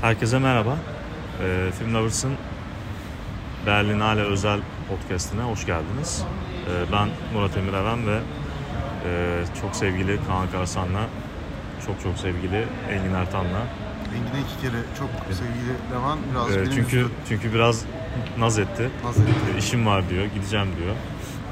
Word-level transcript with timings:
Herkese 0.00 0.38
merhaba. 0.38 0.76
Ee, 1.42 1.70
Film 1.78 1.94
Lovers'ın 1.94 2.32
Berlinale 3.66 4.20
özel 4.20 4.60
podcastine 4.88 5.42
hoş 5.42 5.66
geldiniz. 5.66 6.24
Ee, 6.68 6.92
ben 6.92 7.08
Murat 7.34 7.56
Emir 7.56 7.72
Eren 7.72 8.06
ve 8.06 8.18
e, 9.04 9.44
çok 9.60 9.76
sevgili 9.76 10.18
Kaan 10.26 10.50
Karsan'la, 10.52 11.00
çok 11.86 12.02
çok 12.02 12.18
sevgili 12.18 12.66
Engin 12.90 13.14
Ertan'la. 13.14 13.62
Engin'e 14.14 14.40
iki 14.40 14.60
kere 14.62 14.82
çok 14.98 15.08
sevgili 15.36 15.92
Levan 15.92 16.18
biraz 16.32 16.56
benim 16.56 16.70
çünkü 16.74 16.96
üzdü. 16.96 17.10
çünkü 17.28 17.54
biraz 17.54 17.84
naz 18.38 18.58
etti. 18.58 18.90
Naz 19.04 19.18
etti. 19.20 19.30
Ee, 19.54 19.58
işim 19.58 19.86
var 19.86 20.08
diyor, 20.10 20.24
gideceğim 20.34 20.68
diyor. 20.82 20.94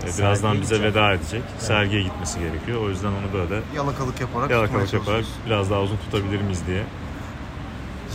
Ee, 0.04 0.18
birazdan 0.18 0.60
bize 0.60 0.76
gidecek. 0.76 0.94
veda 0.96 1.12
edecek. 1.12 1.42
Sergiye 1.58 2.02
gitmesi 2.02 2.38
gerekiyor. 2.40 2.80
O 2.82 2.88
yüzden 2.88 3.08
onu 3.08 3.32
böyle 3.32 3.60
Yalakalık 3.76 4.20
yaparak 4.20 4.50
yalakalık 4.50 4.92
yaparak 4.92 5.24
biraz 5.46 5.70
daha 5.70 5.80
uzun 5.80 5.96
tutabilir 5.96 6.40
miyiz 6.40 6.62
diye 6.66 6.82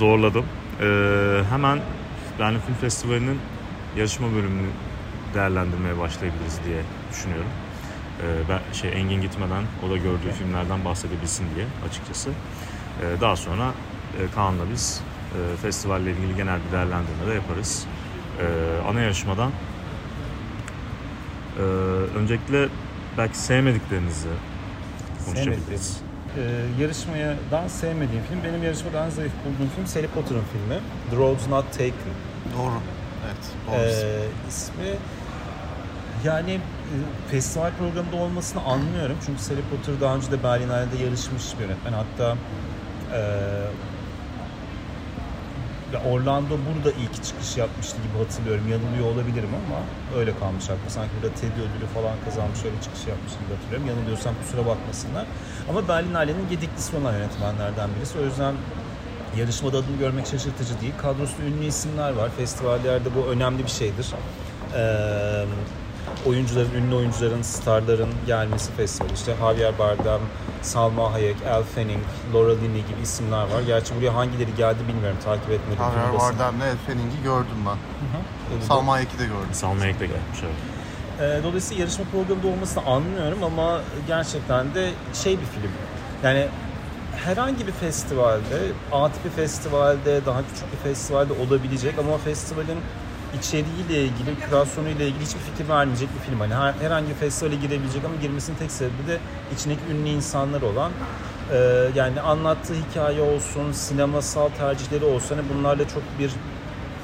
zorladım. 0.02 0.46
Ee, 0.82 1.42
hemen 1.50 1.80
Berlin 2.40 2.60
Film 2.60 2.76
Festivali'nin 2.82 3.40
yarışma 3.98 4.28
bölümünü 4.34 4.68
değerlendirmeye 5.34 5.98
başlayabiliriz 6.00 6.60
diye 6.66 6.82
düşünüyorum. 7.12 7.52
Ee, 8.22 8.50
ben 8.50 8.74
şey 8.74 8.94
Engin 8.94 9.22
gitmeden 9.22 9.64
o 9.88 9.90
da 9.90 9.98
gördüğü 9.98 10.32
filmlerden 10.32 10.86
bahsedebilsin 10.86 11.46
diye 11.56 11.66
açıkçası. 11.90 12.30
Ee, 12.30 13.22
daha 13.22 13.36
sonra 13.36 13.72
e, 14.20 14.32
Kaan'la 14.36 14.64
biz 14.74 15.02
e, 15.36 15.58
festivalle 15.58 16.12
ilgili 16.12 16.36
genel 16.36 16.60
bir 16.68 16.72
değerlendirme 16.72 17.28
de 17.30 17.34
yaparız. 17.34 17.86
Ee, 18.40 18.44
ana 18.90 19.00
yarışmadan 19.02 19.52
e, 21.58 21.62
öncelikle 22.20 22.68
belki 23.18 23.38
sevmediklerinizi 23.38 24.28
konuşabiliriz. 25.26 26.11
Ee, 26.38 26.82
yarışmadan 26.82 27.68
sevmediğim 27.68 28.24
film, 28.24 28.44
benim 28.44 28.64
yarışmadan 28.64 29.06
en 29.06 29.10
zayıf 29.10 29.32
bulduğum 29.46 29.70
film 29.76 29.88
Sally 29.88 30.08
Potter'ın 30.08 30.44
filmi. 30.54 30.80
The 31.10 31.16
Road's 31.18 31.48
Not 31.48 31.72
Taken. 31.72 32.14
Doğru. 32.58 32.80
Evet. 33.26 33.46
Doğru. 33.68 33.76
Ee, 33.76 34.28
ismi 34.50 34.98
yani 36.24 36.52
e, 36.52 36.60
festival 37.32 37.72
programında 37.80 38.16
olmasını 38.16 38.64
anlıyorum. 38.64 39.18
Çünkü 39.26 39.42
Sally 39.42 39.62
Potter 39.62 40.02
daha 40.02 40.16
önce 40.16 40.32
de 40.32 40.44
Berlinale'de 40.44 41.04
yarışmış 41.04 41.44
bir 41.60 41.64
yönetmen. 41.64 41.94
Hatta 41.94 42.36
e, 43.14 43.20
Orlando 45.98 46.54
burada 46.68 46.92
ilk 46.92 47.24
çıkış 47.24 47.58
yapmıştı 47.58 47.98
gibi 48.06 48.24
hatırlıyorum. 48.24 48.68
Yanılıyor 48.68 49.06
olabilirim 49.14 49.50
ama 49.62 49.80
öyle 50.20 50.40
kalmış 50.40 50.70
aklı. 50.70 50.90
Sanki 50.90 51.12
burada 51.16 51.36
Teddy 51.36 51.60
ödülü 51.62 51.88
falan 51.94 52.16
kazanmış 52.26 52.60
öyle 52.66 52.82
çıkış 52.84 53.08
yapmış 53.08 53.34
gibi 53.40 53.52
hatırlıyorum. 53.56 53.88
Yanılıyorsam 53.88 54.34
kusura 54.42 54.66
bakmasınlar. 54.66 55.26
Ama 55.70 55.88
Berlinale'nin 55.88 56.50
gediklisi 56.50 56.96
olan 56.98 57.14
yönetmenlerden 57.14 57.90
birisi. 57.96 58.20
O 58.20 58.24
yüzden 58.24 58.56
yarışmada 59.38 59.78
adını 59.78 59.98
görmek 59.98 60.28
şaşırtıcı 60.28 60.82
değil. 60.82 60.94
Kadrosunda 61.02 61.44
ünlü 61.48 61.66
isimler 61.66 62.12
var. 62.12 62.30
Festivallerde 62.38 63.16
bu 63.16 63.32
önemli 63.32 63.64
bir 63.64 63.76
şeydir. 63.82 64.08
Ee, 64.76 65.46
oyuncuların, 66.26 66.72
ünlü 66.74 66.96
oyuncuların, 66.96 67.42
starların 67.42 68.10
gelmesi 68.28 68.72
festivali. 68.72 69.14
İşte 69.14 69.36
Javier 69.40 69.80
Bardem, 69.80 70.20
Salma 70.62 71.14
Hayek, 71.14 71.36
Elle 71.46 71.64
Fanning, 71.64 72.04
Laura 72.34 72.52
Linney 72.54 72.82
gibi 72.82 73.02
isimler 73.04 73.42
var. 73.42 73.62
Gerçi 73.68 73.96
buraya 73.96 74.16
hangileri 74.16 74.56
geldi 74.56 74.80
bilmiyorum. 74.88 75.18
Takip 75.26 75.50
etmedim. 75.52 75.84
Javier. 75.84 76.20
Bardem'le 76.20 76.62
El 76.62 76.78
Fenning'i 76.88 77.24
gördüm 77.24 77.58
ben. 77.66 77.78
Öyle 78.56 78.66
Salma 78.66 78.94
Hayek'i 78.94 79.20
de 79.20 79.24
gördüm. 79.24 79.50
Salma 79.52 79.82
Hayek 79.82 80.00
de 80.00 80.06
gelmiş 80.06 80.40
evet. 80.44 80.56
Ee, 81.22 81.44
Dolayısıyla 81.44 81.82
yarışma 81.82 82.06
programında 82.12 82.48
olmasını 82.48 82.84
anlıyorum 82.86 83.44
ama 83.44 83.82
gerçekten 84.08 84.74
de 84.76 84.90
şey 85.14 85.34
bir 85.34 85.46
film. 85.46 85.72
Yani 86.24 86.48
herhangi 87.26 87.68
bir 87.68 87.72
festivalde, 87.72 88.58
A 88.92 89.10
tipi 89.12 89.30
festivalde, 89.30 90.26
daha 90.26 90.42
küçük 90.42 90.72
bir 90.72 90.78
festivalde 90.78 91.34
olabilecek 91.34 92.00
ama 92.00 92.18
festivalin 92.18 92.78
içeriğiyle 93.40 94.02
ilgili, 94.02 94.40
kürasyonuyla 94.46 95.06
ilgili 95.06 95.26
hiçbir 95.26 95.40
fikir 95.40 95.70
vermeyecek 95.70 96.10
bir 96.16 96.20
film. 96.20 96.40
Hani 96.40 96.54
her, 96.54 96.74
herhangi 96.74 97.10
bir 97.10 97.16
festivale 97.16 97.56
girebilecek 97.56 98.06
ama 98.06 98.16
girmesinin 98.22 98.58
tek 98.58 98.72
sebebi 98.72 99.08
de 99.08 99.18
içindeki 99.56 99.82
ünlü 99.92 100.10
insanlar 100.10 100.62
olan 100.62 100.92
e, 101.54 101.58
yani 101.96 102.22
anlattığı 102.22 102.74
hikaye 102.74 103.22
olsun, 103.22 103.72
sinemasal 103.72 104.50
tercihleri 104.50 105.06
olsun 105.06 105.36
hani 105.36 105.46
bunlarla 105.54 105.88
çok 105.88 106.04
bir 106.20 106.32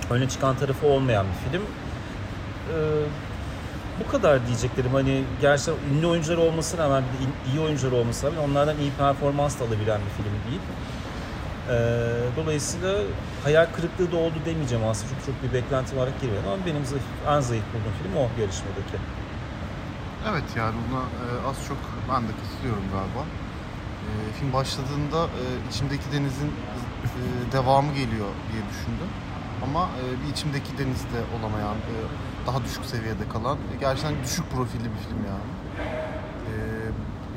öne 0.09 0.29
çıkan 0.29 0.55
tarafı 0.55 0.88
olmayan 0.88 1.25
bir 1.25 1.51
film. 1.51 1.61
Ee, 1.61 2.77
bu 3.99 4.11
kadar 4.11 4.47
diyeceklerim. 4.47 4.94
Hani 4.94 5.23
gerçekten 5.41 5.75
ünlü 5.94 6.07
oyuncular 6.07 6.38
olmasına 6.38 6.83
rağmen 6.83 7.03
iyi 7.51 7.59
oyuncular 7.59 7.91
olmasına 7.91 8.29
rağmen 8.31 8.49
onlardan 8.49 8.77
iyi 8.77 8.91
performans 8.91 9.59
da 9.59 9.63
alabilen 9.63 10.01
bir 10.01 10.23
film 10.23 10.33
değil. 10.49 10.61
Ee, 11.69 11.73
dolayısıyla 12.38 12.95
hayal 13.44 13.67
kırıklığı 13.75 14.11
da 14.11 14.17
oldu 14.17 14.35
demeyeceğim 14.45 14.85
aslında 14.88 15.09
çünkü 15.09 15.25
çok 15.25 15.44
bir 15.44 15.53
beklenti 15.53 15.95
olarak 15.95 16.22
girmedim 16.22 16.47
ama 16.47 16.66
benim 16.66 16.85
zayıf, 16.85 17.03
en 17.28 17.39
zayıf 17.39 17.63
bulduğum 17.73 17.94
film 18.03 18.16
o 18.16 18.41
yarışmadaki. 18.41 18.97
Evet 20.29 20.44
yani 20.57 20.75
buna 20.89 21.00
e, 21.00 21.25
az 21.50 21.67
çok 21.67 21.77
ben 22.11 22.22
de 22.23 22.31
katılıyorum 22.41 22.83
galiba. 22.91 23.23
E, 24.07 24.09
film 24.39 24.53
başladığında 24.53 25.23
e, 25.25 25.44
içimdeki 25.69 26.11
denizin 26.13 26.51
devamı 27.51 27.94
geliyor 27.94 28.29
diye 28.51 28.63
düşündüm. 28.69 29.11
Ama 29.63 29.89
bir 30.25 30.31
içimdeki 30.31 30.77
denizde 30.77 31.19
olamayan, 31.39 31.75
daha 32.47 32.63
düşük 32.63 32.85
seviyede 32.85 33.29
kalan, 33.33 33.57
gerçekten 33.79 34.23
düşük 34.23 34.51
profilli 34.51 34.83
bir 34.83 35.00
film 35.07 35.22
yani. 35.27 35.47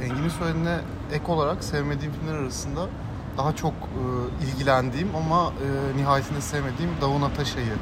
Engin'in 0.04 0.28
söylediğine 0.28 0.78
ek 1.12 1.24
olarak 1.32 1.64
sevmediğim 1.64 2.12
filmler 2.12 2.34
arasında 2.34 2.80
daha 3.40 3.56
çok 3.56 3.72
e, 3.72 4.02
ilgilendiğim 4.44 5.08
ama 5.16 5.52
e, 5.64 5.96
nihayetinde 5.98 6.40
sevmediğim 6.40 6.90
Davun 7.00 7.22
Ataşa'yı 7.22 7.74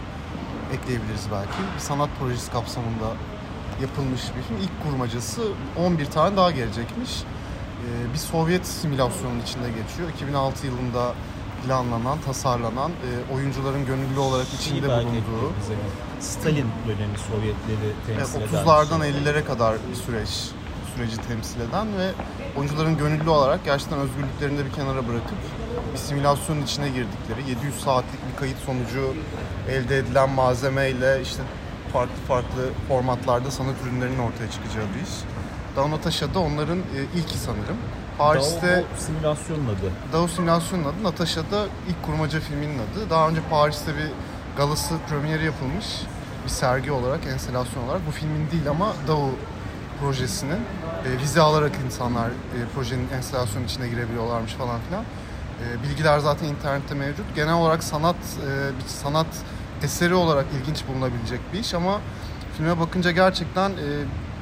ekleyebiliriz 0.74 1.26
belki. 1.32 1.58
Bir 1.74 1.80
sanat 1.80 2.08
projesi 2.20 2.50
kapsamında 2.50 3.08
yapılmış 3.82 4.22
bir 4.22 4.42
film. 4.42 4.56
İlk 4.62 4.82
kurmacası 4.84 5.42
11 5.76 6.06
tane 6.06 6.36
daha 6.36 6.50
gelecekmiş. 6.50 7.22
Ee, 7.22 8.12
bir 8.12 8.18
Sovyet 8.18 8.66
simülasyonun 8.66 9.40
içinde 9.40 9.68
geçiyor. 9.68 10.08
2006 10.14 10.66
yılında 10.66 11.14
planlanan, 11.66 12.18
tasarlanan, 12.26 12.90
e, 12.90 13.34
oyuncuların 13.34 13.86
gönüllü 13.86 14.18
olarak 14.18 14.46
içinde 14.46 14.80
Şeyi 14.80 14.82
bulunduğu. 14.82 15.52
Stalin 16.20 16.66
dönemi 16.88 17.18
Sovyetleri 17.18 17.90
temsil 18.06 18.40
eden. 18.40 18.64
30'lardan 18.64 19.00
bir 19.02 19.12
şey. 19.12 19.22
50'lere 19.22 19.44
kadar 19.44 19.76
bir 19.90 19.94
süreç 19.94 20.50
süreci 20.98 21.16
temsil 21.16 21.60
eden 21.60 21.86
ve 21.98 22.10
oyuncuların 22.56 22.98
gönüllü 22.98 23.30
olarak 23.30 23.64
gerçekten 23.64 23.98
özgürlüklerini 23.98 24.58
de 24.58 24.64
bir 24.64 24.72
kenara 24.72 25.08
bırakıp 25.08 25.38
bir 25.92 25.98
simülasyonun 25.98 26.62
içine 26.62 26.88
girdikleri 26.88 27.50
700 27.50 27.80
saatlik 27.80 28.20
bir 28.32 28.40
kayıt 28.40 28.58
sonucu 28.58 29.14
elde 29.68 29.98
edilen 29.98 30.30
malzemeyle 30.30 31.22
işte 31.22 31.42
farklı 31.92 32.14
farklı 32.28 32.68
formatlarda 32.88 33.50
sanat 33.50 33.74
ürünlerinin 33.86 34.18
ortaya 34.18 34.50
çıkacağı 34.50 34.84
bir 34.94 35.02
iş. 35.02 35.90
Natasha 35.90 36.34
da 36.34 36.40
onların 36.40 36.78
e, 36.78 37.18
ilki 37.18 37.38
sanırım. 37.38 37.76
Paris'te 38.18 38.66
Daha 38.66 38.80
o 38.80 39.00
simülasyonun 39.00 39.66
adı. 39.66 39.92
Dao 40.12 40.28
Simülasyonu'nun 40.28 40.88
adı, 40.88 41.02
Natasha 41.02 41.40
da 41.40 41.66
ilk 41.88 42.02
kurmaca 42.06 42.40
filminin 42.40 42.78
adı. 42.78 43.10
Daha 43.10 43.28
önce 43.28 43.40
Paris'te 43.50 43.92
bir 43.96 44.10
galası 44.56 44.94
premieri 45.08 45.44
yapılmış 45.44 45.86
bir 46.44 46.50
sergi 46.50 46.92
olarak, 46.92 47.26
enstelasyon 47.26 47.84
olarak. 47.84 48.06
Bu 48.06 48.10
filmin 48.10 48.50
değil 48.50 48.70
ama 48.70 48.92
Dao 49.08 49.30
projesinin 50.00 50.60
e, 51.06 51.18
vize 51.22 51.40
alarak 51.40 51.72
insanlar 51.86 52.28
e, 52.28 52.58
projenin 52.74 53.08
enstelasyonun 53.16 53.66
içine 53.66 53.88
girebiliyorlarmış 53.88 54.52
falan 54.52 54.80
filan. 54.88 55.04
E, 55.04 55.82
bilgiler 55.82 56.18
zaten 56.18 56.46
internette 56.46 56.94
mevcut. 56.94 57.34
Genel 57.34 57.54
olarak 57.54 57.84
sanat 57.84 58.16
e, 58.16 58.78
bir 58.78 58.88
sanat 58.88 59.26
eseri 59.82 60.14
olarak 60.14 60.46
ilginç 60.60 60.84
bulunabilecek 60.88 61.40
bir 61.52 61.58
iş 61.58 61.74
ama 61.74 62.00
filme 62.56 62.80
bakınca 62.80 63.10
gerçekten 63.10 63.70
e, 63.70 63.74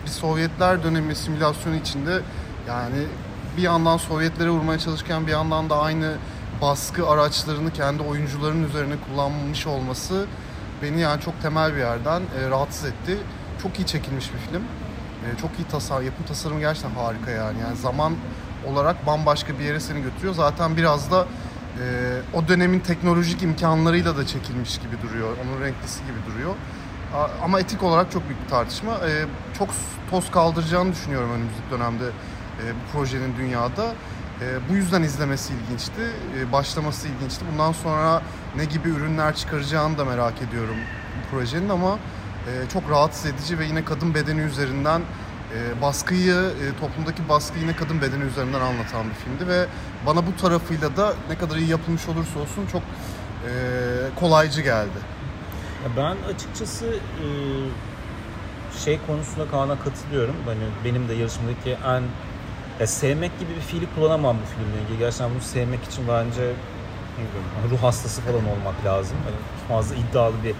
bir 0.04 0.10
Sovyetler 0.10 0.82
dönemi 0.82 1.14
simülasyonu 1.14 1.76
içinde 1.76 2.20
yani 2.68 3.06
bir 3.56 3.62
yandan 3.62 3.96
Sovyetlere 3.96 4.50
vurmaya 4.50 4.78
çalışırken 4.78 5.26
bir 5.26 5.32
yandan 5.32 5.70
da 5.70 5.78
aynı 5.78 6.12
baskı 6.62 7.08
araçlarını 7.08 7.72
kendi 7.72 8.02
oyuncuların 8.02 8.64
üzerine 8.64 8.94
kullanmış 9.08 9.66
olması 9.66 10.26
beni 10.82 11.00
yani 11.00 11.20
çok 11.20 11.42
temel 11.42 11.74
bir 11.74 11.78
yerden 11.78 12.22
e, 12.40 12.50
rahatsız 12.50 12.84
etti. 12.84 13.18
Çok 13.62 13.78
iyi 13.78 13.86
çekilmiş 13.86 14.30
bir 14.34 14.38
film. 14.38 14.62
E, 15.34 15.40
çok 15.40 15.50
iyi 15.58 15.68
tasar, 15.68 16.00
yapım 16.00 16.26
tasarımı 16.26 16.60
gerçekten 16.60 16.90
harika 16.90 17.30
yani. 17.30 17.60
Yani 17.60 17.76
zaman 17.76 18.12
olarak 18.66 19.06
bambaşka 19.06 19.58
bir 19.58 19.64
yere 19.64 19.80
seni 19.80 20.02
götürüyor. 20.02 20.34
Zaten 20.34 20.76
biraz 20.76 21.10
da 21.10 21.26
e, 21.80 21.84
o 22.34 22.48
dönemin 22.48 22.80
teknolojik 22.80 23.42
imkanlarıyla 23.42 24.16
da 24.16 24.26
çekilmiş 24.26 24.78
gibi 24.78 25.02
duruyor. 25.02 25.36
Onun 25.44 25.60
renklisi 25.60 26.00
gibi 26.00 26.34
duruyor. 26.34 26.54
Ama 27.42 27.60
etik 27.60 27.82
olarak 27.82 28.12
çok 28.12 28.28
büyük 28.28 28.44
bir 28.44 28.48
tartışma. 28.48 28.92
E, 28.92 29.26
çok 29.58 29.68
toz 30.10 30.30
kaldıracağını 30.30 30.92
düşünüyorum 30.92 31.30
önümüzdeki 31.30 31.70
dönemde 31.70 32.04
e, 32.04 32.64
bu 32.74 32.98
projenin 32.98 33.36
dünyada. 33.36 33.94
E, 34.40 34.44
bu 34.70 34.74
yüzden 34.74 35.02
izlemesi 35.02 35.52
ilginçti, 35.54 36.02
e, 36.38 36.52
başlaması 36.52 37.08
ilginçti. 37.08 37.44
Bundan 37.52 37.72
sonra 37.72 38.22
ne 38.56 38.64
gibi 38.64 38.88
ürünler 38.88 39.34
çıkaracağını 39.34 39.98
da 39.98 40.04
merak 40.04 40.42
ediyorum 40.42 40.76
bu 41.16 41.36
projenin 41.36 41.68
ama 41.68 41.98
e, 42.46 42.68
çok 42.72 42.90
rahatsız 42.90 43.26
edici 43.26 43.58
ve 43.58 43.66
yine 43.66 43.84
kadın 43.84 44.14
bedeni 44.14 44.40
üzerinden 44.40 45.00
e, 45.54 45.82
baskıyı, 45.82 46.34
e, 46.34 46.80
toplumdaki 46.80 47.28
baskıyı 47.28 47.64
yine 47.64 47.76
kadın 47.76 48.00
bedeni 48.00 48.24
üzerinden 48.24 48.60
anlatan 48.60 49.10
bir 49.10 49.14
filmdi 49.14 49.48
ve 49.48 49.66
bana 50.06 50.26
bu 50.26 50.36
tarafıyla 50.36 50.96
da 50.96 51.14
ne 51.30 51.38
kadar 51.38 51.56
iyi 51.56 51.68
yapılmış 51.68 52.08
olursa 52.08 52.40
olsun 52.40 52.66
çok 52.72 52.82
e, 52.82 53.50
kolaycı 54.20 54.60
geldi. 54.60 54.98
Ben 55.96 56.16
açıkçası 56.34 56.86
şey 58.84 58.98
konusunda 59.06 59.50
Kaan'a 59.50 59.78
katılıyorum. 59.78 60.34
Hani 60.46 60.58
benim 60.84 61.08
de 61.08 61.14
yarışmadaki 61.14 61.70
en 61.70 62.02
ya 62.80 62.86
sevmek 62.86 63.38
gibi 63.38 63.50
bir 63.56 63.60
fiili 63.60 63.86
kullanamam 63.94 64.36
bu 64.36 64.46
filmle 64.46 64.82
ilgili. 64.82 64.98
Gerçekten 64.98 65.30
bunu 65.30 65.40
sevmek 65.40 65.84
için 65.84 66.04
bence 66.08 66.52
ruh 67.70 67.82
hastası 67.82 68.20
falan 68.20 68.44
olmak 68.44 68.84
lazım. 68.84 69.16
Hani 69.24 69.36
fazla 69.68 69.94
iddialı 69.94 70.34
bir 70.44 70.54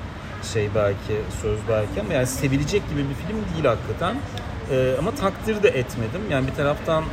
şey 0.53 0.69
belki 0.75 1.23
söz 1.43 1.59
belki 1.69 2.01
ama 2.01 2.13
yani 2.13 2.27
sevilecek 2.27 2.89
gibi 2.91 3.01
bir 3.09 3.15
film 3.15 3.55
değil 3.55 3.65
hakikaten. 3.65 4.17
Ee, 4.71 4.95
ama 4.99 5.11
takdir 5.11 5.63
de 5.63 5.69
etmedim. 5.69 6.21
Yani 6.31 6.47
bir 6.47 6.55
taraftan 6.55 7.05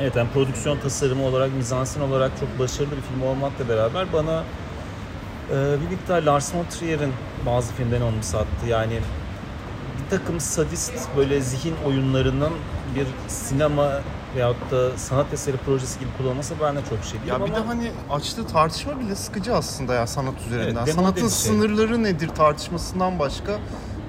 evet 0.00 0.16
yani 0.16 0.28
prodüksiyon 0.34 0.78
tasarımı 0.78 1.24
olarak, 1.24 1.54
mizansen 1.54 2.00
olarak 2.00 2.32
çok 2.40 2.58
başarılı 2.58 2.96
bir 2.96 3.02
film 3.02 3.22
olmakla 3.22 3.68
beraber 3.68 4.12
bana 4.12 4.44
e, 5.50 5.54
bir 5.54 5.90
miktar 5.90 6.22
Lars 6.22 6.54
von 6.54 6.64
Trier'in 6.64 7.12
bazı 7.46 7.74
filmlerini 7.74 8.04
onu 8.04 8.22
sattı. 8.22 8.66
Yani 8.68 8.98
bir 10.06 10.18
takım 10.18 10.40
sadist 10.40 10.92
böyle 11.16 11.40
zihin 11.40 11.74
oyunlarının 11.86 12.52
bir 12.94 13.06
sinema 13.28 14.00
veyahut 14.36 14.70
da 14.70 14.98
sanat 14.98 15.32
eseri 15.32 15.56
projesi 15.56 16.00
gibi 16.00 16.08
kullanılması 16.18 16.60
bana 16.60 16.80
çok 16.80 17.04
şey 17.04 17.20
Ya 17.28 17.34
ama 17.34 17.46
bir 17.46 17.54
de 17.54 17.58
hani 17.58 17.90
açtığı 18.10 18.46
tartışma 18.46 19.00
bile 19.00 19.14
sıkıcı 19.14 19.56
aslında 19.56 19.94
ya 19.94 20.06
sanat 20.06 20.34
üzerinden. 20.46 20.84
Evet, 20.84 20.94
Sanatın 20.94 21.20
şey. 21.20 21.28
sınırları 21.28 22.02
nedir 22.02 22.28
tartışmasından 22.28 23.18
başka 23.18 23.58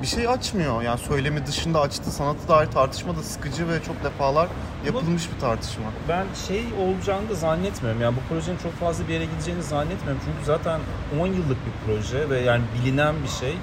bir 0.02 0.08
şey 0.08 0.28
açmıyor. 0.28 0.82
Yani 0.82 1.00
söylemi 1.00 1.46
dışında 1.46 1.82
açtığı 1.82 2.12
sanatı 2.12 2.48
dair 2.48 2.68
tartışma 2.68 3.16
da 3.16 3.24
sıkıcı 3.24 3.70
ve 3.70 3.84
çok 3.84 4.04
defalar 4.04 4.48
yapılmış 4.86 5.30
bir 5.36 5.40
tartışma. 5.40 5.86
ben 6.10 6.26
şey 6.48 6.64
olacağını 6.82 7.30
da 7.30 7.36
zannetmiyorum. 7.36 8.02
Yani 8.02 8.16
bu 8.16 8.34
projenin 8.34 8.58
çok 8.58 8.74
fazla 8.74 9.08
bir 9.08 9.14
yere 9.14 9.26
gideceğini 9.26 9.64
zannetmiyorum. 9.64 10.22
Çünkü 10.26 10.46
zaten 10.46 10.80
10 11.22 11.28
yıllık 11.28 11.58
bir 11.66 11.74
proje 11.86 12.30
ve 12.30 12.40
yani 12.40 12.64
bilinen 12.76 13.16
bir 13.24 13.30
şey. 13.30 13.58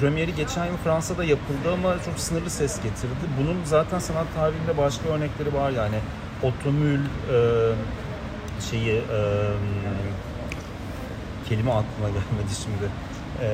Premieri 0.00 0.34
geçen 0.34 0.66
yıl 0.66 0.76
Fransa'da 0.76 1.24
yapıldı 1.24 1.72
ama 1.72 1.94
çok 2.04 2.18
sınırlı 2.18 2.50
ses 2.50 2.76
getirdi. 2.82 3.14
Bunun 3.40 3.56
zaten 3.64 3.98
sanat 3.98 4.26
tarihinde 4.34 4.78
başka 4.78 5.08
örnekleri 5.08 5.54
var 5.54 5.70
yani. 5.70 5.96
Otomül 6.42 7.00
e, 7.00 7.38
şeyi 8.70 8.94
e, 8.94 9.20
kelime 11.48 11.70
aklıma 11.70 12.08
gelmedi 12.08 12.54
şimdi. 12.62 12.90
E, 13.42 13.50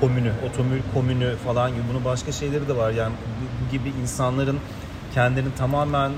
komünü, 0.00 0.32
otomül 0.50 0.80
komünü 0.94 1.36
falan 1.36 1.70
gibi 1.70 1.82
bunun 1.90 2.04
başka 2.04 2.32
şeyleri 2.32 2.68
de 2.68 2.76
var. 2.76 2.90
Yani 2.90 3.12
bu, 3.12 3.66
bu 3.66 3.70
gibi 3.72 3.88
insanların 4.02 4.58
kendilerini 5.14 5.54
tamamen 5.54 6.12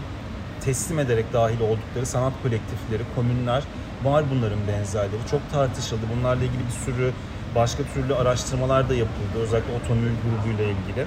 teslim 0.60 0.98
ederek 0.98 1.32
dahil 1.32 1.60
oldukları 1.60 2.06
sanat 2.06 2.32
kolektifleri, 2.42 3.02
komünler 3.14 3.62
var 4.04 4.24
bunların 4.34 4.58
benzerleri. 4.68 5.26
Çok 5.30 5.50
tartışıldı. 5.52 6.02
Bunlarla 6.16 6.44
ilgili 6.44 6.66
bir 6.66 6.84
sürü 6.84 7.12
başka 7.54 7.82
türlü 7.94 8.14
araştırmalar 8.14 8.88
da 8.88 8.94
yapıldı. 8.94 9.38
Özellikle 9.42 9.72
otomül 9.84 10.10
grubuyla 10.24 10.64
ilgili. 10.64 11.06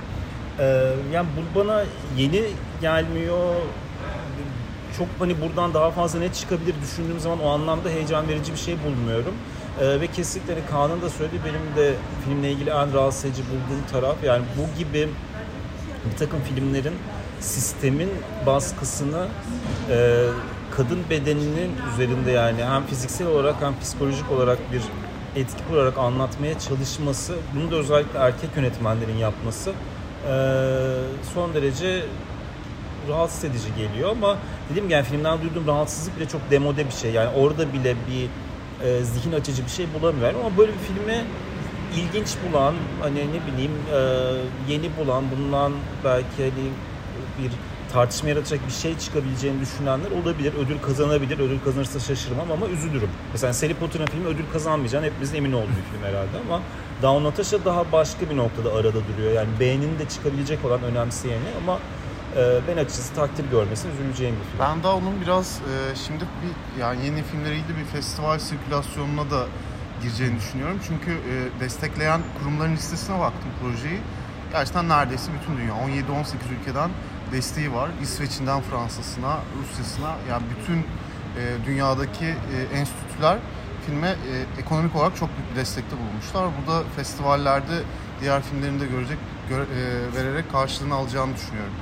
Ee, 0.59 0.93
yani 1.13 1.27
bu 1.37 1.59
bana 1.59 1.83
yeni 2.17 2.43
gelmiyor. 2.81 3.55
Çok 4.97 5.07
hani 5.19 5.41
buradan 5.41 5.73
daha 5.73 5.91
fazla 5.91 6.19
ne 6.19 6.33
çıkabilir 6.33 6.75
düşündüğüm 6.81 7.19
zaman 7.19 7.39
o 7.43 7.49
anlamda 7.49 7.89
heyecan 7.89 8.27
verici 8.27 8.51
bir 8.51 8.57
şey 8.57 8.75
bulmuyorum. 8.85 9.33
Ee, 9.81 10.01
ve 10.01 10.07
kesinlikle 10.07 10.53
hani 10.53 10.65
Kaan'ın 10.65 11.01
da 11.01 11.09
söylediği 11.09 11.41
benim 11.43 11.75
de 11.85 11.93
filmle 12.25 12.51
ilgili 12.51 12.69
en 12.69 12.93
rahatsız 12.93 13.25
edici 13.25 13.43
bulduğum 13.43 13.83
taraf 13.91 14.15
yani 14.23 14.43
bu 14.57 14.79
gibi 14.79 15.09
bir 16.11 16.17
takım 16.17 16.39
filmlerin 16.41 16.93
sistemin 17.39 18.09
baskısını 18.45 19.27
e, 19.89 20.25
kadın 20.71 20.99
bedeninin 21.09 21.71
üzerinde 21.93 22.31
yani 22.31 22.63
hem 22.63 22.85
fiziksel 22.85 23.27
olarak 23.27 23.55
hem 23.61 23.79
psikolojik 23.79 24.31
olarak 24.31 24.57
bir 24.71 24.81
etki 25.39 25.63
kurarak 25.69 25.97
anlatmaya 25.97 26.59
çalışması, 26.59 27.35
bunu 27.55 27.71
da 27.71 27.75
özellikle 27.75 28.19
erkek 28.19 28.49
yönetmenlerin 28.55 29.17
yapması 29.17 29.73
son 31.33 31.53
derece 31.53 32.03
rahatsız 33.09 33.43
edici 33.43 33.67
geliyor 33.77 34.09
ama 34.11 34.37
dediğim 34.69 34.89
yani 34.89 35.05
filmden 35.05 35.41
duyduğum 35.41 35.67
rahatsızlık 35.67 36.17
bile 36.17 36.27
çok 36.27 36.51
demode 36.51 36.85
bir 36.85 36.91
şey. 36.91 37.11
Yani 37.11 37.29
orada 37.35 37.73
bile 37.73 37.95
bir 38.09 38.29
e, 38.87 39.03
zihin 39.03 39.31
açıcı 39.31 39.65
bir 39.65 39.69
şey 39.69 39.85
bulamıyorum 39.93 40.39
ama 40.45 40.57
böyle 40.57 40.71
bir 40.71 40.77
filmi 40.77 41.23
ilginç 41.95 42.27
bulan, 42.43 42.73
hani 43.01 43.19
ne 43.19 43.53
bileyim 43.53 43.71
e, 43.93 43.99
yeni 44.73 44.97
bulan, 44.97 45.23
bundan 45.31 45.73
belki 46.03 46.37
hani 46.37 46.69
bir 47.39 47.51
tartışma 47.93 48.29
yaratacak 48.29 48.67
bir 48.67 48.73
şey 48.73 48.97
çıkabileceğini 48.97 49.61
düşünenler 49.61 50.11
olabilir. 50.11 50.53
Ödül 50.53 50.79
kazanabilir. 50.79 51.39
Ödül 51.39 51.59
kazanırsa 51.59 51.99
şaşırmam 51.99 52.51
ama 52.51 52.67
üzülürüm. 52.67 53.09
Mesela 53.31 53.53
Harry 53.53 53.73
Potter'ın 53.73 54.05
filmi 54.05 54.27
ödül 54.27 54.45
kazanmayacağını 54.53 55.05
hepimizin 55.05 55.35
emin 55.35 55.53
olduğu 55.53 55.67
film 55.91 56.03
herhalde 56.03 56.37
ama 56.47 56.61
Down 57.01 57.23
Natasha 57.23 57.65
daha 57.65 57.91
başka 57.91 58.29
bir 58.29 58.37
noktada 58.37 58.73
arada 58.73 58.99
duruyor. 59.07 59.31
Yani 59.31 59.49
beğeninin 59.59 59.99
de 59.99 60.09
çıkabilecek 60.09 60.65
olan 60.65 60.83
önemseyeni 60.83 61.47
ama 61.63 61.79
e, 62.35 62.59
ben 62.67 62.77
açıkçası 62.77 63.13
takdir 63.13 63.45
görmesine 63.51 63.91
üzüleceğim 63.91 64.35
bir 64.35 64.45
film. 64.51 64.59
Ben 64.59 64.83
daha 64.83 64.95
onun 64.95 65.21
biraz 65.21 65.55
e, 65.57 65.95
şimdi 65.95 66.23
bir 66.23 66.81
yani 66.81 67.05
yeni 67.05 67.23
filmleriyle 67.23 67.77
bir 67.77 67.85
festival 67.85 68.39
sirkülasyonuna 68.39 69.31
da 69.31 69.45
gireceğini 70.01 70.37
düşünüyorum. 70.39 70.79
Çünkü 70.87 71.11
e, 71.11 71.59
destekleyen 71.59 72.21
kurumların 72.39 72.73
listesine 72.73 73.19
baktım 73.19 73.49
projeyi. 73.61 73.99
Gerçekten 74.51 74.89
neredeyse 74.89 75.31
bütün 75.41 75.57
dünya 75.57 75.73
17-18 75.73 76.59
ülkeden 76.59 76.89
desteği 77.31 77.73
var. 77.73 77.89
İsveç'inden 78.01 78.61
Fransa'sına, 78.61 79.37
Rusya'sına 79.61 80.15
yani 80.29 80.43
bütün 80.59 80.77
e, 80.77 81.65
dünyadaki 81.65 82.25
e, 82.25 82.77
enstitüler 82.77 83.37
filme 83.85 84.07
e, 84.09 84.61
ekonomik 84.61 84.95
olarak 84.95 85.15
çok 85.15 85.29
büyük 85.37 85.51
bir 85.51 85.55
destekte 85.55 85.95
bulunmuşlar. 85.97 86.47
Bu 86.63 86.71
da 86.71 86.83
festivallerde 86.95 87.83
diğer 88.21 88.41
filmlerini 88.41 88.79
de 88.81 88.85
görecek 88.85 89.17
gö- 89.51 89.65
e, 89.79 90.15
vererek 90.15 90.51
karşılığını 90.51 90.95
alacağını 90.95 91.35
düşünüyorum. 91.35 91.73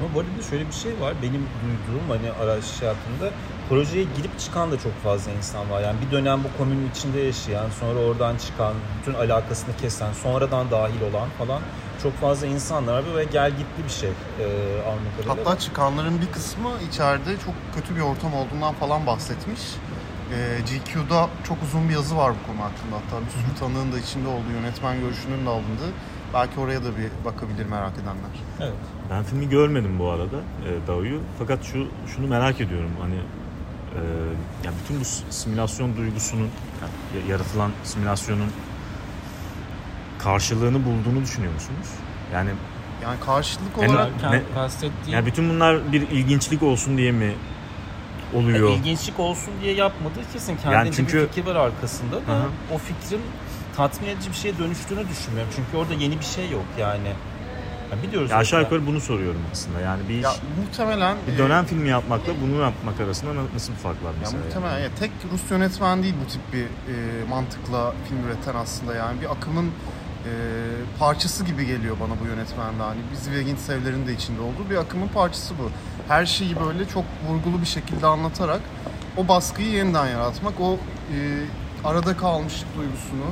Ama 0.00 0.14
bu 0.14 0.20
arada 0.20 0.42
şöyle 0.50 0.66
bir 0.66 0.72
şey 0.72 1.00
var. 1.00 1.14
Benim 1.22 1.46
duyduğum 1.62 2.08
hani 2.08 2.30
araç 2.30 2.64
hayatımda 2.80 3.30
projeye 3.68 4.04
girip 4.16 4.38
çıkan 4.38 4.72
da 4.72 4.78
çok 4.78 5.02
fazla 5.02 5.32
insan 5.32 5.70
var. 5.70 5.80
Yani 5.80 5.96
bir 6.06 6.10
dönem 6.10 6.44
bu 6.44 6.58
komünün 6.58 6.90
içinde 6.90 7.20
yaşayan, 7.20 7.70
sonra 7.80 7.98
oradan 8.00 8.36
çıkan, 8.36 8.74
bütün 9.00 9.14
alakasını 9.14 9.76
kesen, 9.76 10.12
sonradan 10.12 10.70
dahil 10.70 11.00
olan 11.10 11.28
falan 11.38 11.62
çok 12.02 12.12
fazla 12.12 12.46
insanlar 12.46 12.98
var 12.98 13.16
ve 13.16 13.24
gel 13.24 13.50
gitli 13.50 13.84
bir 13.84 13.90
şey 13.90 14.10
e, 14.10 14.46
kadarıyla. 15.26 15.50
Hatta 15.50 15.58
çıkanların 15.58 16.20
bir 16.20 16.32
kısmı 16.32 16.70
içeride 16.88 17.36
çok 17.44 17.54
kötü 17.74 17.96
bir 17.96 18.00
ortam 18.00 18.34
olduğundan 18.34 18.74
falan 18.74 19.06
bahsetmiş. 19.06 19.60
Ee, 20.32 20.58
GQ'da 20.60 21.28
çok 21.48 21.62
uzun 21.62 21.88
bir 21.88 21.94
yazı 21.94 22.16
var 22.16 22.32
bu 22.32 22.46
konu 22.46 22.64
hakkında. 22.64 22.96
Hatta 22.96 23.26
bir 23.26 23.30
sürü 23.30 23.58
tanığın 23.60 23.92
da 23.92 23.98
içinde 23.98 24.28
olduğu, 24.28 24.50
yönetmen 24.52 25.00
görüşünün 25.00 25.46
de 25.46 25.50
alındığı. 25.50 25.92
Belki 26.34 26.60
oraya 26.60 26.84
da 26.84 26.88
bir 26.96 27.24
bakabilir 27.24 27.66
merak 27.66 27.92
edenler. 27.94 28.34
Evet. 28.60 28.72
Ben 29.10 29.22
filmi 29.22 29.48
görmedim 29.48 29.98
bu 29.98 30.10
arada 30.10 30.36
e, 30.36 30.86
Dao'yu. 30.86 31.20
Fakat 31.38 31.64
şu 31.64 31.86
şunu 32.06 32.26
merak 32.26 32.60
ediyorum 32.60 32.90
hani 33.00 33.14
e, 33.14 34.00
yani 34.64 34.74
bütün 34.82 35.00
bu 35.00 35.04
simülasyon 35.30 35.96
duygusunun 35.96 36.48
yani 36.82 37.30
yaratılan 37.30 37.70
simülasyonun 37.84 38.50
karşılığını 40.18 40.84
bulduğunu 40.84 41.22
düşünüyor 41.22 41.52
musunuz? 41.52 41.86
Yani 42.34 42.50
Yani 43.02 43.20
karşılık 43.26 43.68
Yani- 43.82 43.92
olarak 43.92 44.10
Ne- 44.30 44.42
kastettiğim 44.54 45.12
yani 45.18 45.26
bütün 45.26 45.50
bunlar 45.50 45.92
bir 45.92 46.00
ilginçlik 46.02 46.62
olsun 46.62 46.98
diye 46.98 47.12
mi 47.12 47.34
oluyor? 48.34 48.70
ilginçlik 48.70 49.20
olsun 49.20 49.54
diye 49.62 49.74
yapmadığı 49.74 50.32
kesin. 50.32 50.56
Kendince 50.56 50.70
Yani 50.76 50.92
çünkü- 50.92 51.22
bir 51.22 51.28
fikir 51.28 51.46
var 51.46 51.54
arkasında 51.56 52.16
da 52.16 52.32
Hı 52.32 52.74
o 52.74 52.78
fikrin 52.78 53.20
tatmin 53.76 54.08
edici 54.08 54.30
bir 54.30 54.34
şeye 54.36 54.58
dönüştüğünü 54.58 55.08
düşünmüyorum. 55.08 55.52
Çünkü 55.56 55.76
orada 55.76 55.94
yeni 55.94 56.18
bir 56.20 56.24
şey 56.24 56.50
yok 56.50 56.64
yani. 56.78 57.08
Ya 57.92 58.02
biliyoruz. 58.02 58.30
Ya 58.30 58.36
aşağı 58.36 58.60
yukarı 58.62 58.86
bunu 58.86 59.00
soruyorum 59.00 59.40
aslında. 59.52 59.80
Yani 59.80 60.08
bir, 60.08 60.14
ya 60.22 60.32
muhtemelen 60.60 61.16
bir 61.28 61.32
e, 61.34 61.38
dönem 61.38 61.64
filmi 61.64 61.88
yapmakla 61.88 62.32
bunu 62.42 62.60
yapmak 62.62 63.00
arasında 63.00 63.34
na- 63.34 63.54
nasıl 63.54 63.72
bir 63.72 63.78
fark 63.78 64.04
var 64.04 64.08
Ya 64.10 64.16
mesela? 64.20 64.42
muhtemelen 64.44 64.72
yani? 64.72 64.82
ya 64.82 64.88
tek 64.98 65.10
Rus 65.32 65.50
yönetmen 65.50 66.02
değil 66.02 66.14
bu 66.24 66.28
tip 66.32 66.40
bir 66.52 66.64
e, 66.64 67.24
mantıkla 67.28 67.92
film 68.08 68.18
üreten 68.26 68.54
aslında 68.54 68.94
yani 68.94 69.20
bir 69.20 69.32
akımın 69.32 69.66
e, 69.66 69.70
parçası 70.98 71.44
gibi 71.44 71.66
geliyor 71.66 71.96
bana 72.00 72.20
bu 72.20 72.26
yönetmen 72.26 72.78
de 72.78 72.82
hani 72.82 73.00
biz 73.12 73.30
Vegintsev'lerin 73.30 74.06
de 74.06 74.12
içinde 74.12 74.40
olduğu 74.40 74.70
bir 74.70 74.76
akımın 74.76 75.08
parçası 75.08 75.54
bu. 75.58 75.70
Her 76.08 76.26
şeyi 76.26 76.60
böyle 76.60 76.88
çok 76.88 77.04
vurgulu 77.28 77.60
bir 77.60 77.66
şekilde 77.66 78.06
anlatarak 78.06 78.60
o 79.16 79.28
baskıyı 79.28 79.68
yeniden 79.68 80.06
yaratmak, 80.06 80.60
o 80.60 80.74
e, 80.74 81.18
arada 81.84 82.16
kalmışlık 82.16 82.76
duygusunu, 82.76 83.26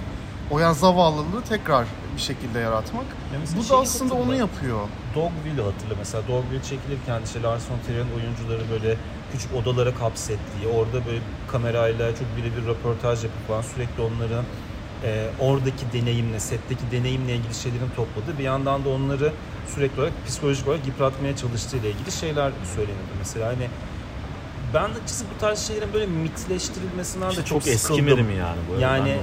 o 0.50 0.58
ya 0.58 0.74
zavallılığı 0.74 1.42
tekrar 1.48 1.86
bir 2.16 2.20
şekilde 2.20 2.58
yaratmak. 2.58 3.04
Ya 3.04 3.40
Bu 3.56 3.68
da 3.68 3.78
aslında 3.78 4.14
onu 4.14 4.34
yapıyor. 4.34 4.80
Dogville'i 5.14 5.64
hatırla 5.64 5.94
mesela. 5.98 6.28
Dogville 6.28 6.62
çekilirken 6.62 7.22
işte 7.24 7.42
Lars 7.42 7.70
von 7.70 7.78
Trier'in 7.86 8.08
oyuncuları 8.16 8.70
böyle 8.70 8.96
küçük 9.32 9.54
odalara 9.54 9.94
kapsettiği, 9.94 10.68
orada 10.74 11.06
böyle 11.06 11.20
kamerayla 11.48 12.16
çok 12.16 12.36
birebir 12.36 12.66
röportaj 12.66 13.24
yapıp 13.24 13.48
falan 13.48 13.62
sürekli 13.62 14.02
onların 14.02 14.44
e, 15.04 15.26
oradaki 15.40 15.92
deneyimle, 15.92 16.40
setteki 16.40 16.82
deneyimle 16.92 17.34
ilgili 17.34 17.54
şeylerin 17.54 17.90
topladığı 17.96 18.38
bir 18.38 18.44
yandan 18.44 18.84
da 18.84 18.88
onları 18.88 19.32
sürekli 19.74 20.00
olarak 20.00 20.26
psikolojik 20.26 20.68
olarak 20.68 20.86
yıpratmaya 20.86 21.36
çalıştığı 21.36 21.76
ile 21.76 21.90
ilgili 21.90 22.12
şeyler 22.12 22.52
söylenirdi. 22.76 23.14
Mesela 23.18 23.48
hani 23.48 23.68
ben 24.74 24.90
açıkçası 24.90 25.24
bu 25.34 25.40
tarz 25.40 25.58
şeylerin 25.58 25.92
böyle 25.92 26.06
mitleştirilmesinden 26.06 27.30
de 27.30 27.34
çok, 27.34 27.46
çok 27.46 27.66
eskimedi 27.66 28.22
mi 28.22 28.34
yani 28.34 28.58
bu? 28.70 28.80
Yani 28.80 29.16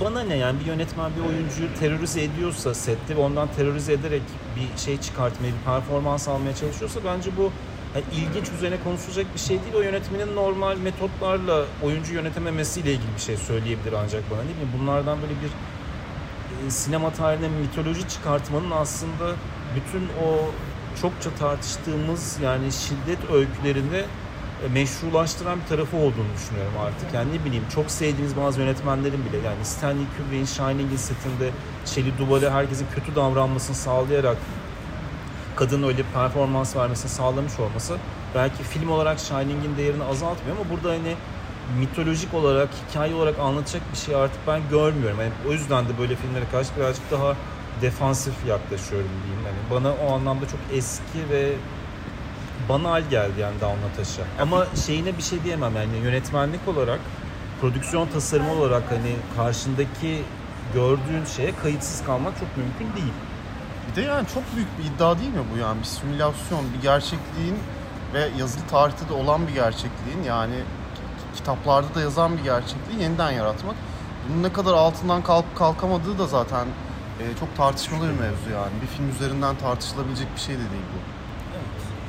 bana 0.00 0.20
ne 0.20 0.36
yani 0.36 0.60
bir 0.60 0.64
yönetmen 0.64 1.10
bir 1.16 1.28
oyuncuyu 1.28 1.68
terörize 1.80 2.22
ediyorsa 2.22 2.74
sette 2.74 3.16
ve 3.16 3.20
ondan 3.20 3.48
terörize 3.56 3.92
ederek 3.92 4.22
bir 4.56 4.80
şey 4.80 5.00
çıkartmaya, 5.00 5.52
bir 5.52 5.64
performans 5.64 6.28
almaya 6.28 6.56
çalışıyorsa 6.56 7.00
bence 7.04 7.30
bu 7.36 7.52
yani 7.94 8.04
ilginç 8.12 8.50
üzerine 8.56 8.76
konuşulacak 8.84 9.34
bir 9.34 9.40
şey 9.40 9.62
değil. 9.62 9.74
O 9.76 9.80
yönetmenin 9.80 10.36
normal 10.36 10.76
metotlarla 10.76 11.64
oyuncu 11.82 12.14
yönetememesiyle 12.14 12.92
ilgili 12.92 13.14
bir 13.16 13.20
şey 13.20 13.36
söyleyebilir 13.36 13.92
ancak 13.92 14.30
bana. 14.30 14.42
Ne 14.42 14.48
bileyim 14.48 14.70
bunlardan 14.80 15.18
böyle 15.22 15.32
bir 15.32 15.50
e, 16.66 16.70
sinema 16.70 17.12
tarihine 17.12 17.48
mitoloji 17.48 18.08
çıkartmanın 18.08 18.70
aslında 18.70 19.34
bütün 19.76 20.02
o 20.24 20.50
çokça 21.02 21.30
tartıştığımız 21.30 22.38
yani 22.42 22.72
şiddet 22.72 23.30
öykülerini 23.32 24.04
e, 24.64 24.68
meşrulaştıran 24.72 25.60
bir 25.60 25.66
tarafı 25.66 25.96
olduğunu 25.96 26.32
düşünüyorum 26.36 26.72
artık. 26.86 27.14
Yani 27.14 27.34
ne 27.34 27.44
bileyim 27.44 27.64
çok 27.74 27.90
sevdiğimiz 27.90 28.36
bazı 28.36 28.60
yönetmenlerin 28.60 29.24
bile 29.24 29.36
yani 29.36 29.64
Stanley 29.64 30.04
Kubrick'in 30.16 30.44
Shining'in 30.44 30.96
setinde 30.96 31.50
Shelley 31.86 32.12
Duvall'e 32.18 32.50
herkesin 32.50 32.86
kötü 32.94 33.16
davranmasını 33.16 33.76
sağlayarak 33.76 34.36
kadının 35.60 35.88
öyle 35.88 36.02
performans 36.14 36.76
vermesini 36.76 37.10
sağlamış 37.10 37.60
olması 37.60 37.96
belki 38.34 38.62
film 38.62 38.90
olarak 38.90 39.20
Shining'in 39.20 39.76
değerini 39.76 40.04
azaltmıyor 40.04 40.56
ama 40.56 40.70
burada 40.70 40.90
hani 40.90 41.14
mitolojik 41.78 42.34
olarak, 42.34 42.68
hikaye 42.88 43.14
olarak 43.14 43.38
anlatacak 43.38 43.82
bir 43.92 43.98
şey 43.98 44.14
artık 44.14 44.40
ben 44.46 44.60
görmüyorum. 44.70 45.20
Yani 45.20 45.32
o 45.48 45.52
yüzden 45.52 45.84
de 45.84 45.98
böyle 45.98 46.16
filmlere 46.16 46.44
karşı 46.52 46.70
birazcık 46.76 47.10
daha 47.10 47.36
defansif 47.82 48.34
yaklaşıyorum 48.48 49.10
diyeyim. 49.24 49.44
Yani 49.46 49.56
bana 49.70 49.92
o 50.06 50.14
anlamda 50.14 50.48
çok 50.48 50.60
eski 50.72 51.30
ve 51.30 51.52
banal 52.68 53.02
geldi 53.10 53.40
yani 53.40 53.60
Down 53.60 53.86
Natasha. 53.86 54.22
Ama 54.40 54.66
şeyine 54.86 55.16
bir 55.16 55.22
şey 55.22 55.44
diyemem 55.44 55.76
yani 55.76 55.96
yönetmenlik 56.04 56.68
olarak, 56.68 57.00
prodüksiyon 57.60 58.08
tasarımı 58.08 58.52
olarak 58.52 58.82
hani 58.90 59.16
karşındaki 59.36 60.22
gördüğün 60.74 61.24
şeye 61.36 61.56
kayıtsız 61.62 62.04
kalmak 62.06 62.34
çok 62.40 62.48
mümkün 62.56 63.02
değil. 63.02 63.12
Bir 63.90 63.96
de 63.96 64.00
yani 64.02 64.26
çok 64.34 64.42
büyük 64.56 64.68
bir 64.78 64.84
iddia 64.84 65.18
değil 65.18 65.30
mi 65.30 65.44
bu 65.54 65.58
yani? 65.58 65.80
Bir 65.80 65.86
simülasyon, 65.86 66.64
bir 66.76 66.82
gerçekliğin 66.82 67.58
ve 68.14 68.28
yazılı 68.38 68.62
tarihte 68.70 69.08
de 69.08 69.12
olan 69.12 69.48
bir 69.48 69.52
gerçekliğin 69.52 70.22
yani 70.26 70.54
kitaplarda 71.34 71.94
da 71.94 72.00
yazan 72.00 72.38
bir 72.38 72.42
gerçekliği 72.42 73.02
yeniden 73.02 73.30
yaratmak. 73.30 73.76
Bunun 74.28 74.42
ne 74.42 74.52
kadar 74.52 74.72
altından 74.74 75.22
kalkıp 75.22 75.56
kalkamadığı 75.56 76.18
da 76.18 76.26
zaten 76.26 76.66
e, 77.20 77.24
çok 77.40 77.56
tartışmalı 77.56 78.02
bir 78.02 78.20
mevzu 78.20 78.50
yani. 78.54 78.72
Bir 78.82 78.86
film 78.86 79.10
üzerinden 79.10 79.56
tartışılabilecek 79.56 80.28
bir 80.34 80.40
şey 80.40 80.54
de 80.54 80.58
değil 80.58 80.88
bu. 80.94 81.20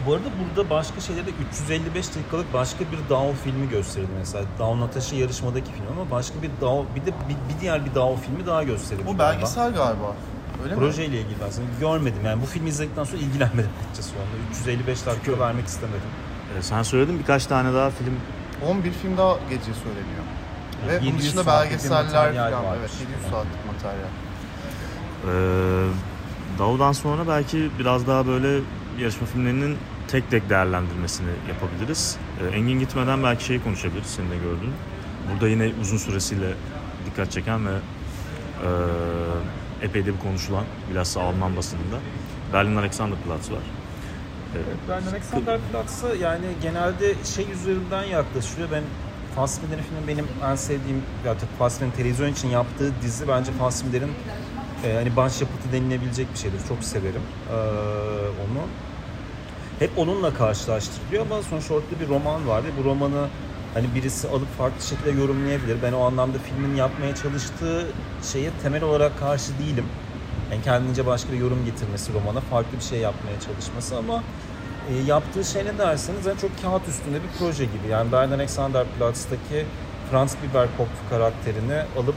Bu 0.06 0.14
arada 0.14 0.26
burada 0.40 0.70
başka 0.70 1.02
şeylerde 1.02 1.30
355 1.52 2.16
dakikalık 2.16 2.54
başka 2.54 2.80
bir 2.80 3.10
DAO 3.10 3.34
filmi 3.44 3.70
gösterildi 3.70 4.12
mesela. 4.20 4.46
DAO 4.60 4.80
Natasha 4.80 5.16
yarışmadaki 5.16 5.72
film 5.72 5.86
ama 6.00 6.12
başka 6.12 6.42
bir 6.42 6.52
DAO 6.62 6.86
bir 6.96 7.02
de 7.02 7.08
bir, 7.30 7.56
bir 7.56 7.62
diğer 7.62 7.86
bir 7.86 7.96
DAO 7.96 8.16
filmi 8.16 8.46
daha 8.46 8.64
gösterildi. 8.64 9.10
O 9.16 9.20
belgesel 9.20 9.74
galiba. 9.74 10.16
Öyle 10.64 10.76
mi? 10.76 10.80
Projeyle 10.80 11.18
ilgili 11.22 11.36
ben 11.46 11.50
sana 11.50 11.66
görmedim 11.80 12.22
yani 12.26 12.42
bu 12.42 12.46
filmi 12.46 12.70
izledikten 12.70 13.04
sonra 13.04 13.18
ilgilenmedim 13.22 13.70
açıkçası 13.82 14.12
onunla. 14.16 14.50
355 14.52 15.06
dakika 15.06 15.40
vermek 15.40 15.68
istemedim. 15.68 16.10
Ee, 16.58 16.62
sen 16.62 16.84
söyledin 16.84 17.20
birkaç 17.20 17.46
tane 17.46 17.74
daha 17.74 17.90
film 17.90 18.16
11 18.68 18.92
film 18.92 19.18
daha 19.18 19.38
gece 19.50 19.74
söyleniyor. 19.74 20.24
Ve 20.88 21.00
bunun 21.02 21.06
700 21.12 21.24
dışında 21.24 21.48
belgeseller 21.48 22.06
falan. 22.12 22.76
Evet 22.80 22.92
700 23.02 23.32
saatlik 23.32 23.66
materyal. 23.68 24.12
Ee, 25.28 25.88
Davud'dan 26.60 26.92
sonra 26.92 27.28
belki 27.28 27.70
biraz 27.80 28.08
daha 28.08 28.28
böyle 28.28 28.60
yarışma 29.00 29.28
filmlerinin 29.28 29.78
tek 30.08 30.32
tek 30.32 30.50
değerlendirmesini 30.50 31.30
yapabiliriz. 31.50 32.18
Ee, 32.42 32.56
Engin 32.56 32.80
gitmeden 32.80 33.24
belki 33.24 33.44
şeyi 33.44 33.64
konuşabiliriz 33.64 34.08
senin 34.10 34.32
de 34.32 34.36
gördüğün. 34.38 34.74
Burada 35.34 35.48
yine 35.48 35.72
uzun 35.82 35.98
süresiyle 35.98 36.54
dikkat 37.06 37.32
çeken 37.32 37.66
ve 37.68 37.72
e, 37.72 38.70
epey 39.82 40.06
de 40.06 40.14
bir 40.14 40.20
konuşulan 40.20 40.64
bilhassa 40.92 41.22
Alman 41.22 41.56
basınında 41.58 41.98
Berlin 42.54 42.76
Alexanderplatz 42.76 43.52
var. 43.52 43.64
Evet, 44.56 44.66
ben 44.90 45.12
Alexanderplatz'a 45.12 46.16
yani 46.16 46.46
genelde 46.62 47.16
şey 47.36 47.52
üzerinden 47.52 48.04
yaklaşıyor. 48.04 48.68
Ben 48.72 48.84
Fassbinder'in 49.36 49.82
filmi 49.82 50.08
benim 50.08 50.28
en 50.46 50.56
sevdiğim, 50.56 51.04
ya 51.26 51.36
Fassbinder'in 51.60 51.98
televizyon 51.98 52.32
için 52.32 52.48
yaptığı 52.48 52.92
dizi 53.02 53.28
bence 53.28 53.52
Fassbinder'in 53.52 54.12
e, 54.86 54.94
hani 54.94 55.16
başyapıtı 55.16 55.72
denilebilecek 55.74 56.34
bir 56.34 56.40
şeydir. 56.40 56.60
Çok 56.68 56.84
severim 56.84 57.22
e, 57.50 57.56
onu. 58.42 58.62
Hep 59.80 59.92
onunla 59.98 60.34
karşılaştırılıyor 60.34 61.26
ama 61.26 61.42
sonuçta 61.42 61.74
ortada 61.74 62.00
bir 62.00 62.08
roman 62.08 62.48
var 62.48 62.64
ve 62.64 62.68
bu 62.80 62.90
romanı 62.90 63.28
hani 63.74 63.96
birisi 63.96 64.28
alıp 64.28 64.58
farklı 64.58 64.86
şekilde 64.86 65.22
yorumlayabilir. 65.22 65.78
Ben 65.84 65.94
o 65.94 66.02
anlamda 66.02 66.38
filmin 66.38 66.76
yapmaya 66.76 67.16
çalıştığı 67.16 67.88
şeye 68.34 68.52
temel 68.64 68.84
olarak 68.84 69.20
karşı 69.20 69.60
değilim. 69.60 69.86
Yani 70.52 70.64
kendince 70.64 71.06
başka 71.06 71.32
bir 71.32 71.38
yorum 71.38 71.66
getirmesi 71.66 72.14
romana, 72.14 72.40
farklı 72.40 72.78
bir 72.78 72.84
şey 72.84 73.00
yapmaya 73.00 73.40
çalışması 73.40 73.98
ama 73.98 74.24
e, 74.90 74.98
yaptığı 75.08 75.44
şey 75.44 75.66
ne 75.66 75.78
derseniz 75.78 76.26
yani 76.26 76.40
çok 76.40 76.62
kağıt 76.62 76.88
üstünde 76.88 77.16
bir 77.16 77.30
proje 77.40 77.66
gibi. 77.66 77.88
Yani 77.90 78.12
Bernd 78.12 78.32
Alexanderplatz'taki 78.32 79.66
Franz 80.12 80.36
Biberkopf 80.44 81.10
karakterini 81.10 81.82
alıp 81.98 82.16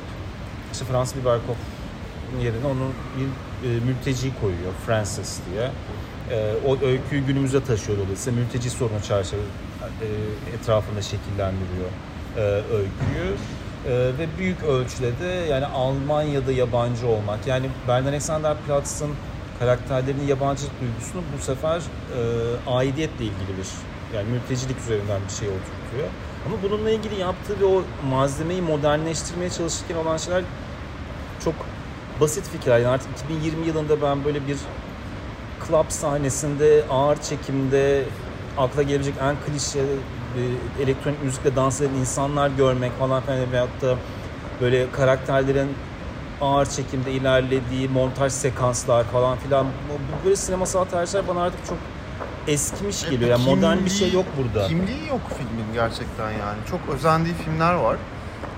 işte 0.73 0.85
Franz 0.85 1.15
Biberkopf'un 1.17 2.41
yerine 2.41 2.67
onun 2.67 2.93
bir 3.17 3.27
e, 3.69 3.81
mülteci 3.81 4.41
koyuyor 4.41 4.73
Francis 4.87 5.41
diye. 5.51 5.71
E, 6.31 6.55
o 6.67 6.87
öyküyü 6.87 7.27
günümüze 7.27 7.65
taşıyor 7.65 7.99
dolayısıyla 7.99 8.41
mülteci 8.41 8.71
sorunu 8.71 9.03
çerçeve 9.03 9.41
e, 10.01 10.07
etrafında 10.57 11.03
şekillendiriyor 11.03 11.91
e, 12.37 12.41
öyküyü. 12.73 13.37
Ee, 13.87 13.91
ve 13.91 14.39
büyük 14.39 14.63
ölçüde 14.63 15.19
de 15.21 15.27
yani 15.27 15.67
Almanya'da 15.67 16.53
yabancı 16.53 17.07
olmak. 17.07 17.47
Yani 17.47 17.71
Bernd 17.89 18.07
Alexanderplatz'ın 18.07 19.11
karakterlerinin 19.59 20.27
yabancılık 20.27 20.73
duygusunu 20.81 21.23
bu 21.37 21.43
sefer 21.43 21.79
e, 21.79 22.21
aidiyetle 22.71 23.25
ilgili 23.25 23.59
bir 23.59 23.69
yani 24.17 24.31
mültecilik 24.31 24.79
üzerinden 24.79 25.21
bir 25.29 25.35
şey 25.35 25.49
oturtuyor. 25.49 26.09
Ama 26.47 26.57
bununla 26.63 26.91
ilgili 26.91 27.21
yaptığı 27.21 27.61
ve 27.61 27.65
o 27.65 27.83
malzemeyi 28.11 28.63
modernleştirmeye 28.63 29.51
çalışırken 29.51 29.97
olan 29.97 30.17
şeyler 30.17 30.45
çok 31.45 31.55
basit 32.21 32.49
fikirler. 32.49 32.79
Yani 32.79 32.89
artık 32.89 33.09
2020 33.25 33.67
yılında 33.67 34.03
ben 34.03 34.25
böyle 34.25 34.47
bir 34.47 34.57
club 35.69 35.89
sahnesinde 35.89 36.85
ağır 36.91 37.17
çekimde 37.17 38.05
akla 38.59 38.83
gelebilecek 38.83 39.15
en 39.23 39.37
klişe 39.47 39.79
e, 39.79 40.83
elektronik 40.83 41.23
müzikle 41.25 41.57
dans 41.57 41.81
eden 41.81 41.95
insanlar 41.95 42.49
görmek 42.51 42.99
falan 42.99 43.23
filan 43.23 43.53
veyahut 43.53 43.83
da 43.83 43.95
böyle 44.61 44.91
karakterlerin 44.93 45.69
ağır 46.41 46.67
çekimde 46.67 47.13
ilerlediği 47.13 47.89
montaj 47.89 48.33
sekanslar 48.33 49.05
falan 49.05 49.39
filan 49.39 49.67
bu- 49.67 50.25
böyle 50.25 50.37
sinemasal 50.37 50.85
tercihler 50.85 51.29
bana 51.29 51.43
artık 51.43 51.67
çok 51.67 51.79
eskimiş 52.49 53.03
geliyor. 53.11 53.31
Yani 53.31 53.45
modern 53.57 53.85
bir 53.85 53.91
şey 53.91 54.13
yok 54.13 54.27
burada. 54.39 54.69
Kimliği 54.69 55.09
yok 55.09 55.21
filmin 55.39 55.73
gerçekten 55.75 56.31
yani. 56.31 56.59
Çok 56.71 56.81
özendiği 56.95 57.35
filmler 57.35 57.75
var. 57.75 57.97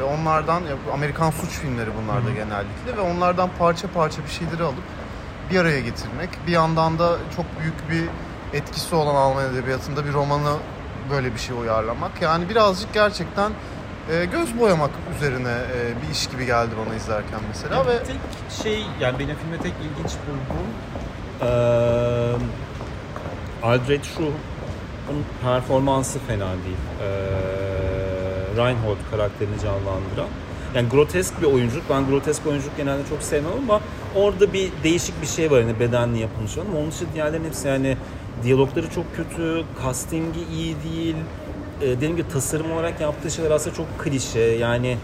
Ve 0.00 0.04
onlardan, 0.04 0.62
Amerikan 0.92 1.30
suç 1.30 1.50
filmleri 1.50 1.90
bunlar 2.02 2.26
da 2.26 2.30
genellikle 2.30 2.96
ve 2.96 3.00
onlardan 3.00 3.50
parça 3.58 3.88
parça 3.94 4.22
bir 4.24 4.28
şeyleri 4.30 4.62
alıp 4.62 4.84
bir 5.50 5.56
araya 5.60 5.80
getirmek. 5.80 6.28
Bir 6.46 6.52
yandan 6.52 6.98
da 6.98 7.16
çok 7.36 7.46
büyük 7.60 7.90
bir 7.90 8.08
etkisi 8.52 8.94
olan 8.94 9.14
Alman 9.14 9.54
edebiyatında 9.54 10.04
bir 10.04 10.12
romanı 10.12 10.56
böyle 11.10 11.34
bir 11.34 11.38
şey 11.38 11.56
uyarlamak. 11.60 12.22
Yani 12.22 12.48
birazcık 12.48 12.94
gerçekten 12.94 13.52
e, 14.10 14.24
göz 14.24 14.58
boyamak 14.60 14.90
üzerine 15.16 15.48
e, 15.52 16.02
bir 16.02 16.12
iş 16.12 16.26
gibi 16.26 16.46
geldi 16.46 16.70
bana 16.86 16.94
izlerken 16.94 17.40
mesela 17.48 17.86
ve 17.86 17.98
tek 18.02 18.16
şey 18.62 18.82
yani 19.00 19.18
benim 19.18 19.36
filmde 19.36 19.58
tek 19.62 19.72
ilginç 19.82 20.12
bulduğum 20.26 20.66
eee 21.42 22.46
Aldred 23.62 24.04
Schru'nun 24.04 25.24
performansı 25.42 26.18
fena 26.18 26.46
değil. 26.48 26.76
Eee 27.00 27.06
Reinhold 28.56 28.96
karakterini 29.10 29.58
canlandıran. 29.62 30.28
Yani 30.74 30.88
grotesk 30.88 31.40
bir 31.42 31.46
oyunculuk. 31.46 31.84
Ben 31.90 32.06
grotesk 32.06 32.46
oyunculuk 32.46 32.76
genelde 32.76 33.08
çok 33.08 33.22
sevmem 33.22 33.52
ama 33.58 33.80
orada 34.14 34.52
bir 34.52 34.70
değişik 34.82 35.22
bir 35.22 35.26
şey 35.26 35.50
var 35.50 35.62
hani 35.62 35.80
bedenli 35.80 36.18
yapılmış. 36.18 36.58
Ama 36.58 36.78
onun 36.78 36.90
dışında 36.90 37.14
diğerlerinin 37.14 37.46
hepsi 37.48 37.68
yani 37.68 37.96
diyalogları 38.42 38.90
çok 38.90 39.16
kötü, 39.16 39.64
castingi 39.82 40.40
iyi 40.52 40.76
değil. 40.90 41.16
Ee, 41.82 41.86
dediğim 41.86 42.16
gibi 42.16 42.28
tasarım 42.28 42.72
olarak 42.72 43.00
yaptığı 43.00 43.30
şeyler 43.30 43.50
aslında 43.50 43.76
çok 43.76 43.98
klişe. 43.98 44.40
Yani 44.40 44.96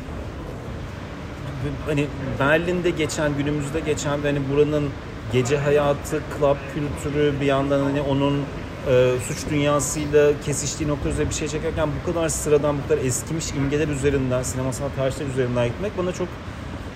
hani 1.86 2.06
Berlin'de 2.38 2.90
geçen, 2.90 3.36
günümüzde 3.36 3.80
geçen 3.80 4.18
hani 4.22 4.38
buranın 4.52 4.90
gece 5.32 5.58
hayatı, 5.58 6.20
club 6.38 6.56
kültürü 6.74 7.40
bir 7.40 7.46
yandan 7.46 7.80
hani 7.84 8.00
onun 8.00 8.40
e, 8.88 9.12
suç 9.28 9.50
dünyasıyla 9.50 10.32
kesiştiği 10.44 10.88
nokta 10.88 11.08
üzerine 11.08 11.30
bir 11.30 11.34
şey 11.34 11.48
çekerken 11.48 11.88
bu 12.00 12.12
kadar 12.12 12.28
sıradan, 12.28 12.76
bu 12.78 12.88
kadar 12.88 13.04
eskimiş 13.04 13.50
imgeler 13.50 13.88
üzerinden, 13.88 14.42
sinemasal 14.42 14.88
tercihler 14.96 15.26
üzerinden 15.26 15.68
gitmek 15.68 15.98
bana 15.98 16.12
çok 16.12 16.28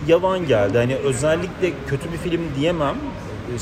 yavan 0.06 0.46
geldi. 0.46 0.78
Hani 0.78 0.96
özellikle 0.96 1.72
kötü 1.86 2.12
bir 2.12 2.18
film 2.18 2.40
diyemem. 2.56 2.96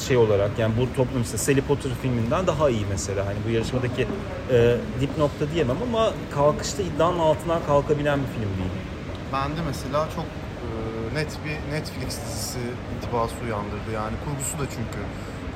Şey 0.06 0.16
olarak 0.16 0.50
yani 0.58 0.74
bu 0.78 0.96
toplum 0.96 1.22
işte 1.22 1.38
Sally 1.38 1.60
Potter 1.60 1.90
filminden 2.02 2.46
daha 2.46 2.70
iyi 2.70 2.86
mesela. 2.90 3.26
Hani 3.26 3.36
bu 3.48 3.50
yarışmadaki 3.50 4.06
e, 4.52 4.76
dip 5.00 5.18
nokta 5.18 5.50
diyemem 5.50 5.76
ama 5.82 6.12
kalkışta 6.34 6.82
iddianın 6.82 7.18
altından 7.18 7.60
kalkabilen 7.66 8.18
bir 8.18 8.26
film 8.26 8.58
değil. 8.58 8.70
Ben 9.32 9.50
de 9.50 9.60
mesela 9.66 10.08
çok 10.16 10.24
e, 10.24 11.14
net 11.14 11.38
bir 11.44 11.72
Netflix 11.74 12.20
dizisi 12.26 12.58
intibası 12.96 13.34
uyandırdı. 13.44 13.90
Yani 13.94 14.14
kurgusu 14.24 14.58
da 14.58 14.70
çünkü 14.70 14.98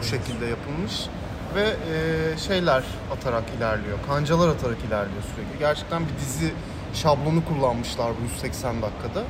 bu 0.01 0.05
şekilde 0.05 0.47
yapılmış 0.47 0.93
ve 1.55 1.63
e, 1.63 2.39
şeyler 2.39 2.85
atarak 3.17 3.45
ilerliyor. 3.59 3.99
Kancalar 4.07 4.49
atarak 4.49 4.79
ilerliyor 4.89 5.23
sürekli. 5.35 5.59
Gerçekten 5.59 6.03
bir 6.03 6.17
dizi 6.21 6.53
şablonu 6.95 7.45
kullanmışlar 7.45 8.13
bu 8.21 8.23
180 8.33 8.83
dakikada. 8.83 9.23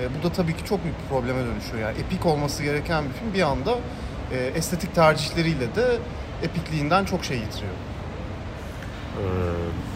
E, 0.00 0.08
bu 0.14 0.22
da 0.28 0.32
tabii 0.32 0.56
ki 0.56 0.64
çok 0.64 0.84
büyük 0.84 0.96
bir 1.02 1.08
probleme 1.08 1.44
dönüşüyor. 1.44 1.78
Yani 1.78 1.98
epik 1.98 2.26
olması 2.26 2.62
gereken 2.62 3.04
bir 3.04 3.12
film 3.12 3.34
bir 3.34 3.42
anda 3.42 3.78
e, 4.32 4.36
estetik 4.54 4.94
tercihleriyle 4.94 5.74
de 5.74 5.98
epikliğinden 6.42 7.04
çok 7.04 7.24
şey 7.24 7.36
yitiriyor. 7.38 7.72
Ee, 9.18 9.22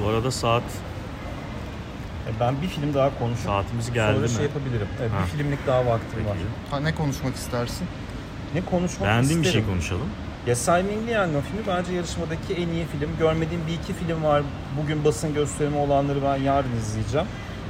bu 0.05 0.09
arada 0.09 0.31
saat 0.31 0.63
E, 2.27 2.31
Ben 2.41 2.63
bir 2.63 2.67
film 2.69 2.95
daha 2.95 3.19
konuşup 3.19 3.45
saatimiz 3.47 3.93
geldi 3.93 4.13
sonra 4.15 4.27
mi? 4.27 4.29
şey 4.33 4.43
yapabilirim. 4.43 4.89
Evet, 5.01 5.11
Ha. 5.11 5.17
bir 5.23 5.39
filmlik 5.39 5.67
daha 5.67 5.87
vaktim 5.87 6.11
Peki. 6.19 6.29
var. 6.29 6.37
Ha, 6.71 6.81
ne 6.81 6.95
konuşmak 6.95 7.35
istersin? 7.37 7.87
Ne 8.55 8.65
konuşmak 8.65 9.09
Beğendiğin 9.09 9.41
bir 9.43 9.47
isterim. 9.47 9.65
şey 9.67 9.73
konuşalım. 9.75 10.07
Ya 10.47 10.57
Simon 10.57 11.07
Liang'ın 11.07 11.41
filmi 11.41 11.67
bence 11.69 11.93
yarışmadaki 11.93 12.55
en 12.55 12.69
iyi 12.69 12.87
film. 12.87 13.11
Görmediğim 13.19 13.67
bir 13.67 13.73
iki 13.73 13.93
film 13.93 14.25
var. 14.25 14.43
Bugün 14.83 15.05
basın 15.05 15.35
gösterimi 15.35 15.77
olanları 15.77 16.23
ben 16.23 16.37
yarın 16.37 16.77
izleyeceğim. 16.81 17.27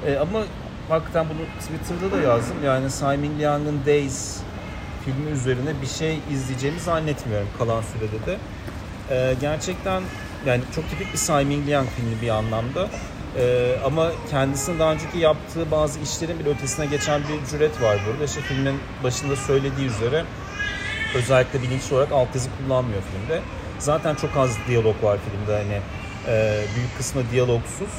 Ee, 0.06 0.16
ama 0.18 0.42
hakikaten 0.88 1.26
bunu 1.28 1.60
Twitter'da 1.60 2.16
da 2.16 2.20
yazdım. 2.22 2.56
Yani 2.64 2.90
Simon 2.90 3.38
Liang'ın 3.38 3.80
Days 3.86 4.36
filmi 5.06 5.30
üzerine 5.30 5.82
bir 5.82 5.86
şey 5.86 6.18
izleyeceğimi 6.32 6.80
zannetmiyorum 6.80 7.48
kalan 7.58 7.82
sürede 7.82 8.26
de. 8.26 8.38
Ee, 9.10 9.34
gerçekten 9.40 10.02
yani 10.46 10.62
çok 10.74 10.90
tipik 10.90 11.12
bir 11.12 11.18
Simon 11.18 11.66
Liang 11.66 11.88
filmi 11.96 12.22
bir 12.22 12.28
anlamda. 12.28 12.88
Ee, 13.38 13.76
ama 13.84 14.12
kendisinin 14.30 14.78
daha 14.78 14.92
önceki 14.92 15.18
yaptığı 15.18 15.70
bazı 15.70 16.00
işlerin 16.00 16.38
bile 16.38 16.48
ötesine 16.48 16.86
geçen 16.86 17.20
bir 17.20 17.50
cüret 17.50 17.82
var 17.82 17.98
burada. 18.06 18.24
İşte 18.24 18.40
filmin 18.40 18.80
başında 19.04 19.36
söylediği 19.36 19.88
üzere 19.88 20.24
özellikle 21.14 21.62
bilinçli 21.62 21.94
olarak 21.94 22.12
alt 22.12 22.34
yazı 22.34 22.48
kullanmıyor 22.58 23.02
filmde. 23.02 23.40
Zaten 23.78 24.14
çok 24.14 24.36
az 24.36 24.56
diyalog 24.68 25.02
var 25.02 25.18
filmde 25.30 25.56
hani 25.56 25.80
e, 26.28 26.64
büyük 26.76 26.96
kısmı 26.96 27.22
diyalogsuz. 27.32 27.90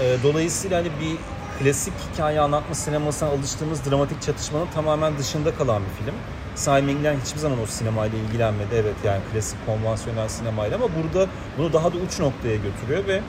E, 0.00 0.16
dolayısıyla 0.22 0.78
hani 0.78 0.88
bir 1.00 1.16
klasik 1.58 1.94
hikaye 2.12 2.40
anlatma 2.40 2.74
sinemasına 2.74 3.28
alıştığımız 3.28 3.90
dramatik 3.90 4.22
çatışmanın 4.22 4.66
tamamen 4.74 5.18
dışında 5.18 5.54
kalan 5.54 5.82
bir 5.82 6.04
film. 6.04 6.14
Simon 6.54 7.20
hiçbir 7.24 7.38
zaman 7.38 7.62
o 7.62 7.66
sinemayla 7.66 8.18
ilgilenmedi. 8.18 8.74
Evet 8.74 8.94
yani 9.04 9.20
klasik 9.32 9.66
konvansiyonel 9.66 10.28
sinemayla 10.28 10.76
ama 10.76 10.86
burada 10.86 11.30
bunu 11.58 11.72
daha 11.72 11.92
da 11.92 11.96
uç 11.96 12.20
noktaya 12.20 12.56
götürüyor 12.56 13.06
ve 13.06 13.20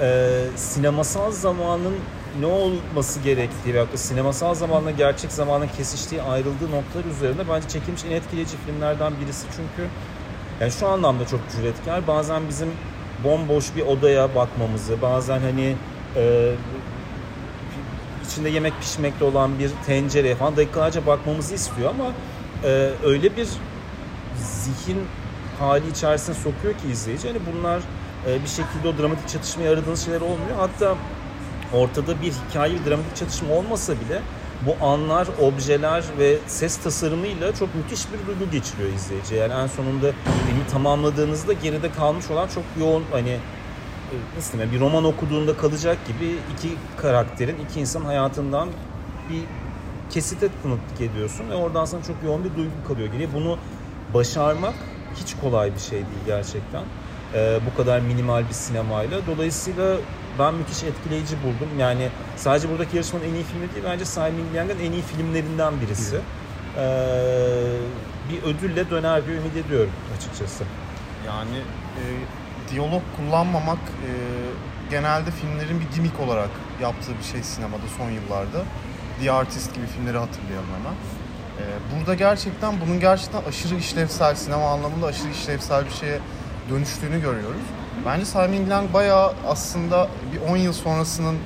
e, 0.00 0.38
sinemasal 0.56 1.32
zamanın 1.32 1.94
ne 2.40 2.46
olması 2.46 3.20
gerektiği 3.20 3.74
veyahut 3.74 3.92
da 3.92 3.96
sinemasal 3.96 4.54
zamanla 4.54 4.90
gerçek 4.90 5.32
zamanın 5.32 5.68
kesiştiği 5.76 6.22
ayrıldığı 6.22 6.70
noktalar 6.70 7.04
üzerinde 7.04 7.48
bence 7.48 7.68
çekilmiş 7.68 8.04
en 8.04 8.10
etkileyici 8.10 8.56
filmlerden 8.66 9.12
birisi 9.20 9.46
çünkü 9.56 9.90
yani 10.60 10.72
şu 10.72 10.88
anlamda 10.88 11.26
çok 11.26 11.40
cüretkar. 11.56 12.06
Bazen 12.06 12.48
bizim 12.48 12.68
bomboş 13.24 13.76
bir 13.76 13.82
odaya 13.82 14.34
bakmamızı, 14.34 15.02
bazen 15.02 15.40
hani 15.40 15.76
e, 16.16 16.52
içinde 18.36 18.48
yemek 18.48 18.80
pişmekte 18.80 19.24
olan 19.24 19.58
bir 19.58 19.70
tencereye 19.86 20.34
falan 20.34 20.56
dakikalarca 20.56 21.06
bakmamızı 21.06 21.54
istiyor 21.54 21.90
ama 21.90 22.12
e, 22.64 22.90
öyle 23.04 23.36
bir 23.36 23.48
zihin 24.38 24.98
hali 25.58 25.88
içerisine 25.88 26.34
sokuyor 26.34 26.74
ki 26.74 26.88
izleyici. 26.92 27.28
Hani 27.28 27.40
bunlar 27.52 27.80
e, 28.28 28.42
bir 28.42 28.48
şekilde 28.48 28.88
o 28.88 28.98
dramatik 28.98 29.28
çatışmayı 29.28 29.70
aradığınız 29.70 30.04
şeyler 30.04 30.20
olmuyor. 30.20 30.56
Hatta 30.56 30.94
ortada 31.72 32.22
bir 32.22 32.32
hikaye, 32.32 32.74
bir 32.74 32.90
dramatik 32.90 33.16
çatışma 33.16 33.54
olmasa 33.54 33.92
bile 33.92 34.20
bu 34.66 34.86
anlar, 34.86 35.28
objeler 35.40 36.04
ve 36.18 36.36
ses 36.46 36.76
tasarımıyla 36.76 37.54
çok 37.54 37.74
müthiş 37.74 38.06
bir 38.12 38.26
duygu 38.26 38.50
geçiriyor 38.50 38.88
izleyici. 38.94 39.34
Yani 39.34 39.52
en 39.52 39.66
sonunda 39.66 40.06
filmi 40.46 40.66
tamamladığınızda 40.72 41.52
geride 41.52 41.92
kalmış 41.92 42.30
olan 42.30 42.48
çok 42.48 42.64
yoğun 42.80 43.04
hani 43.12 43.38
nasıl 44.36 44.52
diyeyim 44.52 44.74
bir 44.74 44.80
roman 44.80 45.04
okuduğunda 45.04 45.56
kalacak 45.56 45.98
gibi 46.06 46.36
iki 46.54 46.74
karakterin, 46.96 47.56
iki 47.70 47.80
insan 47.80 48.04
hayatından 48.04 48.68
bir 49.30 49.42
kesite 50.10 50.48
tanıklık 50.62 51.00
ediyorsun 51.00 51.50
ve 51.50 51.54
oradan 51.54 51.84
sana 51.84 52.02
çok 52.02 52.16
yoğun 52.24 52.44
bir 52.44 52.56
duygu 52.56 52.88
kalıyor 52.88 53.12
geriye. 53.12 53.34
Bunu 53.34 53.58
başarmak 54.14 54.74
hiç 55.14 55.34
kolay 55.40 55.74
bir 55.74 55.80
şey 55.80 55.98
değil 55.98 56.24
gerçekten. 56.26 56.82
Ee, 57.34 57.60
bu 57.70 57.76
kadar 57.76 58.00
minimal 58.00 58.48
bir 58.48 58.54
sinemayla. 58.54 59.20
Dolayısıyla 59.26 59.96
ben 60.38 60.54
müthiş 60.54 60.84
etkileyici 60.84 61.36
buldum. 61.42 61.78
Yani 61.78 62.08
sadece 62.36 62.70
buradaki 62.70 62.96
yarışmanın 62.96 63.24
en 63.24 63.34
iyi 63.34 63.44
filmi 63.44 63.74
değil, 63.74 63.84
bence 63.88 64.04
Simon 64.04 64.54
Liang'ın 64.54 64.78
en 64.78 64.92
iyi 64.92 65.02
filmlerinden 65.02 65.80
birisi. 65.80 66.16
Ee, 66.78 66.82
bir 68.30 68.42
ödülle 68.42 68.90
döner 68.90 69.26
bir 69.28 69.32
ümit 69.32 69.56
ediyorum 69.56 69.90
açıkçası. 70.16 70.64
Yani 71.26 71.56
e, 71.96 72.02
diyalog 72.70 73.02
kullanmamak 73.16 73.78
e, 73.78 74.10
genelde 74.90 75.30
filmlerin 75.30 75.80
bir 75.80 75.94
gimmick 75.94 76.20
olarak 76.20 76.50
yaptığı 76.82 77.18
bir 77.18 77.24
şey 77.24 77.42
sinemada 77.42 77.86
son 77.98 78.10
yıllarda. 78.10 78.64
The 79.20 79.32
Artist 79.32 79.74
gibi 79.74 79.86
filmleri 79.86 80.18
hatırlayalım 80.18 80.68
hemen. 80.78 80.94
E, 81.58 81.64
burada 81.94 82.14
gerçekten 82.14 82.74
bunun 82.80 83.00
gerçekten 83.00 83.42
aşırı 83.48 83.74
işlevsel, 83.74 84.34
sinema 84.34 84.70
anlamında 84.70 85.06
aşırı 85.06 85.30
işlevsel 85.30 85.84
bir 85.84 85.90
şeye 85.90 86.18
dönüştüğünü 86.70 87.20
görüyoruz. 87.20 87.62
Bence 88.06 88.24
Simon 88.24 88.66
Liang 88.70 88.94
bayağı 88.94 89.34
aslında 89.48 90.08
bir 90.32 90.40
10 90.52 90.56
yıl 90.56 90.72
sonrasının 90.72 91.36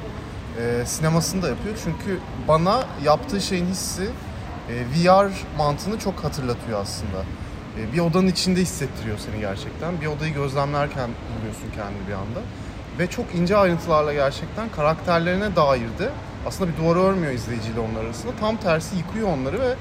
e, 0.58 0.86
sinemasını 0.86 1.42
da 1.42 1.48
yapıyor. 1.48 1.78
Çünkü 1.84 2.18
bana 2.48 2.84
yaptığı 3.04 3.40
şeyin 3.40 3.66
hissi 3.66 4.10
e, 4.68 4.74
VR 4.74 5.30
mantığını 5.58 5.98
çok 5.98 6.24
hatırlatıyor 6.24 6.82
aslında. 6.82 7.24
E, 7.78 7.92
bir 7.92 7.98
odanın 7.98 8.26
içinde 8.26 8.60
hissettiriyor 8.60 9.18
seni 9.18 9.40
gerçekten. 9.40 10.00
Bir 10.00 10.06
odayı 10.06 10.34
gözlemlerken 10.34 11.10
buluyorsun 11.38 11.70
kendini 11.74 12.08
bir 12.08 12.12
anda. 12.12 12.40
Ve 12.98 13.06
çok 13.06 13.34
ince 13.34 13.56
ayrıntılarla 13.56 14.12
gerçekten 14.12 14.68
karakterlerine 14.68 15.56
dair 15.56 15.88
aslında 16.46 16.72
bir 16.72 16.76
duvarı 16.76 16.98
örmüyor 16.98 17.32
izleyiciyle 17.32 17.80
onlar 17.80 18.04
arasında. 18.04 18.32
Tam 18.40 18.56
tersi 18.56 18.96
yıkıyor 18.96 19.28
onları 19.28 19.60
ve 19.60 19.74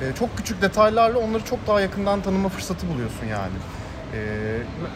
e, 0.00 0.14
çok 0.18 0.36
küçük 0.36 0.62
detaylarla 0.62 1.18
onları 1.18 1.44
çok 1.44 1.66
daha 1.66 1.80
yakından 1.80 2.22
tanıma 2.22 2.48
fırsatı 2.48 2.88
buluyorsun 2.88 3.26
yani. 3.26 3.54
E, 4.14 4.18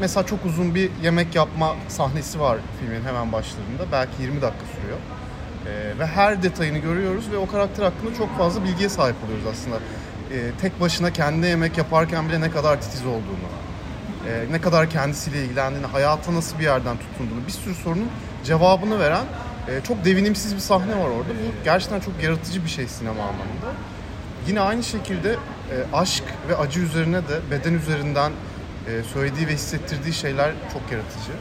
mesela 0.00 0.26
çok 0.26 0.44
uzun 0.44 0.74
bir 0.74 0.90
yemek 1.02 1.34
yapma 1.34 1.76
sahnesi 1.88 2.40
var 2.40 2.58
filmin 2.80 3.04
hemen 3.04 3.32
başlarında. 3.32 3.82
Belki 3.92 4.22
20 4.22 4.42
dakika 4.42 4.64
sürüyor. 4.76 4.98
E, 5.66 5.98
ve 5.98 6.06
her 6.06 6.42
detayını 6.42 6.78
görüyoruz 6.78 7.30
ve 7.32 7.36
o 7.36 7.46
karakter 7.46 7.84
hakkında 7.84 8.14
çok 8.14 8.38
fazla 8.38 8.64
bilgiye 8.64 8.88
sahip 8.88 9.16
oluyoruz 9.24 9.44
aslında. 9.52 9.76
E, 10.32 10.50
tek 10.60 10.80
başına 10.80 11.12
kendi 11.12 11.46
yemek 11.46 11.78
yaparken 11.78 12.28
bile 12.28 12.40
ne 12.40 12.50
kadar 12.50 12.80
titiz 12.80 13.06
olduğunu, 13.06 13.48
e, 14.28 14.52
ne 14.52 14.60
kadar 14.60 14.90
kendisiyle 14.90 15.44
ilgilendiğini, 15.44 15.86
hayata 15.86 16.34
nasıl 16.34 16.58
bir 16.58 16.64
yerden 16.64 16.96
tutunduğunu, 16.96 17.46
bir 17.46 17.52
sürü 17.52 17.74
sorunun 17.74 18.08
cevabını 18.44 19.00
veren 19.00 19.24
e, 19.68 19.80
çok 19.88 20.04
devinimsiz 20.04 20.54
bir 20.54 20.60
sahne 20.60 20.96
var 20.96 21.08
orada. 21.08 21.28
Bu 21.28 21.64
gerçekten 21.64 22.00
çok 22.00 22.22
yaratıcı 22.22 22.64
bir 22.64 22.70
şey 22.70 22.86
sinema 22.88 23.22
anlamında. 23.22 23.72
Yine 24.46 24.60
aynı 24.60 24.82
şekilde 24.82 25.36
aşk 25.92 26.24
ve 26.48 26.56
acı 26.56 26.80
üzerine 26.80 27.16
de 27.16 27.40
beden 27.50 27.74
üzerinden 27.74 28.32
söylediği 29.12 29.48
ve 29.48 29.52
hissettirdiği 29.52 30.14
şeyler 30.14 30.52
çok 30.72 30.82
yaratıcı. 30.92 31.32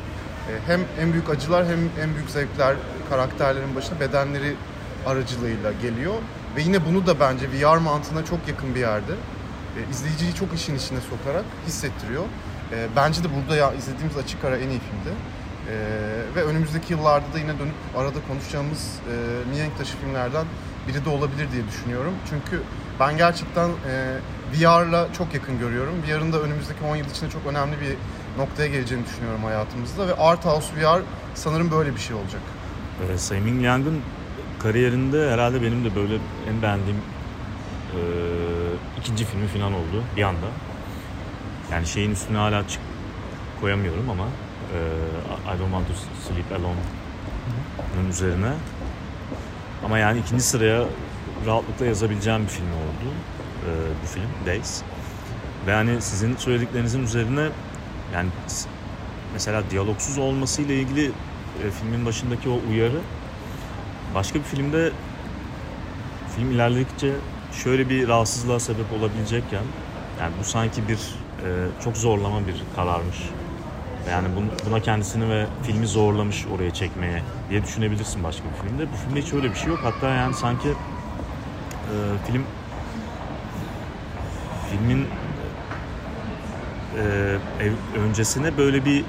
Hem 0.67 0.79
en 1.01 1.13
büyük 1.13 1.29
acılar 1.29 1.65
hem 1.65 2.03
en 2.03 2.15
büyük 2.15 2.29
zevkler 2.29 2.75
karakterlerin 3.09 3.75
başına 3.75 3.99
bedenleri 3.99 4.55
aracılığıyla 5.05 5.71
geliyor. 5.71 6.13
Ve 6.55 6.61
yine 6.61 6.85
bunu 6.85 7.07
da 7.07 7.19
bence 7.19 7.47
VR 7.51 7.77
mantığına 7.77 8.25
çok 8.25 8.47
yakın 8.47 8.75
bir 8.75 8.79
yerde 8.79 9.13
e, 9.77 9.91
izleyiciyi 9.91 10.35
çok 10.35 10.53
işin 10.53 10.75
içine 10.75 10.99
sokarak 11.01 11.45
hissettiriyor. 11.67 12.23
E, 12.71 12.87
bence 12.95 13.23
de 13.23 13.27
burada 13.35 13.55
ya 13.55 13.73
izlediğimiz 13.73 14.17
açık 14.17 14.45
ara 14.45 14.57
en 14.57 14.69
iyi 14.69 14.79
filmdi. 14.79 15.13
E, 15.69 15.75
ve 16.35 16.43
önümüzdeki 16.43 16.93
yıllarda 16.93 17.33
da 17.33 17.39
yine 17.39 17.59
dönüp 17.59 17.75
arada 17.97 18.19
konuşacağımız 18.27 18.99
e, 19.11 19.13
mihenk 19.49 19.77
taşı 19.77 19.97
filmlerden 19.97 20.45
biri 20.87 21.05
de 21.05 21.09
olabilir 21.09 21.51
diye 21.51 21.67
düşünüyorum. 21.67 22.13
Çünkü 22.29 22.61
ben 22.99 23.17
gerçekten 23.17 23.69
e, 23.69 24.17
VR'la 24.53 25.07
çok 25.17 25.33
yakın 25.33 25.59
görüyorum. 25.59 25.93
VR'ın 26.07 26.33
da 26.33 26.41
önümüzdeki 26.41 26.83
10 26.83 26.95
yıl 26.95 27.05
içinde 27.05 27.29
çok 27.29 27.45
önemli 27.47 27.75
bir 27.81 27.95
noktaya 28.37 28.67
geleceğini 28.67 29.05
düşünüyorum 29.05 29.43
hayatımızda 29.43 30.07
ve 30.07 30.15
Art 30.15 30.45
House 30.45 30.67
VR 30.75 31.01
sanırım 31.35 31.71
böyle 31.71 31.95
bir 31.95 31.99
şey 31.99 32.15
olacak. 32.15 32.41
Ee, 33.13 33.17
Simon 33.17 33.63
Liang'ın 33.63 34.01
kariyerinde 34.63 35.31
herhalde 35.31 35.61
benim 35.61 35.85
de 35.85 35.95
böyle 35.95 36.13
en 36.49 36.61
beğendiğim 36.61 36.97
e, 36.97 37.99
ikinci 38.99 39.25
filmi 39.25 39.47
falan 39.47 39.73
oldu 39.73 40.03
bir 40.17 40.23
anda. 40.23 40.45
Yani 41.71 41.87
şeyin 41.87 42.11
üstüne 42.11 42.37
hala 42.37 42.67
çık 42.67 42.81
koyamıyorum 43.61 44.09
ama 44.09 44.25
e, 44.73 45.55
I 45.55 45.59
Don't 45.59 45.71
Want 45.71 45.87
to 45.87 45.93
Sleep 46.27 46.51
Alone'un 46.51 48.09
üzerine. 48.09 48.53
Ama 49.85 49.97
yani 49.97 50.19
ikinci 50.19 50.43
sıraya 50.43 50.83
rahatlıkla 51.45 51.85
yazabileceğim 51.85 52.43
bir 52.43 52.47
film 52.47 52.67
oldu 52.67 53.09
e, 53.65 53.69
bu 54.03 54.07
film 54.07 54.29
Days. 54.45 54.81
Ve 55.67 55.73
hani 55.73 56.01
sizin 56.01 56.35
söylediklerinizin 56.35 57.03
üzerine 57.03 57.47
yani 58.13 58.29
mesela 59.33 59.63
diyalogsuz 59.71 60.17
olmasıyla 60.17 60.75
ilgili 60.75 61.05
e, 61.05 61.71
filmin 61.79 62.05
başındaki 62.05 62.49
o 62.49 62.59
uyarı 62.71 62.99
başka 64.15 64.39
bir 64.39 64.43
filmde 64.43 64.91
film 66.35 66.51
ilerledikçe 66.51 67.11
şöyle 67.63 67.89
bir 67.89 68.07
rahatsızlığa 68.07 68.59
sebep 68.59 68.93
olabilecekken 68.99 69.63
yani 70.19 70.33
bu 70.39 70.43
sanki 70.43 70.87
bir 70.87 70.95
e, 71.45 71.47
çok 71.83 71.97
zorlama 71.97 72.47
bir 72.47 72.55
kararmış. 72.75 73.17
Yani 74.09 74.27
bun- 74.27 74.69
buna 74.69 74.79
kendisini 74.79 75.29
ve 75.29 75.45
filmi 75.63 75.87
zorlamış 75.87 76.45
oraya 76.55 76.73
çekmeye 76.73 77.21
diye 77.49 77.63
düşünebilirsin 77.63 78.23
başka 78.23 78.43
bir 78.49 78.67
filmde. 78.69 78.91
Bu 78.91 78.95
filmde 78.95 79.21
hiç 79.21 79.33
öyle 79.33 79.49
bir 79.49 79.55
şey 79.55 79.67
yok. 79.67 79.79
Hatta 79.83 80.09
yani 80.09 80.33
sanki 80.33 80.67
e, 80.67 81.95
film 82.27 82.43
filmin 84.71 85.07
e, 86.97 87.37
öncesine 87.99 88.57
böyle 88.57 88.85
bir 88.85 89.03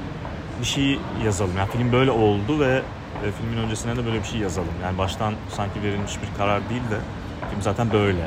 bir 0.61 0.67
şey 0.67 0.99
yazalım. 1.25 1.57
Yani 1.59 1.71
film 1.71 1.93
böyle 1.93 2.11
oldu 2.11 2.61
ve 2.61 2.83
e, 3.24 3.31
filmin 3.33 3.57
öncesine 3.57 3.96
de 3.96 4.07
böyle 4.07 4.18
bir 4.18 4.24
şey 4.24 4.40
yazalım. 4.40 4.74
Yani 4.83 4.98
baştan 4.98 5.35
sanki 5.57 5.83
verilmiş 5.83 6.12
bir 6.22 6.38
karar 6.38 6.68
değil 6.70 6.83
de 6.90 6.98
film 7.50 7.62
zaten 7.62 7.92
böyle 7.92 8.27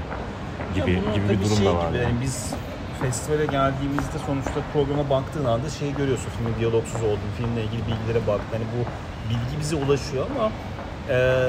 gibi 0.75 0.91
Ya 0.91 1.13
gibi 1.15 1.29
bir 1.29 1.41
durum 1.45 1.57
şey 1.57 1.65
da 1.65 1.75
var. 1.75 1.87
gibi, 1.89 1.97
yani. 1.97 2.05
yani 2.05 2.21
biz 2.21 2.53
festivale 3.01 3.45
geldiğimizde 3.45 4.17
sonuçta 4.25 4.59
programa 4.73 5.09
baktığın 5.09 5.45
anda 5.45 5.69
şeyi 5.69 5.95
görüyorsun 5.95 6.29
filmin 6.37 6.59
diyalogsuz 6.59 7.01
olduğunu, 7.01 7.31
filmle 7.37 7.63
ilgili 7.63 7.81
bilgilere 7.81 8.27
bak. 8.27 8.41
Hani 8.51 8.63
bu 8.73 8.79
bilgi 9.29 9.59
bize 9.59 9.75
ulaşıyor 9.75 10.25
ama 10.35 10.51
e, 11.09 11.47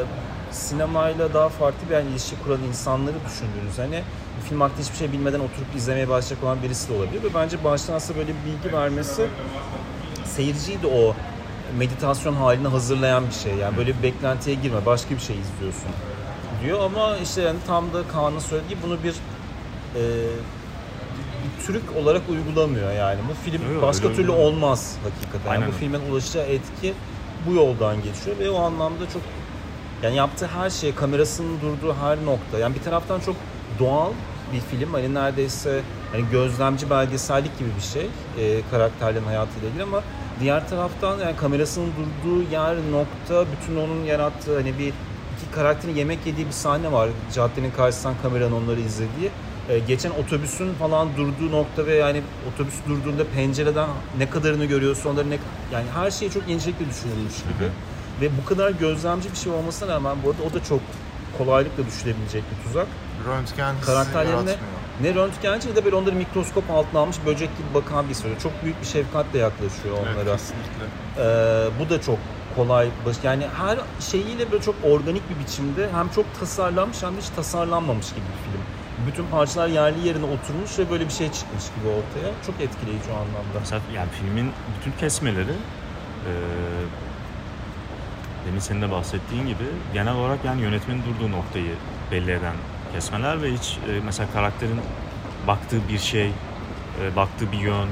sinemayla 0.51 1.35
daha 1.35 1.49
farklı 1.49 1.89
bir 1.89 1.95
yani 1.95 2.11
ilişki 2.11 2.37
kuran 2.45 2.63
insanları 2.63 3.15
düşündüğünüz 3.27 3.79
hani 3.79 4.03
film 4.49 4.61
hakkında 4.61 4.81
hiçbir 4.83 4.97
şey 4.97 5.13
bilmeden 5.13 5.41
oturup 5.41 5.75
izlemeye 5.77 6.09
başlayacak 6.09 6.45
olan 6.45 6.63
birisi 6.63 6.89
de 6.89 6.93
olabilir 6.93 7.23
ve 7.23 7.35
bence 7.35 7.65
baştan 7.65 7.95
aslında 7.95 8.19
böyle 8.19 8.29
bir 8.33 8.53
bilgi 8.65 8.77
vermesi 8.77 9.27
seyirciyi 10.25 10.83
de 10.83 10.87
o 10.87 11.15
meditasyon 11.79 12.35
haline 12.35 12.69
hazırlayan 12.69 13.27
bir 13.29 13.35
şey. 13.35 13.55
Yani 13.55 13.77
böyle 13.77 13.99
bir 13.99 14.03
beklentiye 14.03 14.57
girme, 14.57 14.87
başka 14.87 15.15
bir 15.15 15.21
şey 15.21 15.37
izliyorsun 15.39 15.91
diyor 16.63 16.81
ama 16.81 17.17
işte 17.17 17.43
yani 17.43 17.59
tam 17.67 17.93
da 17.93 18.09
Kaan'ın 18.13 18.39
söylediği 18.39 18.79
bunu 18.83 19.03
bir 19.03 19.15
e, 19.95 20.03
bir 21.45 21.67
Türk 21.67 21.83
olarak 21.97 22.23
uygulamıyor 22.29 22.93
yani. 22.93 23.21
Bu 23.31 23.51
film 23.51 23.75
yok, 23.75 23.83
başka 23.83 24.07
öyle 24.07 24.17
türlü 24.17 24.31
uygulamıyor. 24.31 24.55
olmaz 24.55 24.97
hakikaten. 25.05 25.55
Yani 25.55 25.73
bu 25.73 25.73
filmin 25.73 26.01
ulaşacağı 26.11 26.45
etki 26.45 26.95
bu 27.47 27.55
yoldan 27.55 27.97
geçiyor 27.97 28.39
ve 28.39 28.51
o 28.51 28.63
anlamda 28.63 29.11
çok 29.13 29.23
yani 30.03 30.17
yaptığı 30.17 30.47
her 30.47 30.71
şey, 30.71 30.95
kamerasının 30.95 31.61
durduğu 31.61 31.95
her 31.95 32.25
nokta. 32.25 32.59
Yani 32.59 32.75
bir 32.75 32.83
taraftan 32.83 33.21
çok 33.21 33.37
doğal 33.79 34.11
bir 34.53 34.61
film. 34.61 34.93
Hani 34.93 35.15
neredeyse 35.15 35.81
hani 36.13 36.25
gözlemci 36.33 36.91
belgesellik 36.91 37.59
gibi 37.59 37.69
bir 37.77 37.83
şey. 37.83 38.09
E, 38.39 38.63
karakterlerin 38.71 39.25
hayatıyla 39.25 39.69
ilgili 39.69 39.83
ama 39.83 40.03
diğer 40.41 40.69
taraftan 40.69 41.19
yani 41.19 41.37
kamerasının 41.37 41.87
durduğu 41.87 42.51
yer, 42.51 42.77
nokta, 42.93 43.45
bütün 43.53 43.77
onun 43.77 44.05
yarattığı 44.05 44.57
hani 44.57 44.79
bir 44.79 44.87
iki 44.87 45.51
karakterin 45.55 45.95
yemek 45.95 46.27
yediği 46.27 46.47
bir 46.47 46.53
sahne 46.53 46.93
var. 46.93 47.09
Caddenin 47.35 47.71
karşısından 47.71 48.15
kameranın 48.23 48.53
onları 48.53 48.81
izlediği. 48.81 49.31
E, 49.69 49.79
geçen 49.79 50.11
otobüsün 50.11 50.75
falan 50.75 51.09
durduğu 51.17 51.53
nokta 51.53 51.87
ve 51.87 51.95
yani 51.95 52.23
otobüs 52.55 52.75
durduğunda 52.89 53.25
pencereden 53.35 53.89
ne 54.19 54.31
kadarını 54.31 54.65
görüyorsun 54.65 55.11
onları 55.11 55.31
ne 55.31 55.39
yani 55.73 55.87
her 55.95 56.11
şey 56.11 56.31
çok 56.31 56.49
incelikle 56.49 56.89
düşünülmüş 56.89 57.35
gibi. 57.35 57.71
Ve 58.21 58.31
bu 58.43 58.49
kadar 58.49 58.71
gözlemci 58.71 59.31
bir 59.31 59.37
şey 59.37 59.53
olmasına 59.53 59.95
rağmen 59.95 60.17
bu 60.25 60.31
arada 60.31 60.43
o 60.43 60.55
da 60.55 60.65
çok 60.65 60.81
kolaylıkla 61.39 61.87
düşülebilecek 61.87 62.43
bir 62.51 62.65
tuzak. 62.65 62.87
Röntgen 63.29 63.75
Karakterlerine 63.87 64.31
yaratmıyor. 64.31 64.78
Ne 65.03 65.15
röntgenci 65.15 65.71
ne 65.71 65.77
de 65.77 65.85
böyle 65.85 65.97
onları 65.97 66.15
mikroskop 66.15 66.71
altına 66.71 67.01
almış 67.01 67.17
böcek 67.27 67.51
gibi 67.59 67.75
bakan 67.75 68.09
bir 68.09 68.15
soru. 68.15 68.33
Çok 68.43 68.63
büyük 68.63 68.81
bir 68.81 68.87
şefkatle 68.87 69.39
yaklaşıyor 69.39 69.97
onlara. 69.99 70.15
Evet, 70.15 70.33
kesinlikle. 70.33 70.85
Ee, 71.19 71.69
bu 71.81 71.91
da 71.91 72.01
çok 72.01 72.19
kolay. 72.57 72.89
Yani 73.23 73.47
her 73.59 73.79
şeyiyle 74.01 74.53
böyle 74.53 74.63
çok 74.63 74.75
organik 74.85 75.23
bir 75.31 75.45
biçimde 75.45 75.89
hem 75.93 76.09
çok 76.09 76.41
tasarlanmış 76.41 77.03
hem 77.03 77.17
de 77.17 77.21
hiç 77.21 77.29
tasarlanmamış 77.29 78.09
gibi 78.09 78.21
bir 78.21 78.51
film. 78.51 78.63
Bütün 79.07 79.27
parçalar 79.27 79.69
yerli 79.69 80.07
yerine 80.07 80.25
oturmuş 80.25 80.79
ve 80.79 80.91
böyle 80.91 81.05
bir 81.05 81.13
şey 81.13 81.33
çıkmış 81.33 81.65
gibi 81.65 81.89
ortaya. 81.89 82.33
Çok 82.47 82.61
etkileyici 82.61 83.11
o 83.11 83.15
anlamda. 83.15 83.59
Mesela 83.61 83.81
yani 83.95 84.09
filmin 84.11 84.53
bütün 84.79 84.99
kesmeleri 84.99 85.53
e, 86.27 86.33
demin 88.47 88.61
senin 88.61 88.83
de 88.83 88.91
bahsettiğin 88.91 89.47
gibi 89.47 89.65
genel 89.95 90.15
olarak 90.15 90.45
yani 90.45 90.63
yönetmenin 90.63 91.03
durduğu 91.03 91.33
noktayı 91.33 91.75
belli 92.11 92.31
eden 92.31 92.55
kesmeler 92.93 93.43
ve 93.43 93.53
hiç 93.53 93.79
e, 93.89 94.01
mesela 94.05 94.29
karakterin 94.33 94.81
baktığı 95.47 95.89
bir 95.89 95.99
şey, 95.99 96.27
e, 97.03 97.17
baktığı 97.17 97.53
bir 97.53 97.59
yön 97.59 97.89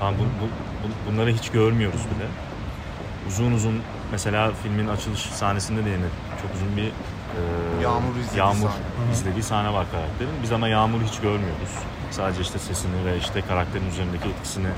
falan 0.00 0.14
bu, 0.14 0.22
bu, 0.22 0.44
bu- 0.84 1.12
bunları 1.12 1.30
hiç 1.32 1.50
görmüyoruz 1.50 2.00
bile. 2.00 2.26
Uzun 3.28 3.52
uzun 3.52 3.80
mesela 4.12 4.50
filmin 4.62 4.88
açılış 4.88 5.20
sahnesinde 5.20 5.84
de 5.84 5.88
yine 5.88 6.06
çok 6.42 6.54
uzun 6.54 6.76
bir 6.76 6.86
e, 6.86 7.82
Yağmur 7.82 8.16
izlediği 8.20 8.38
yağmur 8.38 8.68
sahne. 8.68 9.12
izlediği 9.12 9.42
sahne 9.42 9.72
var 9.72 9.86
karakterin. 9.92 10.30
Biz 10.42 10.52
ama 10.52 10.68
yağmuru 10.68 11.02
hiç 11.04 11.20
görmüyoruz. 11.20 11.70
Sadece 12.10 12.40
işte 12.42 12.58
sesini 12.58 13.04
ve 13.06 13.18
işte 13.18 13.40
karakterin 13.48 13.88
üzerindeki 13.88 14.28
etkisini 14.28 14.68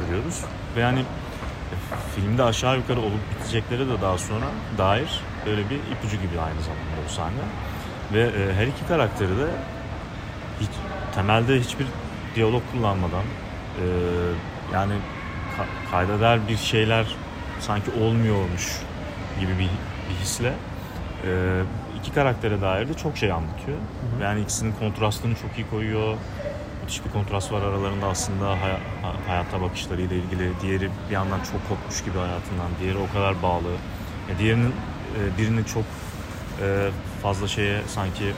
görüyoruz. 0.00 0.40
Ve 0.76 0.80
yani 0.80 1.00
e, 1.00 1.74
filmde 2.14 2.42
aşağı 2.42 2.76
yukarı 2.76 3.00
olup 3.00 3.20
bitecekleri 3.34 3.88
de 3.88 4.00
daha 4.02 4.18
sonra 4.18 4.46
dair 4.78 5.20
böyle 5.46 5.70
bir 5.70 5.76
ipucu 5.76 6.16
gibi 6.16 6.40
aynı 6.40 6.60
zamanda 6.62 6.96
o 7.06 7.08
sahne. 7.12 7.42
Ve 8.12 8.20
e, 8.22 8.54
her 8.54 8.66
iki 8.66 8.86
karakteri 8.88 9.28
de 9.38 9.46
hiç, 10.60 10.70
temelde 11.14 11.60
hiçbir 11.60 11.86
diyalog 12.34 12.62
kullanmadan 12.72 13.22
e, 13.22 13.84
yani 14.74 14.92
ka- 15.58 15.90
kayda 15.90 16.20
değer 16.20 16.48
bir 16.48 16.56
şeyler 16.56 17.06
sanki 17.60 17.90
olmuyormuş 18.00 18.78
gibi 19.40 19.52
bir, 19.52 19.58
bir 20.10 20.14
hisle 20.22 20.52
e, 21.26 21.60
iki 22.00 22.12
karaktere 22.12 22.60
dair 22.60 22.88
de 22.88 22.94
çok 22.94 23.16
şey 23.16 23.32
anlatıyor. 23.32 23.78
Yani 24.22 24.40
ikisinin 24.40 24.72
kontrastını 24.72 25.34
çok 25.34 25.58
iyi 25.58 25.70
koyuyor. 25.70 26.16
Müthiş 26.82 27.04
bir 27.04 27.10
kontrast 27.10 27.52
var 27.52 27.62
aralarında 27.62 28.06
aslında 28.06 28.48
hay- 28.50 28.70
ha- 29.02 29.16
hayata 29.26 29.62
bakışlarıyla 29.62 30.16
ilgili. 30.16 30.52
Diğeri 30.62 30.90
bir 31.08 31.14
yandan 31.14 31.40
çok 31.52 31.68
kopmuş 31.68 32.04
gibi 32.04 32.18
hayatından. 32.18 32.66
Diğeri 32.80 32.98
o 32.98 33.12
kadar 33.12 33.42
bağlı. 33.42 33.68
Ya 34.30 34.38
diğerinin 34.38 34.70
e, 35.18 35.38
birinin 35.38 35.64
çok 35.64 35.84
e, 36.62 36.90
fazla 37.22 37.48
şeye 37.48 37.82
sanki 37.88 38.32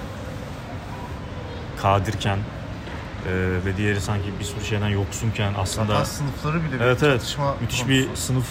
kadirken 1.83 2.39
e, 2.39 3.33
ve 3.67 3.77
diğeri 3.77 4.01
sanki 4.01 4.29
bir 4.41 4.45
sürü 4.45 4.65
şeyden 4.65 4.89
yoksunken 4.89 5.53
aslında 5.59 5.87
Zaten 5.87 6.05
sınıfları 6.05 6.65
bile 6.65 6.73
bir 6.73 6.81
Evet 6.81 7.03
evet. 7.03 7.39
Müthiş 7.61 7.79
konusu. 7.83 7.89
bir 7.89 8.17
sınıf 8.17 8.47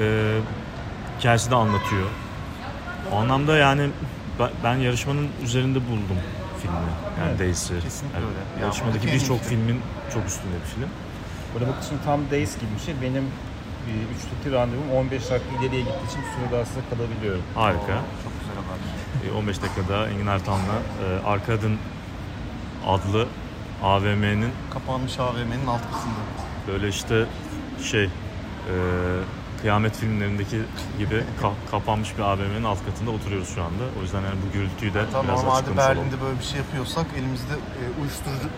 e, 0.00 0.36
hikayesi 1.18 1.50
de 1.50 1.54
anlatıyor. 1.54 2.06
O 3.12 3.16
anlamda 3.16 3.56
yani 3.56 3.90
ben, 4.64 4.76
yarışmanın 4.76 5.28
üzerinde 5.44 5.78
buldum 5.78 6.16
filmi. 6.62 6.74
Yani 7.20 7.28
Evet, 7.28 7.38
Days'i. 7.38 7.80
kesinlikle 7.80 8.18
Yani 8.18 8.26
öyle. 8.28 8.60
Ya, 8.60 8.66
Yarışmadaki 8.66 9.06
birçok 9.06 9.40
film. 9.40 9.48
filmin 9.58 9.80
çok 10.14 10.26
üstünde 10.26 10.54
bir 10.64 10.70
film. 10.74 10.88
Burada 11.54 11.68
bak 11.68 11.74
şimdi 11.88 12.04
tam 12.04 12.20
Days 12.30 12.54
gibi 12.54 12.70
bir 12.78 12.80
şey. 12.80 12.94
Benim 13.02 13.24
e, 13.88 13.92
üçteki 14.16 14.56
randevum 14.56 14.90
15 14.96 15.30
dakika 15.30 15.50
ileriye 15.60 15.80
gittiği 15.80 16.06
için 16.08 16.20
bir 16.22 16.26
süre 16.36 16.52
daha 16.56 16.64
size 16.64 16.80
kalabiliyorum. 16.90 17.42
Harika. 17.54 17.96
Çok 18.24 18.32
güzel 18.40 18.56
haber. 18.56 19.30
E, 19.34 19.38
15 19.38 19.62
dakikada 19.62 20.08
Engin 20.08 20.26
Ertan'la 20.26 20.76
e, 21.04 21.26
Arkadın 21.26 21.78
adlı 22.86 23.26
AVM'nin 23.82 24.52
Kapanmış 24.72 25.18
AVM'nin 25.18 25.66
alt 25.66 25.82
kısmında. 25.92 26.22
böyle 26.68 26.88
işte 26.88 27.26
şey 27.82 28.04
e, 28.04 28.10
kıyamet 29.60 29.96
filmlerindeki 29.96 30.62
gibi 30.98 31.14
ka- 31.42 31.70
kapanmış 31.70 32.16
bir 32.18 32.22
AVM'nin 32.22 32.64
alt 32.64 32.78
katında 32.86 33.10
oturuyoruz 33.10 33.54
şu 33.54 33.62
anda. 33.62 33.84
O 33.98 34.02
yüzden 34.02 34.20
yani 34.20 34.34
bu 34.48 34.52
gürültüyü 34.52 34.94
de 34.94 35.02
Tam 35.12 35.24
biraz 35.26 35.42
normalde 35.42 35.56
açıklamış 35.58 35.84
olalım. 35.84 35.96
Berlin'de 35.98 36.20
böyle 36.24 36.38
bir 36.38 36.44
şey 36.44 36.58
yapıyorsak 36.58 37.06
elimizde 37.18 37.54
e, 37.54 37.82
uyuşturucu 38.00 38.48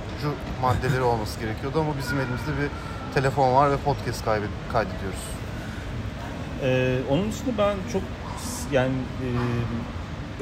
maddeleri 0.62 1.02
olması 1.02 1.40
gerekiyordu 1.40 1.80
ama 1.80 1.92
bizim 1.98 2.18
elimizde 2.20 2.52
bir 2.60 2.68
telefon 3.14 3.54
var 3.54 3.70
ve 3.70 3.76
podcast 3.76 4.24
kaydediyoruz. 4.72 5.24
Ee, 6.62 6.98
onun 7.10 7.32
dışında 7.32 7.58
ben 7.58 7.76
çok 7.92 8.02
yani 8.72 8.92
e, 8.92 9.28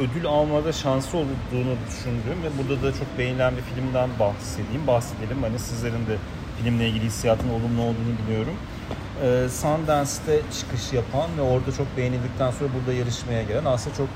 ödül 0.03 0.27
almada 0.27 0.73
şansı 0.73 1.17
olduğunu 1.17 1.77
düşündüğüm 1.89 2.43
ve 2.43 2.49
burada 2.59 2.83
da 2.83 2.93
çok 2.93 3.19
beğenilen 3.19 3.55
bir 3.57 3.63
filmden 3.63 4.11
bahsedeyim, 4.21 4.87
bahsedelim. 4.87 5.43
Hani 5.43 5.59
sizlerin 5.59 6.07
de 6.07 6.17
filmle 6.59 6.89
ilgili 6.89 7.05
hissiyatın 7.05 7.49
olumlu 7.49 7.83
olduğunu 7.83 8.15
biliyorum. 8.27 8.55
Ee, 9.23 9.49
Sundance'te 9.49 10.41
çıkış 10.61 10.93
yapan 10.93 11.31
ve 11.39 11.43
orada 11.43 11.73
çok 11.73 11.97
beğenildikten 11.97 12.51
sonra 12.51 12.71
burada 12.79 12.93
yarışmaya 12.93 13.43
gelen 13.43 13.65
aslında 13.65 13.97
çok 13.97 14.09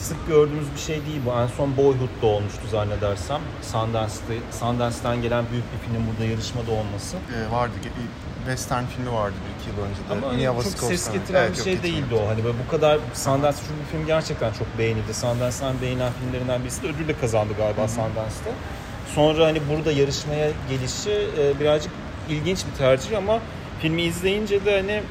sık 0.00 0.28
gördüğümüz 0.28 0.66
bir 0.74 0.80
şey 0.80 0.96
değil 0.96 1.20
bu. 1.26 1.30
En 1.40 1.46
son 1.46 1.76
Boyhood'da 1.76 2.26
olmuştu 2.26 2.60
zannedersem. 2.70 3.40
Sundance'te, 3.62 4.34
Sundance'ten 4.60 5.22
gelen 5.22 5.44
büyük 5.52 5.64
bir 5.72 5.78
film 5.88 6.06
burada 6.10 6.24
yarışmada 6.30 6.70
olması. 6.70 7.16
E, 7.16 7.52
vardı, 7.52 7.72
ge- 7.84 8.06
western 8.46 8.84
filmi 8.84 9.12
vardı 9.12 9.34
bir 9.46 9.60
iki 9.60 9.70
yıl 9.70 9.86
önce 9.86 10.00
de. 10.08 10.26
Ama 10.26 10.32
Mia 10.36 10.52
çok 10.52 10.62
Wasikowska'nın. 10.62 10.96
ses 10.96 11.12
getiren 11.12 11.40
Evet, 11.42 11.58
bir 11.58 11.62
şey 11.64 11.74
getirmedi. 11.74 11.96
değildi 11.96 12.14
o. 12.14 12.28
Hani 12.28 12.44
böyle 12.44 12.56
bu 12.66 12.70
kadar 12.70 12.98
Sundance 13.14 13.58
çünkü 13.68 13.90
film 13.92 14.06
gerçekten 14.06 14.52
çok 14.52 14.78
beğenildi. 14.78 15.14
Sundance'dan 15.14 15.80
beğenilen 15.82 16.12
filmlerinden 16.20 16.62
birisi 16.62 16.82
de 16.82 16.86
ödül 16.88 17.08
de 17.08 17.14
kazandı 17.20 17.52
galiba 17.58 17.88
Sundance'ta. 17.88 18.50
sonra 19.14 19.46
hani 19.46 19.60
burada 19.70 19.92
yarışmaya 19.92 20.50
gelişi 20.70 21.10
e, 21.38 21.60
birazcık 21.60 21.92
ilginç 22.28 22.58
bir 22.72 22.78
tercih 22.78 23.16
ama 23.18 23.38
filmi 23.82 24.02
izleyince 24.02 24.64
de 24.64 24.76
hani 24.76 25.02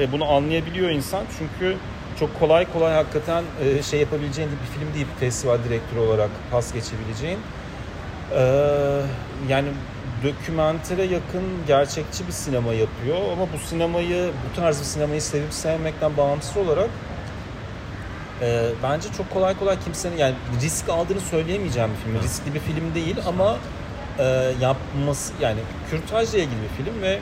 e, 0.00 0.12
bunu 0.12 0.32
anlayabiliyor 0.32 0.90
insan 0.90 1.24
çünkü 1.38 1.76
çok 2.20 2.40
kolay 2.40 2.72
kolay 2.72 2.94
hakikaten 2.94 3.44
e, 3.62 3.82
şey 3.82 4.00
yapabileceğin 4.00 4.50
bir 4.50 4.78
film 4.78 4.94
değil 4.94 5.06
festival 5.20 5.58
direktörü 5.64 6.00
olarak 6.00 6.30
pas 6.50 6.72
geçebileceğin. 6.72 7.38
Ee, 8.32 9.00
yani 9.48 9.68
dokümentere 10.24 11.02
yakın 11.02 11.42
gerçekçi 11.66 12.26
bir 12.26 12.32
sinema 12.32 12.72
yapıyor 12.72 13.16
ama 13.32 13.46
bu 13.52 13.58
sinemayı 13.58 14.30
bu 14.50 14.56
tarz 14.60 14.80
bir 14.80 14.84
sinemayı 14.84 15.22
sevip 15.22 15.52
sevmekten 15.52 16.16
bağımsız 16.16 16.56
olarak 16.56 16.90
e, 18.42 18.68
bence 18.82 19.08
çok 19.16 19.30
kolay 19.30 19.58
kolay 19.58 19.80
kimsenin 19.84 20.16
yani 20.16 20.34
risk 20.62 20.88
aldığını 20.88 21.20
söyleyemeyeceğim 21.20 21.90
bir 21.90 22.12
film. 22.12 22.22
Riskli 22.22 22.54
bir 22.54 22.60
film 22.60 22.94
değil 22.94 23.16
ama 23.26 23.56
e, 24.18 24.52
yapması 24.60 25.32
yani 25.40 25.60
kürtajla 25.90 26.38
ilgili 26.38 26.62
bir 26.62 26.84
film 26.84 27.02
ve 27.02 27.18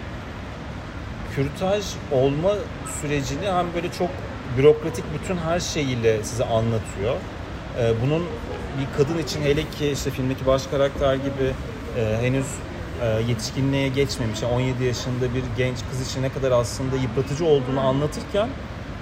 kürtaj 1.35 1.85
olma 2.13 2.55
sürecini 3.01 3.51
hem 3.51 3.67
böyle 3.75 3.93
çok 3.93 4.11
bürokratik 4.59 5.05
bütün 5.21 5.37
her 5.37 5.61
şeyiyle 5.61 6.25
size 6.25 6.45
anlatıyor. 6.45 7.17
E, 7.81 7.93
bunun 8.07 8.23
bir 8.79 8.99
kadın 8.99 9.19
için 9.19 9.43
hele 9.43 9.63
ki 9.71 9.91
işte 9.91 10.11
filmdeki 10.11 10.47
baş 10.47 10.67
karakter 10.67 11.15
gibi 11.15 11.53
e, 11.99 12.19
henüz 12.21 12.47
e, 13.03 13.23
yetişkinliğe 13.29 13.89
geçmemiş, 13.89 14.43
yani 14.43 14.55
17 14.55 14.85
yaşında 14.85 15.35
bir 15.35 15.43
genç 15.57 15.77
kız 15.91 16.11
için 16.11 16.23
ne 16.23 16.29
kadar 16.29 16.51
aslında 16.51 16.97
yıpratıcı 16.97 17.45
olduğunu 17.45 17.81
anlatırken 17.81 18.49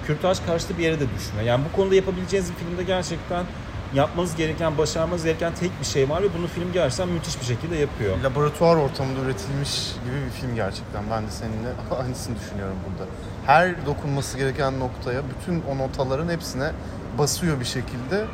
kürtaj 0.07 0.37
karşıtı 0.45 0.77
bir 0.77 0.83
yere 0.83 0.99
de 0.99 1.05
düşmüyor. 1.15 1.45
Yani 1.45 1.63
bu 1.71 1.75
konuda 1.75 1.95
yapabileceğiniz 1.95 2.51
bir 2.51 2.55
filmde 2.55 2.83
gerçekten 2.83 3.45
yapmanız 3.93 4.35
gereken, 4.35 4.77
başarmanız 4.77 5.23
gereken 5.23 5.53
tek 5.55 5.71
bir 5.79 5.85
şey 5.85 6.09
var 6.09 6.23
ve 6.23 6.27
bunu 6.37 6.47
film 6.47 6.73
gerçekten 6.73 7.09
müthiş 7.09 7.39
bir 7.39 7.45
şekilde 7.45 7.75
yapıyor. 7.75 8.17
Laboratuvar 8.23 8.75
ortamında 8.75 9.19
üretilmiş 9.19 9.93
gibi 10.05 10.25
bir 10.25 10.31
film 10.41 10.55
gerçekten. 10.55 11.03
Ben 11.11 11.27
de 11.27 11.31
seninle 11.31 11.69
aynısını 12.03 12.35
düşünüyorum 12.39 12.77
burada. 12.85 13.09
Her 13.45 13.85
dokunması 13.85 14.37
gereken 14.37 14.79
noktaya 14.79 15.21
bütün 15.29 15.63
o 15.71 15.77
notaların 15.77 16.29
hepsine 16.29 16.71
basıyor 17.17 17.59
bir 17.59 17.65
şekilde. 17.65 18.25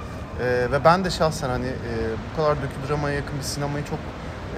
Ee, 0.41 0.71
ve 0.71 0.83
ben 0.85 1.05
de 1.05 1.09
şahsen 1.09 1.49
hani 1.49 1.65
e, 1.67 1.91
bu 2.33 2.37
kadar 2.37 2.57
döküdramaya 2.61 3.15
yakın 3.15 3.37
bir 3.37 3.43
sinemayı 3.43 3.85
çok 3.85 3.99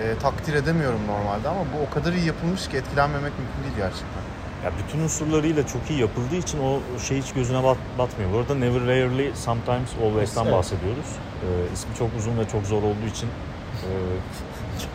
e, 0.03 0.17
takdir 0.21 0.53
edemiyorum 0.53 0.99
normalde 1.07 1.49
ama 1.49 1.59
bu 1.59 1.85
o 1.91 1.93
kadar 1.93 2.13
iyi 2.13 2.25
yapılmış 2.25 2.67
ki 2.67 2.77
etkilenmemek 2.77 3.33
mümkün 3.39 3.63
değil 3.63 3.75
gerçekten. 3.77 4.23
Ya 4.65 4.71
bütün 4.83 4.99
unsurlarıyla 5.03 5.67
çok 5.67 5.89
iyi 5.89 5.99
yapıldığı 5.99 6.35
için 6.35 6.59
o 6.59 6.79
şey 6.99 7.21
hiç 7.21 7.33
gözüne 7.33 7.63
bat, 7.63 7.77
batmıyor. 7.97 8.33
Bu 8.33 8.37
arada 8.37 8.55
Never 8.55 8.81
Rarely 8.81 9.31
Sometimes 9.35 9.89
Always'tan 10.03 10.45
Evet. 10.45 10.55
bahsediyoruz. 10.55 11.05
Ee, 11.43 11.73
ismi 11.73 11.95
çok 11.99 12.09
uzun 12.17 12.37
ve 12.37 12.47
çok 12.47 12.65
zor 12.65 12.83
olduğu 12.83 13.07
için 13.13 13.27
e, 13.27 13.89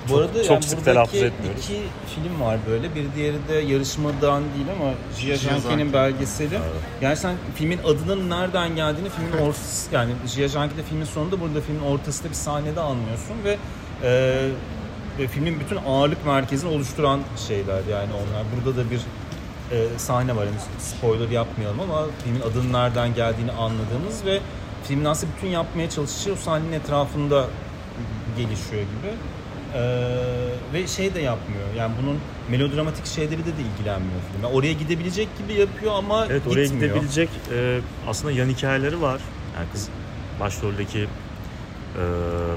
Bu 0.09 0.17
arada 0.19 0.43
çok 0.43 0.51
yani 0.51 0.63
sık 0.63 0.85
telaffuz 0.85 1.23
etmiyoruz. 1.23 1.65
iki 1.65 1.73
film 2.15 2.41
var 2.41 2.59
böyle. 2.71 2.95
Bir 2.95 3.05
diğeri 3.17 3.37
de 3.49 3.55
yarışmadan 3.55 4.43
değil 4.43 4.67
ama 4.81 4.93
Jia 5.19 5.37
Janke. 5.37 5.93
belgeseli. 5.93 6.55
Evet. 6.55 6.83
Gerçekten 7.01 7.37
filmin 7.55 7.79
adının 7.79 8.31
nereden 8.31 8.77
geldiğini 8.77 9.09
filmin 9.09 9.33
ortası 9.49 9.95
yani 9.95 10.13
Jia 10.27 10.49
Janke'de 10.49 10.83
filmin 10.83 11.05
sonunda 11.05 11.41
burada 11.41 11.61
filmin 11.61 11.83
ortasında 11.83 12.29
bir 12.29 12.35
sahnede 12.35 12.81
anlıyorsun 12.81 13.37
ve 13.45 13.57
e, 14.03 14.49
ve 15.19 15.29
filmin 15.29 15.61
bütün 15.61 15.77
ağırlık 15.87 16.27
merkezini 16.27 16.71
oluşturan 16.71 17.21
şeyler 17.49 17.85
yani 17.91 18.11
onlar. 18.13 18.45
Burada 18.57 18.77
da 18.79 18.91
bir 18.91 19.01
e, 19.77 19.99
sahne 19.99 20.37
var. 20.37 20.45
Yani 20.45 20.57
spoiler 20.79 21.29
yapmayalım 21.29 21.81
ama 21.81 22.07
filmin 22.25 22.41
adının 22.41 22.73
nereden 22.73 23.15
geldiğini 23.15 23.53
anladığımız 23.53 24.25
ve 24.27 24.41
filmin 24.85 25.05
aslında 25.05 25.33
bütün 25.37 25.49
yapmaya 25.49 25.91
çalıştığı 25.91 26.33
o 26.33 26.37
sahnenin 26.37 26.73
etrafında 26.73 27.47
gelişiyor 28.37 28.83
gibi. 28.83 29.15
Ee, 29.75 29.81
ve 30.73 30.87
şey 30.87 31.15
de 31.15 31.21
yapmıyor. 31.21 31.65
Yani 31.77 31.93
bunun 32.03 32.19
melodramatik 32.51 33.07
şeyleri 33.07 33.41
de 33.41 33.47
de 33.47 33.63
ilgilenmiyor 33.73 34.21
film. 34.33 34.43
Yani 34.45 34.55
oraya 34.55 34.73
gidebilecek 34.73 35.29
gibi 35.39 35.61
yapıyor 35.61 35.93
ama 35.95 36.27
Evet 36.27 36.43
oraya 36.51 36.65
gitmiyor. 36.65 36.95
gidebilecek 36.95 37.29
e, 37.53 37.81
aslında 38.09 38.33
yan 38.33 38.49
hikayeleri 38.49 39.03
var. 39.03 39.21
Yani 39.57 39.67
kız 39.73 39.89
başroldeki 40.41 40.99
e, 40.99 41.07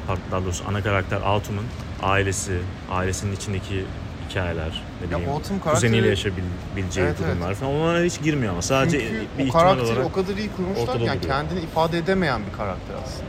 pardon, 0.07 0.21
daha 0.31 0.43
doğrusu 0.43 0.63
ana 0.69 0.83
karakter 0.83 1.21
Autumn'un 1.21 1.65
ailesi, 2.03 2.57
ailesinin 2.91 3.35
içindeki 3.35 3.85
hikayeler, 4.29 4.83
ne 5.01 5.05
Ya 5.05 5.11
bileyim, 5.19 5.29
Autumn 5.33 5.59
kuzeniyle 5.59 6.01
karakteri- 6.07 6.09
yaşayabileceği 6.09 7.07
Evet, 7.07 7.19
durumlar 7.19 7.53
falan. 7.55 7.71
Onlara 7.73 8.03
hiç 8.03 8.21
girmiyor 8.21 8.51
ama 8.53 8.61
sadece 8.61 8.99
Çünkü 8.99 9.25
bir 9.37 9.49
o 9.49 9.53
karakteri 9.53 9.85
olarak 9.85 10.05
o 10.05 10.11
kadar 10.11 10.37
iyi 10.37 10.49
kurmuşlar 10.51 10.87
yani 10.99 10.99
duruyor. 11.21 11.21
kendini 11.21 11.59
ifade 11.59 11.97
edemeyen 11.97 12.41
bir 12.51 12.57
karakter 12.57 12.95
aslında. 13.03 13.27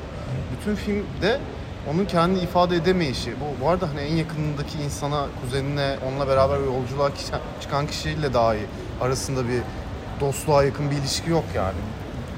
Bütün 0.60 0.74
filmde 0.74 1.40
onun 1.90 2.04
kendini 2.04 2.40
ifade 2.42 2.76
edemeyişi. 2.76 3.34
Bu, 3.40 3.64
bu 3.64 3.68
arada 3.68 3.88
hani 3.88 4.00
en 4.00 4.16
yakınındaki 4.16 4.78
insana, 4.78 5.26
kuzenine, 5.40 5.96
onunla 6.08 6.28
beraber 6.28 6.58
yolculuğa 6.58 7.10
çıkan 7.60 7.86
kişiyle 7.86 8.34
dahi 8.34 8.58
arasında 9.00 9.48
bir 9.48 9.60
dostluğa 10.20 10.64
yakın 10.64 10.90
bir 10.90 10.96
ilişki 10.96 11.30
yok 11.30 11.44
yani. 11.54 11.78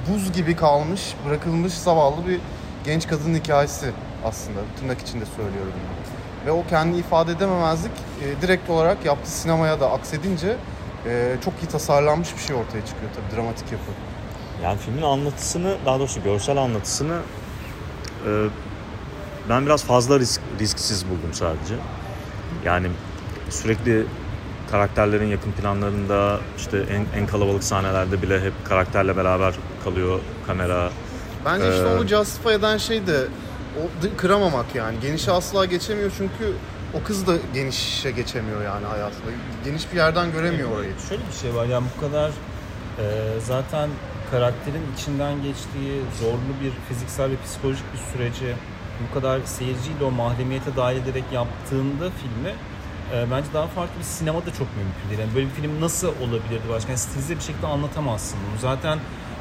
Buz 0.09 0.33
gibi 0.33 0.57
kalmış, 0.57 1.15
bırakılmış 1.27 1.73
zavallı 1.73 2.27
bir 2.29 2.41
genç 2.85 3.09
kadının 3.09 3.35
hikayesi 3.35 3.91
aslında. 4.25 4.61
Tırnak 4.81 5.01
içinde 5.01 5.25
söylüyorum 5.37 5.73
bunu. 5.75 6.47
Ve 6.47 6.51
o 6.51 6.67
kendini 6.71 6.99
ifade 6.99 7.33
edememezlik 7.33 7.93
e, 8.23 8.43
direkt 8.43 8.71
olarak 8.71 9.05
yaptığı 9.05 9.31
sinemaya 9.31 9.81
da 9.81 9.91
aksedince 9.91 10.57
e, 11.07 11.37
çok 11.45 11.55
iyi 11.63 11.67
tasarlanmış 11.67 12.37
bir 12.37 12.43
şey 12.43 12.57
ortaya 12.57 12.87
çıkıyor 12.87 13.11
tabii 13.15 13.37
dramatik 13.37 13.73
yapı. 13.73 13.91
Yani 14.65 14.79
filmin 14.79 15.03
anlatısını, 15.03 15.77
daha 15.87 15.99
doğrusu 15.99 16.23
görsel 16.23 16.57
anlatısını 16.57 17.19
e, 18.27 18.31
ben 19.51 19.67
biraz 19.67 19.85
fazla 19.85 20.19
risk, 20.21 20.41
risksiz 20.61 21.05
buldum 21.05 21.33
sadece. 21.33 21.75
Yani 22.65 22.87
sürekli 23.51 24.07
karakterlerin 24.71 25.27
yakın 25.27 25.53
planlarında 25.53 26.41
işte 26.59 26.79
en, 26.79 27.21
en 27.21 27.27
kalabalık 27.27 27.65
sahnelerde 27.65 28.23
bile 28.23 28.41
hep 28.41 28.53
karakterle 28.65 29.17
beraber 29.17 29.55
kalıyor 29.85 30.21
kamera. 30.47 30.91
Bence 31.45 31.69
işte 31.69 31.83
Ee, 31.83 31.97
onu 31.97 32.07
justify 32.07 32.55
eden 32.55 32.77
şey 32.79 33.07
de 33.07 33.27
o 33.79 34.17
kıramamak 34.17 34.75
yani. 34.75 34.97
Genişe 35.03 35.33
asla 35.33 35.65
geçemiyor 35.65 36.11
çünkü 36.19 36.53
o 36.95 37.03
kız 37.03 37.27
da 37.27 37.37
genişe 37.55 38.11
geçemiyor 38.11 38.63
yani 38.63 38.87
hayatında. 38.87 39.31
Geniş 39.65 39.93
bir 39.93 39.97
yerden 39.97 40.33
göremiyor 40.33 40.71
orayı. 40.71 40.93
Şöyle 41.09 41.23
bir 41.29 41.37
şey 41.43 41.55
var 41.55 41.67
yani 41.67 41.87
bu 41.97 42.01
kadar 42.01 42.29
e, 42.99 43.05
zaten 43.47 43.89
karakterin 44.31 44.83
içinden 44.97 45.43
geçtiği 45.43 46.03
zorlu 46.21 46.53
bir 46.65 46.73
fiziksel 46.89 47.31
ve 47.31 47.35
psikolojik 47.45 47.85
bir 47.93 47.99
süreci 48.13 48.55
bu 49.09 49.15
kadar 49.15 49.41
seyirciyle 49.45 50.05
o 50.05 50.11
mahremiyete 50.11 50.77
dahil 50.77 50.97
ederek 50.97 51.25
yaptığında 51.33 52.11
filmi 52.11 52.55
e, 53.15 53.31
bence 53.31 53.49
daha 53.55 53.67
farklı 53.67 53.99
bir 53.99 54.05
sinemada 54.05 54.51
çok 54.53 54.69
mümkün 54.77 55.09
değil. 55.09 55.21
Yani 55.21 55.35
böyle 55.35 55.47
bir 55.47 55.53
film 55.53 55.81
nasıl 55.81 56.09
olabilirdi 56.09 56.63
başka? 56.71 56.89
Yani 56.89 56.99
stilize 56.99 57.37
bir 57.37 57.41
şekilde 57.41 57.67
anlatamazsın 57.67 58.39
bunu. 58.51 58.61
Zaten 58.61 58.99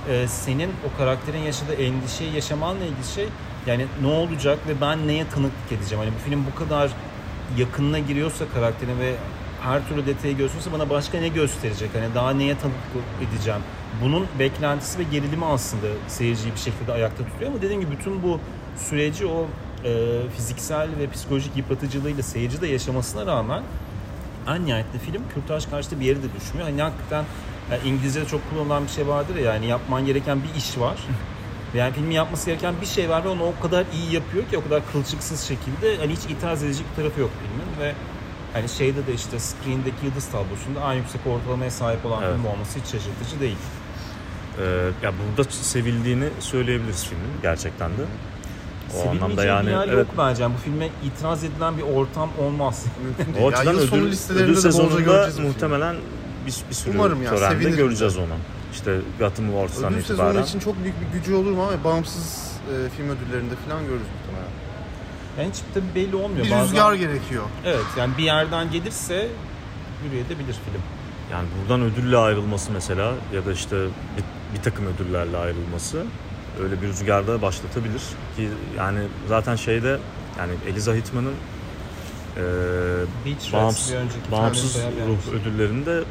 e, 0.10 0.28
senin 0.28 0.69
o 0.69 0.98
karakterin 0.98 1.39
yaşadığı 1.39 1.74
endişeyi 1.74 2.36
yaşamanla 2.36 2.84
ilgili 2.84 3.08
şey 3.15 3.28
yani 3.67 3.86
ne 4.02 4.08
olacak 4.08 4.60
ve 4.67 4.82
ben 4.82 5.08
neye 5.08 5.28
tanıklık 5.28 5.72
edeceğim? 5.72 6.04
Hani 6.04 6.13
bu 6.15 6.30
film 6.30 6.45
bu 6.52 6.63
kadar 6.63 6.91
yakınına 7.58 8.00
giriyorsa 8.00 8.45
karakterin 8.54 9.00
ve 9.00 9.15
her 9.62 9.88
türlü 9.88 10.06
detayı 10.06 10.38
gösteriyorsa 10.38 10.72
bana 10.72 10.89
başka 10.89 11.19
ne 11.19 11.28
gösterecek? 11.28 11.89
Hani 11.93 12.15
daha 12.15 12.32
neye 12.32 12.58
tanıklık 12.58 13.30
edeceğim? 13.30 13.62
Bunun 14.04 14.28
beklentisi 14.39 15.00
ve 15.00 15.04
gerilimi 15.04 15.45
aslında 15.45 15.88
seyirciyi 16.08 16.54
bir 16.54 16.60
şekilde 16.60 16.93
ayakta 16.93 17.26
tutuyor 17.26 17.52
ama 17.52 17.62
dediğim 17.62 17.82
gibi 17.82 17.91
bütün 17.91 18.24
bu 18.24 18.39
süreci 18.77 19.25
o 19.25 19.47
e, 19.86 20.21
fiziksel 20.38 20.88
ve 20.99 21.10
psikolojik 21.10 21.58
yıpratıcılığıyla 21.58 22.23
seyirci 22.23 22.62
de 22.62 22.67
yaşamasına 22.67 23.25
rağmen 23.25 23.63
en 24.47 24.65
nihayetinde 24.65 24.97
film 24.99 25.21
kürtaj 25.34 25.69
karşıtı 25.69 25.99
bir 25.99 26.05
yere 26.05 26.17
de 26.23 26.27
düşmüyor. 26.39 26.69
Hani 26.69 26.82
hakikaten 26.82 27.23
yani 27.71 27.82
İngilizce'de 27.89 28.25
çok 28.25 28.49
kullanılan 28.49 28.84
bir 28.84 28.89
şey 28.89 29.08
vardır 29.08 29.36
ya 29.36 29.53
yani 29.53 29.67
yapman 29.67 30.05
gereken 30.05 30.39
bir 30.43 30.58
iş 30.58 30.77
var. 30.77 30.97
Ve 31.73 31.77
Yani 31.77 31.93
filmi 31.93 32.13
yapması 32.13 32.45
gereken 32.45 32.73
bir 32.82 32.86
şey 32.86 33.10
var 33.10 33.23
ve 33.23 33.27
onu 33.27 33.43
o 33.43 33.62
kadar 33.62 33.86
iyi 33.93 34.13
yapıyor 34.13 34.49
ki 34.49 34.58
o 34.58 34.63
kadar 34.63 34.82
kılçıksız 34.91 35.41
şekilde 35.41 35.97
hani 35.97 36.12
hiç 36.12 36.23
itiraz 36.25 36.63
edecek 36.63 36.86
bir 36.91 36.95
tarafı 37.03 37.19
yok 37.21 37.32
filmin 37.41 37.88
ve 37.88 37.93
hani 38.53 38.69
şeyde 38.69 39.08
de 39.08 39.13
işte 39.13 39.39
screen'deki 39.39 40.05
yıldız 40.05 40.27
tablosunda 40.27 40.93
en 40.93 40.97
yüksek 40.97 41.21
ortalamaya 41.27 41.71
sahip 41.71 42.05
olan 42.05 42.23
Evet. 42.23 42.36
film 42.36 42.45
olması 42.45 42.79
hiç 42.79 42.86
şaşırtıcı 42.86 43.39
değil. 43.39 43.58
E, 44.60 44.63
ya 45.03 45.13
burada 45.19 45.49
sevildiğini 45.49 46.29
söyleyebiliriz 46.39 47.05
filmin 47.05 47.32
gerçekten 47.41 47.91
de. 47.91 48.01
O 48.97 49.10
anlamda 49.10 49.41
Sevilmeyeceği 49.41 49.47
yani 49.47 49.67
bir 49.67 49.71
yer 49.71 49.88
evet, 49.88 50.08
yok 50.08 50.17
bence. 50.17 50.43
Yani 50.43 50.54
bu 50.58 50.62
filme 50.62 50.89
itiraz 51.04 51.43
edilen 51.43 51.78
bir 51.78 51.84
ortam 51.84 52.30
olmaz. 52.41 52.86
Mümkün 53.04 53.34
değil. 53.34 53.45
o 53.45 53.49
açıdan 53.49 53.73
sonu 53.73 54.02
ödül, 54.02 54.12
listelerinde 54.12 54.52
ödül 54.52 54.62
sezonunda 54.62 55.30
muhtemelen 55.41 55.95
bir, 56.45 56.56
bir 56.69 56.75
sürü 56.75 56.97
Umarım 56.97 57.23
ya, 57.23 57.30
törende 57.30 57.54
sevinirim 57.54 57.78
göreceğiz 57.78 58.17
onu. 58.17 58.36
İşte 58.73 58.99
Gotham 59.19 59.49
Awards'tan 59.49 59.93
Ödül 59.93 60.02
itibaren. 60.02 60.32
sezonu 60.32 60.45
için 60.45 60.60
çok 60.60 60.84
büyük 60.84 60.95
bir 61.02 61.19
gücü 61.19 61.34
olur 61.34 61.52
mu 61.52 61.63
ama 61.63 61.84
bağımsız 61.84 62.52
e, 62.69 62.89
film 62.89 63.10
ödüllerinde 63.10 63.54
falan 63.67 63.84
görürüz 63.84 64.08
muhtemelen. 64.17 64.52
Yani 65.38 65.49
hiç 65.49 65.60
tabii 65.73 65.95
belli 65.95 66.15
olmuyor. 66.15 66.45
Bir 66.45 66.52
Bazen- 66.52 66.63
rüzgar 66.63 66.93
gerekiyor. 66.93 67.43
Evet 67.65 67.86
yani 67.97 68.17
bir 68.17 68.23
yerden 68.23 68.71
gelirse 68.71 69.28
yürüyebilir 70.06 70.54
film. 70.54 70.82
Yani 71.32 71.47
buradan 71.62 71.82
ödülle 71.82 72.17
ayrılması 72.17 72.71
mesela 72.71 73.13
ya 73.34 73.45
da 73.45 73.52
işte 73.52 73.75
bir, 74.17 74.58
bir 74.58 74.63
takım 74.63 74.86
ödüllerle 74.86 75.38
ayrılması 75.38 76.04
öyle 76.63 76.81
bir 76.81 76.88
rüzgarda 76.88 77.41
başlatabilir 77.41 78.01
ki 78.35 78.49
yani 78.77 78.99
zaten 79.27 79.55
şeyde 79.55 79.99
yani 80.39 80.51
Eliza 80.67 80.93
Hitman'ın 80.93 81.33
e, 82.38 82.41
Beach 83.25 83.53
bağımsız, 83.53 83.93
bağımsız 84.31 84.75
ruh 85.07 85.33
ödüllerinde 85.33 86.03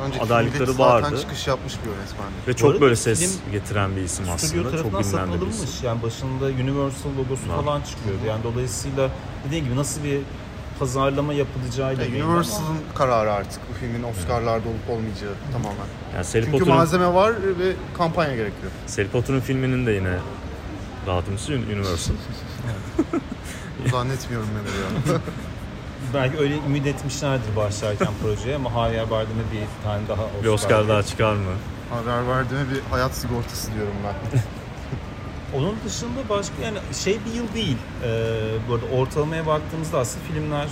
Önceki 0.00 0.24
adaylıkları 0.24 0.66
filmde 0.66 0.72
zaten 0.72 1.02
vardı. 1.12 1.20
çıkış 1.20 1.46
yapmış 1.46 1.72
bir 1.72 1.90
yönetmen. 1.90 2.28
ve 2.48 2.52
çok 2.54 2.70
arada 2.70 2.80
böyle 2.80 2.96
ses 2.96 3.38
getiren 3.52 3.96
bir 3.96 4.02
isim 4.02 4.24
aslında. 4.34 4.82
Çok 4.82 5.00
bilinen 5.00 5.40
bir 5.40 5.46
isim. 5.46 5.86
Yani 5.86 6.02
başında 6.02 6.44
Universal 6.44 7.10
logosu 7.18 7.48
Var. 7.48 7.64
falan 7.64 7.82
çıkıyordu. 7.82 8.20
Yani 8.28 8.44
dolayısıyla 8.44 9.10
dediğim 9.46 9.64
gibi 9.64 9.76
nasıl 9.76 10.04
bir 10.04 10.20
pazarlama 10.78 11.32
yapılacağıyla 11.32 12.02
Ya, 12.02 12.08
ilgili 12.08 12.22
ama- 12.22 12.32
Universal'ın 12.32 12.78
kararı 12.94 13.32
artık 13.32 13.60
bu 13.70 13.74
filmin 13.80 14.02
Oscar'larda 14.02 14.68
olup 14.68 14.90
olmayacağı 14.90 15.32
tamamen. 15.52 15.76
Yani 16.14 16.16
Harry 16.26 16.32
Çünkü 16.32 16.50
Potter'ın, 16.50 16.74
malzeme 16.74 17.14
var 17.14 17.32
ve 17.58 17.72
kampanya 17.98 18.36
gerekiyor. 18.36 18.72
Harry 18.96 19.08
Potter'ın 19.08 19.40
filminin 19.40 19.86
de 19.86 19.92
yine 19.92 20.12
dağıtımcısı 21.06 21.52
Universal. 21.52 22.14
Zannetmiyorum 23.90 24.48
ben 24.54 25.12
ya. 25.12 25.20
Belki 26.14 26.38
öyle 26.38 26.54
ümit 26.66 26.86
etmişlerdir 26.86 27.56
başlarken 27.56 28.08
projeye 28.22 28.56
ama 28.56 28.70
Javier 28.70 29.10
Bardem'e 29.10 29.42
bir 29.52 29.84
tane 29.84 30.08
daha 30.08 30.22
Oscar. 30.24 30.42
Bir 30.42 30.48
Oscar 30.48 30.88
daha 30.88 31.02
çıkar 31.02 31.32
mı? 31.34 31.52
Haber 31.90 32.28
verdiğime 32.28 32.70
bir 32.70 32.80
hayat 32.90 33.14
sigortası 33.14 33.74
diyorum 33.74 33.94
ben. 34.04 34.40
Onun 35.54 35.74
dışında 35.84 36.28
başka 36.28 36.54
yani 36.62 36.78
şey 37.04 37.18
bir 37.26 37.34
yıl 37.34 37.54
değil. 37.54 37.76
Ee, 38.04 38.08
bu 38.68 38.74
arada 38.74 38.86
ortalamaya 38.86 39.46
baktığımızda 39.46 39.98
aslında 39.98 40.24
filmler 40.24 40.66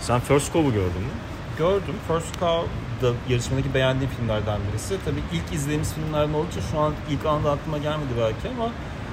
Sen 0.00 0.20
First 0.20 0.52
Cove'u 0.52 0.72
gördün 0.72 1.00
mü? 1.00 1.14
gördüm. 1.58 1.94
First 2.08 2.40
Cow 2.40 2.68
da 3.02 3.12
yarışmadaki 3.28 3.74
beğendiğim 3.74 4.12
filmlerden 4.12 4.60
birisi. 4.72 4.96
Tabii 5.04 5.20
ilk 5.32 5.52
izlediğimiz 5.54 5.94
filmlerden 5.94 6.34
olduğu 6.34 6.48
için 6.48 6.62
şu 6.72 6.78
an 6.78 6.92
ilk 7.10 7.26
anda 7.26 7.50
aklıma 7.50 7.78
gelmedi 7.78 8.08
belki 8.20 8.54
ama 8.58 8.70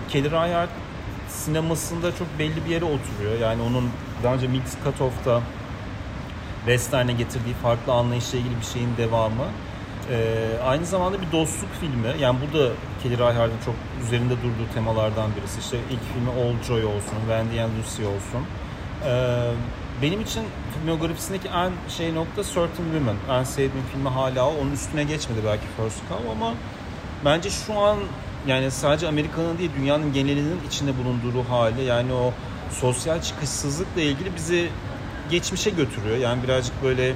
Kelly 0.09 0.31
Reichardt 0.31 0.69
sinemasında 1.29 2.15
çok 2.15 2.27
belli 2.39 2.65
bir 2.65 2.69
yere 2.69 2.85
oturuyor. 2.85 3.39
Yani 3.41 3.61
onun 3.61 3.89
daha 4.23 4.33
önce 4.33 4.47
Mix 4.47 4.61
Cut 4.83 5.01
Off'ta 5.01 5.41
Western'e 6.65 7.13
getirdiği 7.13 7.53
farklı 7.53 7.93
anlayışla 7.93 8.37
ilgili 8.37 8.59
bir 8.59 8.65
şeyin 8.65 8.89
devamı. 8.97 9.45
Ee, 10.09 10.63
aynı 10.65 10.85
zamanda 10.85 11.21
bir 11.21 11.31
dostluk 11.31 11.69
filmi. 11.79 12.21
Yani 12.21 12.37
bu 12.41 12.57
da 12.57 12.69
Kelly 13.03 13.17
Reichardt 13.17 13.65
çok 13.65 13.75
üzerinde 14.03 14.33
durduğu 14.37 14.73
temalardan 14.73 15.29
birisi. 15.35 15.59
İşte 15.59 15.77
ilk 15.77 16.13
filmi 16.13 16.29
Old 16.29 16.63
Joy 16.63 16.85
olsun, 16.85 17.17
Wendy 17.27 17.61
and 17.61 17.71
Lucy 17.79 18.05
olsun. 18.05 18.45
Ee, 19.05 19.51
benim 20.01 20.21
için 20.21 20.43
filmografisindeki 20.73 21.47
en 21.47 21.71
şey 21.89 22.15
nokta 22.15 22.43
Certain 22.43 22.85
Women. 22.91 23.15
En 23.39 23.43
sevdiğim 23.43 23.85
filmi 23.93 24.09
hala 24.09 24.45
o. 24.45 24.53
Onun 24.61 24.71
üstüne 24.71 25.03
geçmedi 25.03 25.39
belki 25.45 25.63
First 25.77 26.09
Cow 26.09 26.31
ama 26.31 26.53
bence 27.25 27.49
şu 27.49 27.79
an 27.79 27.97
yani 28.47 28.71
sadece 28.71 29.07
Amerika'nın 29.07 29.57
değil 29.57 29.71
dünyanın 29.79 30.13
genelinin 30.13 30.59
içinde 30.67 30.91
bulunduğu 30.97 31.49
hali 31.49 31.83
yani 31.83 32.13
o 32.13 32.33
sosyal 32.71 33.21
çıkışsızlıkla 33.21 34.01
ilgili 34.01 34.35
bizi 34.35 34.69
geçmişe 35.31 35.69
götürüyor. 35.69 36.17
Yani 36.17 36.43
birazcık 36.43 36.83
böyle 36.83 37.13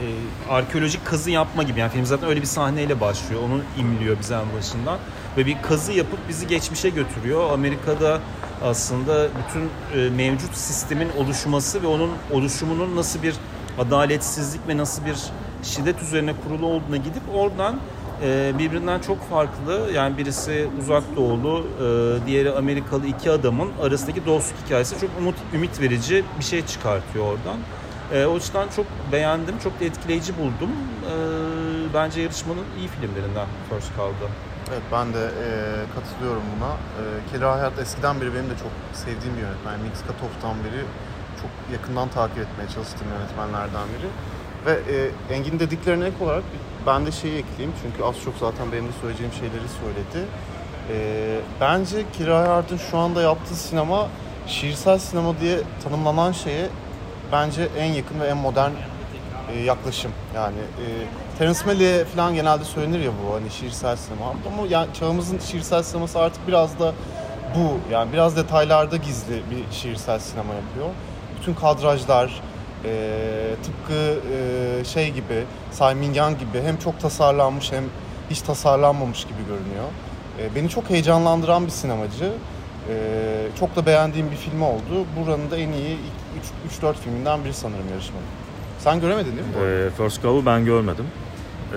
e, 0.00 0.06
arkeolojik 0.50 1.06
kazı 1.06 1.30
yapma 1.30 1.62
gibi. 1.62 1.80
Yani 1.80 1.92
film 1.92 2.06
zaten 2.06 2.28
öyle 2.28 2.40
bir 2.40 2.46
sahneyle 2.46 3.00
başlıyor. 3.00 3.42
Onu 3.42 3.60
imliyor 3.80 4.18
bize 4.18 4.34
en 4.34 4.58
başından. 4.58 4.98
Ve 5.36 5.46
bir 5.46 5.62
kazı 5.62 5.92
yapıp 5.92 6.18
bizi 6.28 6.46
geçmişe 6.46 6.88
götürüyor. 6.90 7.50
Amerika'da 7.52 8.20
aslında 8.64 9.28
bütün 9.28 9.70
e, 10.00 10.10
mevcut 10.10 10.56
sistemin 10.56 11.08
oluşması 11.18 11.82
ve 11.82 11.86
onun 11.86 12.10
oluşumunun 12.32 12.96
nasıl 12.96 13.22
bir 13.22 13.34
adaletsizlik 13.78 14.68
ve 14.68 14.76
nasıl 14.76 15.04
bir 15.04 15.16
şiddet 15.62 16.02
üzerine 16.02 16.34
kurulu 16.44 16.66
olduğuna 16.66 16.96
gidip 16.96 17.22
oradan 17.34 17.76
e, 18.22 18.52
birbirinden 18.58 19.00
çok 19.00 19.30
farklı 19.30 19.90
yani 19.94 20.18
birisi 20.18 20.68
uzak 20.80 21.16
doğulu 21.16 21.66
e, 21.80 22.26
diğeri 22.26 22.52
Amerikalı 22.52 23.06
iki 23.06 23.30
adamın 23.30 23.68
arasındaki 23.82 24.26
dostluk 24.26 24.58
hikayesi 24.66 25.00
çok 25.00 25.10
umut, 25.18 25.34
ümit 25.54 25.80
verici 25.80 26.24
bir 26.38 26.44
şey 26.44 26.66
çıkartıyor 26.66 27.24
oradan. 27.24 27.56
E, 28.12 28.26
o 28.26 28.36
açıdan 28.36 28.68
çok 28.76 28.86
beğendim, 29.12 29.58
çok 29.58 29.72
etkileyici 29.82 30.38
buldum. 30.38 30.70
E, 30.70 31.14
bence 31.94 32.20
yarışmanın 32.20 32.64
iyi 32.78 32.88
filmlerinden 32.88 33.46
First 33.70 33.96
Call'da. 33.96 34.28
Evet 34.70 34.82
ben 34.92 35.14
de 35.14 35.24
e, 35.24 35.48
katılıyorum 35.94 36.42
buna. 36.56 36.70
E, 36.70 37.02
Kelly 37.30 37.40
Reichardt 37.40 37.78
eskiden 37.78 38.20
beri 38.20 38.34
benim 38.34 38.50
de 38.50 38.56
çok 38.62 38.72
sevdiğim 38.92 39.36
bir 39.36 39.42
yönetmen. 39.42 39.80
Mix 39.80 39.92
Katoff'tan 40.06 40.56
beri 40.64 40.82
çok 41.40 41.50
yakından 41.72 42.08
takip 42.08 42.38
etmeye 42.38 42.68
çalıştığım 42.74 43.08
yönetmenlerden 43.18 43.86
biri. 43.92 44.08
Ve 44.66 44.72
e, 45.30 45.34
Engin 45.34 45.58
dediklerine 45.58 46.06
ek 46.06 46.24
olarak 46.24 46.44
ben 46.86 47.06
de 47.06 47.12
şeyi 47.12 47.38
ekleyeyim 47.38 47.72
çünkü 47.82 48.02
az 48.04 48.14
çok 48.24 48.34
zaten 48.40 48.72
benim 48.72 48.88
de 48.88 48.92
söyleyeceğim 49.00 49.32
şeyleri 49.32 49.68
söyledi. 49.82 50.28
E, 50.92 50.96
bence 51.60 51.96
Kelly 52.12 52.26
Reichardd'ın 52.26 52.76
şu 52.76 52.98
anda 52.98 53.22
yaptığı 53.22 53.54
sinema 53.54 54.08
şiirsel 54.46 54.98
sinema 54.98 55.40
diye 55.40 55.58
tanımlanan 55.84 56.32
şeye 56.32 56.68
bence 57.32 57.68
en 57.78 57.92
yakın 57.92 58.20
ve 58.20 58.26
en 58.26 58.36
modern 58.36 58.70
e, 59.52 59.58
yaklaşım. 59.58 60.12
Yani 60.34 60.56
e, 60.56 60.84
Terence 61.38 61.58
Malick'e 61.66 62.04
falan 62.04 62.34
genelde 62.34 62.64
söylenir 62.64 63.00
ya 63.00 63.10
bu 63.10 63.34
hani 63.34 63.50
şiirsel 63.50 63.96
sinema. 63.96 64.26
Ama 64.26 64.66
yani 64.68 64.94
çağımızın 64.94 65.38
şiirsel 65.38 65.82
sineması 65.82 66.18
artık 66.18 66.48
biraz 66.48 66.78
da 66.78 66.92
bu. 67.54 67.92
Yani 67.92 68.12
biraz 68.12 68.36
detaylarda 68.36 68.96
gizli 68.96 69.34
bir 69.50 69.74
şiirsel 69.76 70.18
sinema 70.18 70.54
yapıyor. 70.54 70.88
Bütün 71.40 71.54
kadrajlar 71.54 72.42
e, 72.84 73.54
tıpkı 73.62 74.20
e, 74.32 74.84
şey 74.84 75.10
gibi, 75.10 75.44
Simon 75.72 76.14
Young 76.14 76.38
gibi 76.38 76.62
hem 76.62 76.76
çok 76.76 77.00
tasarlanmış 77.00 77.72
hem 77.72 77.84
hiç 78.30 78.40
tasarlanmamış 78.40 79.24
gibi 79.24 79.38
görünüyor. 79.48 79.84
E, 80.40 80.54
beni 80.54 80.68
çok 80.68 80.90
heyecanlandıran 80.90 81.66
bir 81.66 81.70
sinemacı. 81.70 82.32
E, 82.88 82.94
çok 83.60 83.76
da 83.76 83.86
beğendiğim 83.86 84.30
bir 84.30 84.36
film 84.36 84.62
oldu. 84.62 85.06
Buranın 85.16 85.50
da 85.50 85.56
en 85.56 85.72
iyi 85.72 85.98
3-4 86.82 86.94
filminden 86.94 87.44
biri 87.44 87.52
sanırım 87.54 87.88
yarışmanın. 87.92 88.26
Sen 88.78 89.00
göremedin 89.00 89.32
değil 89.36 89.46
mi? 89.48 89.54
Ee, 89.62 89.90
First 89.96 90.22
Cove'u 90.22 90.46
ben 90.46 90.64
görmedim. 90.64 91.04
Ee, 91.72 91.76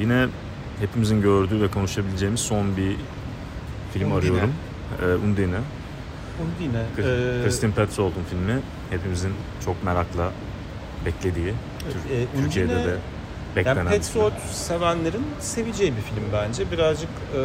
yine 0.00 0.26
hepimizin 0.80 1.22
gördüğü 1.22 1.60
ve 1.62 1.68
konuşabileceğimiz 1.70 2.40
son 2.40 2.76
bir 2.76 2.96
film 3.92 4.12
Undine. 4.12 4.18
arıyorum. 4.30 4.52
Ee, 5.02 5.04
Undine. 5.26 5.56
Undine. 6.42 6.82
Kr- 6.98 7.40
e, 7.40 7.44
Kristin 7.44 7.72
Petzold'un 7.72 8.24
filmi. 8.30 8.60
Hepimizin 8.90 9.32
çok 9.64 9.84
merakla 9.84 10.30
beklediği, 11.06 11.54
Tür- 11.92 12.14
e, 12.14 12.26
Türkiye'de 12.44 12.72
Undine- 12.72 12.84
de 12.86 12.96
beklenen 13.56 13.76
Yani 13.76 13.86
bir 13.86 13.90
Petzold 13.94 14.30
film. 14.32 14.52
sevenlerin 14.52 15.24
seveceği 15.40 15.92
bir 15.96 16.00
film 16.02 16.24
bence. 16.32 16.70
Birazcık 16.70 17.10
e, 17.36 17.40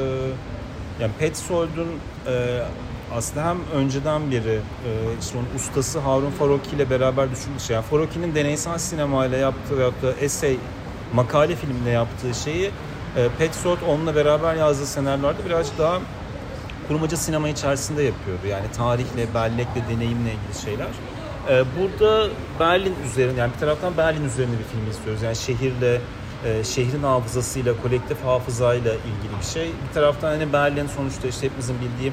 yani 1.02 1.12
Petzold'un 1.20 1.88
e, 2.28 2.60
aslında 3.16 3.46
hem 3.46 3.58
önceden 3.74 4.32
beri 4.32 4.60
e, 4.60 4.92
işte 5.22 5.38
ustası 5.56 6.00
Harun 6.00 6.32
Faroki 6.32 6.76
ile 6.76 6.90
beraber 6.90 7.32
düşünmüş. 7.32 7.70
Yani 7.70 7.84
Faroki'nin 7.84 8.36
deneysel 8.36 8.78
sinemayla 8.78 9.38
yaptığı 9.38 9.76
yaptığı 9.76 10.16
essay 10.22 10.58
makale 11.14 11.56
filmle 11.56 11.90
yaptığı 11.90 12.34
şeyi 12.34 12.72
e, 13.18 13.28
Petzold 13.38 13.78
onunla 13.88 14.16
beraber 14.16 14.56
yazdığı 14.56 14.86
senaryolarda 14.86 15.46
birazcık 15.46 15.78
daha 15.80 16.00
kurmaca 16.88 17.18
sinema 17.18 17.50
içerisinde 17.50 18.04
yapıyordu. 18.04 18.48
Yani 18.48 18.66
tarihle, 18.78 19.34
bellekle, 19.34 19.84
deneyimle 19.90 20.30
ilgili 20.30 20.62
şeyler. 20.66 20.88
Ee, 21.50 21.64
burada 21.80 22.30
Berlin 22.60 22.96
üzerine, 23.06 23.40
yani 23.40 23.54
bir 23.54 23.60
taraftan 23.60 23.98
Berlin 23.98 24.26
üzerine 24.26 24.52
bir 24.52 24.64
film 24.64 24.92
istiyoruz. 24.92 25.22
Yani 25.22 25.36
şehirle, 25.36 26.02
e, 26.46 26.64
şehrin 26.64 27.04
hafızasıyla, 27.04 27.74
kolektif 27.82 28.26
hafızayla 28.26 28.94
ilgili 28.94 29.40
bir 29.40 29.46
şey. 29.46 29.66
Bir 29.66 29.94
taraftan 29.94 30.28
hani 30.28 30.54
Berlin 30.54 30.88
sonuçta 30.88 31.28
işte 31.28 31.46
hepimizin 31.46 31.76
bildiği 31.82 32.12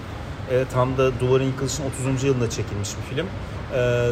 e, 0.50 0.64
tam 0.72 0.98
da 0.98 1.20
Duvarın 1.20 1.44
Yıkılışı'nın 1.44 1.86
30. 2.14 2.24
yılında 2.24 2.50
çekilmiş 2.50 2.90
bir 2.96 3.16
film. 3.16 3.26
Ee, 3.74 4.10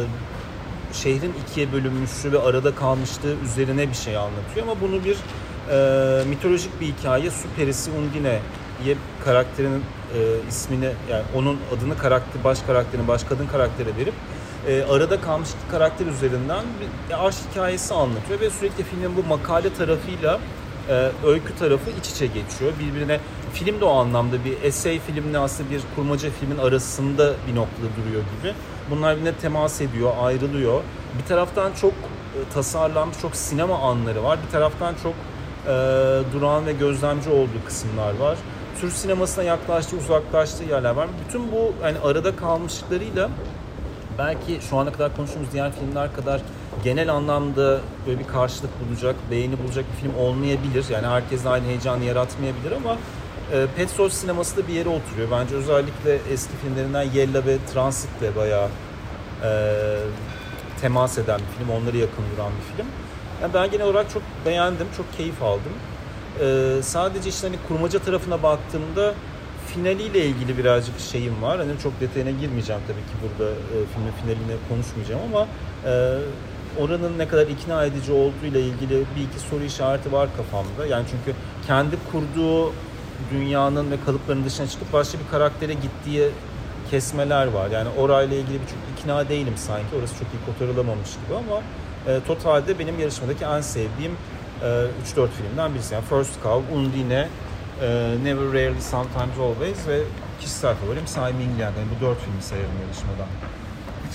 şehrin 0.93 1.33
ikiye 1.43 1.71
bölünmüşlüğü 1.71 2.31
ve 2.31 2.39
arada 2.39 2.75
kalmışlığı 2.75 3.35
üzerine 3.45 3.89
bir 3.89 3.93
şey 3.93 4.17
anlatıyor 4.17 4.67
ama 4.67 4.81
bunu 4.81 5.03
bir 5.03 5.17
e, 5.71 6.25
mitolojik 6.25 6.81
bir 6.81 6.87
hikaye 6.87 7.31
su 7.31 7.47
perisi 7.57 7.91
Undine'ye 7.91 8.95
karakterinin 9.25 9.83
e, 10.15 10.17
ismini 10.49 10.89
yani 11.09 11.23
onun 11.35 11.57
adını 11.77 11.97
karakter 11.97 12.43
baş 12.43 12.61
karakterin 12.61 13.07
baş 13.07 13.23
kadın 13.23 13.47
karaktere 13.47 13.97
verip 13.97 14.13
e, 14.67 14.83
arada 14.83 15.21
kalmış 15.21 15.49
karakter 15.71 16.05
üzerinden 16.05 16.63
bir 17.09 17.27
aşk 17.27 17.39
hikayesi 17.51 17.93
anlatıyor 17.93 18.39
ve 18.39 18.49
sürekli 18.49 18.83
filmin 18.83 19.17
bu 19.17 19.27
makale 19.27 19.73
tarafıyla 19.73 20.39
e, 20.89 21.11
öykü 21.25 21.55
tarafı 21.59 21.89
iç 21.89 22.09
içe 22.09 22.25
geçiyor. 22.25 22.71
Birbirine 22.79 23.19
film 23.53 23.81
de 23.81 23.85
o 23.85 23.95
anlamda 23.95 24.45
bir 24.45 24.63
essay 24.63 24.99
filmle 24.99 25.37
aslında 25.37 25.69
bir 25.69 25.81
kurmaca 25.95 26.29
filmin 26.29 26.57
arasında 26.57 27.33
bir 27.47 27.55
noktada 27.55 27.87
duruyor 27.97 28.21
gibi. 28.21 28.53
Bunlar 28.91 29.15
birbirine 29.15 29.35
temas 29.35 29.81
ediyor, 29.81 30.11
ayrılıyor. 30.21 30.81
Bir 31.19 31.25
taraftan 31.27 31.71
çok 31.81 31.93
e, 31.93 32.53
tasarlanmış, 32.53 33.17
çok 33.21 33.35
sinema 33.35 33.79
anları 33.79 34.23
var. 34.23 34.39
Bir 34.47 34.51
taraftan 34.51 34.95
çok 35.03 35.13
e, 35.13 35.69
durağan 36.33 36.65
ve 36.65 36.73
gözlemci 36.73 37.29
olduğu 37.29 37.65
kısımlar 37.65 38.17
var. 38.17 38.37
Türk 38.81 38.93
sinemasına 38.93 39.43
yaklaştığı, 39.43 39.97
uzaklaştığı 39.97 40.63
yerler 40.63 40.91
var. 40.91 41.07
Bütün 41.27 41.51
bu 41.51 41.73
hani 41.81 41.97
arada 41.99 42.35
kalmışlıklarıyla 42.35 43.29
belki 44.17 44.59
şu 44.69 44.77
ana 44.77 44.91
kadar 44.91 45.15
konuştuğumuz 45.15 45.51
diğer 45.53 45.71
filmler 45.71 46.15
kadar 46.15 46.41
genel 46.83 47.13
anlamda 47.13 47.79
böyle 48.07 48.19
bir 48.19 48.27
karşılık 48.27 48.71
bulacak, 48.85 49.15
beğeni 49.31 49.63
bulacak 49.63 49.85
bir 49.91 50.01
film 50.01 50.15
olmayabilir. 50.17 50.85
Yani 50.89 51.07
herkes 51.07 51.45
aynı 51.45 51.65
heyecanı 51.65 52.03
yaratmayabilir 52.03 52.71
ama 52.71 52.97
e, 53.53 53.65
Petzold 53.77 54.09
sineması 54.09 54.57
da 54.57 54.67
bir 54.67 54.73
yere 54.73 54.89
oturuyor. 54.89 55.31
Bence 55.31 55.55
özellikle 55.55 56.19
eski 56.31 56.53
filmlerinden 56.57 57.03
Yella 57.03 57.45
ve 57.45 57.57
Transit 57.73 58.21
de 58.21 58.35
bayağı 58.35 58.67
e, 59.43 59.49
temas 60.81 61.17
eden 61.17 61.39
bir 61.39 61.57
film, 61.57 61.81
onları 61.81 61.97
yakın 61.97 62.23
duran 62.35 62.51
bir 62.57 62.75
film. 62.75 62.87
Yani 63.41 63.53
ben 63.53 63.71
genel 63.71 63.85
olarak 63.85 64.09
çok 64.13 64.23
beğendim, 64.45 64.87
çok 64.97 65.17
keyif 65.17 65.43
aldım. 65.43 65.73
Ee, 66.41 66.75
sadece 66.83 67.29
işte 67.29 67.47
hani 67.47 67.57
kurmaca 67.67 67.99
tarafına 67.99 68.43
baktığımda 68.43 69.13
finaliyle 69.67 70.25
ilgili 70.25 70.57
birazcık 70.57 70.99
şeyim 70.99 71.41
var. 71.41 71.57
Hani 71.57 71.71
çok 71.83 72.01
detayına 72.01 72.31
girmeyeceğim 72.31 72.81
tabii 72.87 73.01
ki 73.01 73.15
burada 73.23 73.51
e, 73.51 73.75
filmin 73.93 74.11
finaline 74.11 74.57
konuşmayacağım 74.69 75.21
ama 75.33 75.47
e, 75.85 76.17
oranın 76.79 77.17
ne 77.17 77.27
kadar 77.27 77.47
ikna 77.47 77.85
edici 77.85 78.11
olduğuyla 78.11 78.59
ilgili 78.59 79.03
bir 79.15 79.23
iki 79.23 79.39
soru 79.49 79.63
işareti 79.63 80.11
var 80.11 80.29
kafamda. 80.37 80.85
Yani 80.85 81.05
çünkü 81.11 81.37
kendi 81.67 81.95
kurduğu 82.11 82.73
dünyanın 83.31 83.91
ve 83.91 83.95
kalıpların 84.05 84.45
dışına 84.45 84.67
çıkıp 84.67 84.93
başka 84.93 85.19
bir 85.19 85.27
karaktere 85.31 85.73
gittiği 85.73 86.29
kesmeler 86.91 87.47
var. 87.47 87.69
Yani 87.69 87.89
orayla 87.97 88.37
ilgili 88.37 88.53
bir 88.53 88.67
çok 88.67 88.99
ikna 88.99 89.29
değilim 89.29 89.53
sanki. 89.57 89.87
Orası 89.99 90.13
çok 90.13 90.27
iyi 90.27 90.45
kotarılamamış 90.45 91.09
gibi 91.09 91.37
ama 91.37 91.61
e, 92.07 92.19
totalde 92.27 92.79
benim 92.79 92.99
yarışmadaki 92.99 93.45
en 93.45 93.61
sevdiğim 93.61 94.11
e, 94.61 94.65
3-4 94.65 95.27
filmden 95.29 95.73
birisi. 95.73 95.93
Yani 95.93 96.05
First 96.09 96.43
Cow, 96.43 96.75
Undine, 96.75 97.27
e, 97.81 98.15
Never 98.23 98.47
Rarely, 98.47 98.81
Sometimes 98.81 99.39
Always 99.39 99.87
ve 99.87 99.99
kişisel 100.39 100.75
favorim 100.75 101.07
Simon 101.07 101.35
Ming 101.35 101.59
yani 101.59 101.75
bu 101.95 102.05
dört 102.05 102.19
filmi 102.19 102.41
sayarım 102.41 102.71
yarışmadan. 102.85 103.27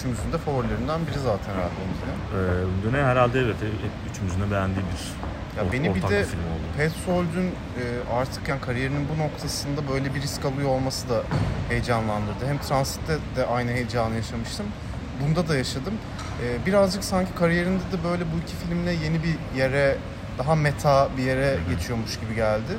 Üçümüzün 0.04 0.32
de 0.32 0.38
favorilerinden 0.38 1.06
biri 1.06 1.18
zaten 1.18 1.52
herhalde 1.52 1.80
Undine. 1.84 2.14
Ee, 2.34 2.84
Döne 2.84 3.04
herhalde 3.04 3.40
evet 3.40 3.56
e, 3.62 3.68
üçümüzün 4.10 4.40
de 4.40 4.50
beğendiği 4.50 4.84
bir 4.92 5.02
Ya 5.58 5.72
beni 5.72 5.94
bir 5.94 6.02
de 6.02 6.24
film 6.24 6.40
oldu. 6.40 6.66
Petzold'un 6.76 7.46
e, 7.46 7.82
artık 8.14 8.48
yani 8.48 8.60
kariyerinin 8.60 9.06
bu 9.08 9.22
noktasında 9.22 9.88
böyle 9.88 10.14
bir 10.14 10.22
risk 10.22 10.44
alıyor 10.44 10.68
olması 10.68 11.08
da 11.08 11.22
heyecanlandırdı. 11.68 12.46
Hem 12.46 12.58
Transit'te 12.58 13.18
de 13.36 13.46
aynı 13.46 13.70
heyecanı 13.70 14.14
yaşamıştım. 14.14 14.66
Bunda 15.22 15.48
da 15.48 15.56
yaşadım. 15.56 15.94
E, 16.42 16.66
birazcık 16.66 17.04
sanki 17.04 17.34
kariyerinde 17.34 17.82
de 17.92 18.04
böyle 18.10 18.24
bu 18.24 18.36
iki 18.42 18.56
filmle 18.56 18.92
yeni 18.92 19.20
bir 19.22 19.58
yere, 19.58 19.96
daha 20.38 20.54
meta 20.54 21.08
bir 21.16 21.22
yere 21.22 21.56
geçiyormuş 21.70 22.20
gibi 22.20 22.34
geldi. 22.34 22.72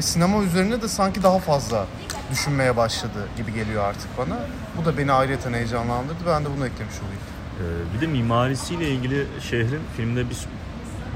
Ve 0.00 0.04
sinema 0.04 0.42
üzerine 0.42 0.82
de 0.82 0.88
sanki 0.88 1.22
daha 1.22 1.38
fazla 1.38 1.86
düşünmeye 2.30 2.76
başladı 2.76 3.28
gibi 3.36 3.54
geliyor 3.54 3.84
artık 3.84 4.18
bana. 4.18 4.38
Bu 4.76 4.84
da 4.84 4.98
beni 4.98 5.12
ayrıyeten 5.12 5.52
heyecanlandırdı. 5.52 6.18
Ben 6.26 6.44
de 6.44 6.48
bunu 6.56 6.66
eklemiş 6.66 6.94
olayım. 6.94 7.20
Ee, 7.60 7.94
bir 7.96 8.00
de 8.00 8.06
mimarisiyle 8.06 8.90
ilgili 8.90 9.26
şehrin 9.40 9.80
filmde 9.96 10.30
biz 10.30 10.46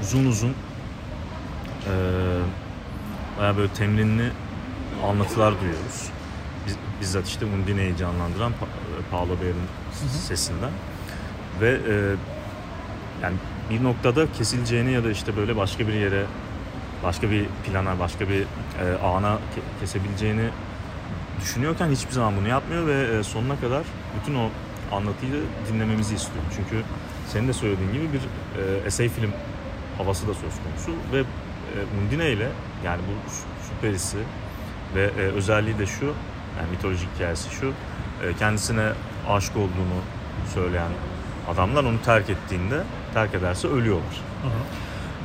uzun 0.03 0.25
uzun 0.25 0.49
e, 0.49 0.53
baya 3.39 3.57
böyle 3.57 3.73
temrinli 3.73 4.31
anlatılar 5.09 5.53
duyuyoruz. 5.61 6.09
Biz, 6.67 6.75
bizzat 7.01 7.27
işte 7.27 7.45
Undine'yi 7.45 7.97
canlandıran 7.97 8.51
Pa- 8.51 9.11
Paolo 9.11 9.41
Bear'in 9.41 9.67
sesinden. 10.27 10.71
Ve 11.61 11.69
e, 11.69 11.93
yani 13.23 13.35
bir 13.69 13.83
noktada 13.83 14.31
kesileceğini 14.31 14.91
ya 14.91 15.03
da 15.03 15.11
işte 15.11 15.37
böyle 15.37 15.55
başka 15.55 15.87
bir 15.87 15.93
yere 15.93 16.25
başka 17.03 17.31
bir 17.31 17.45
plana, 17.65 17.99
başka 17.99 18.29
bir 18.29 18.41
e, 18.41 18.97
ana 19.03 19.27
ke- 19.27 19.79
kesebileceğini 19.79 20.49
düşünüyorken 21.41 21.89
hiçbir 21.89 22.11
zaman 22.11 22.33
bunu 22.37 22.47
yapmıyor 22.47 22.87
ve 22.87 23.17
e, 23.17 23.23
sonuna 23.23 23.55
kadar 23.59 23.83
bütün 24.21 24.35
o 24.35 24.49
anlatıyı 24.91 25.31
dinlememizi 25.73 26.15
istiyor. 26.15 26.43
Çünkü 26.55 26.83
senin 27.27 27.47
de 27.47 27.53
söylediğin 27.53 27.93
gibi 27.93 28.07
bir 28.13 28.19
e, 28.61 28.77
essay 28.85 29.09
film 29.09 29.31
havası 29.97 30.27
da 30.27 30.33
söz 30.33 30.53
konusu 30.63 30.91
ve 31.13 31.19
e, 31.19 31.23
Undine 32.01 32.31
ile 32.31 32.47
yani 32.85 33.01
bu 33.07 33.29
sü- 33.31 33.67
süperisi 33.75 34.17
ve 34.95 35.03
e, 35.03 35.21
özelliği 35.21 35.77
de 35.79 35.85
şu 35.85 36.05
yani 36.59 36.71
mitolojik 36.71 37.09
hikayesi 37.15 37.49
şu 37.55 37.67
e, 38.23 38.33
kendisine 38.39 38.89
aşık 39.29 39.57
olduğunu 39.57 39.99
söyleyen 40.53 40.91
adamlar 41.53 41.83
onu 41.83 42.01
terk 42.05 42.29
ettiğinde 42.29 42.83
terk 43.13 43.33
ederse 43.35 43.67
ölüyorlar. 43.67 44.21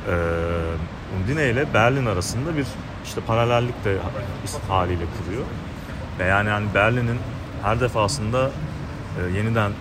Ee, 0.07 0.11
Undine 1.17 1.49
ile 1.49 1.73
Berlin 1.73 2.05
arasında 2.05 2.57
bir 2.57 2.65
işte 3.05 3.21
paralellik 3.21 3.85
de 3.85 3.97
haliyle 4.67 5.03
kuruyor. 5.17 5.43
Ve 6.19 6.23
yani, 6.25 6.49
yani 6.49 6.65
Berlin'in 6.73 7.19
her 7.63 7.79
defasında 7.79 8.51
e, 9.19 9.37
yeniden 9.37 9.71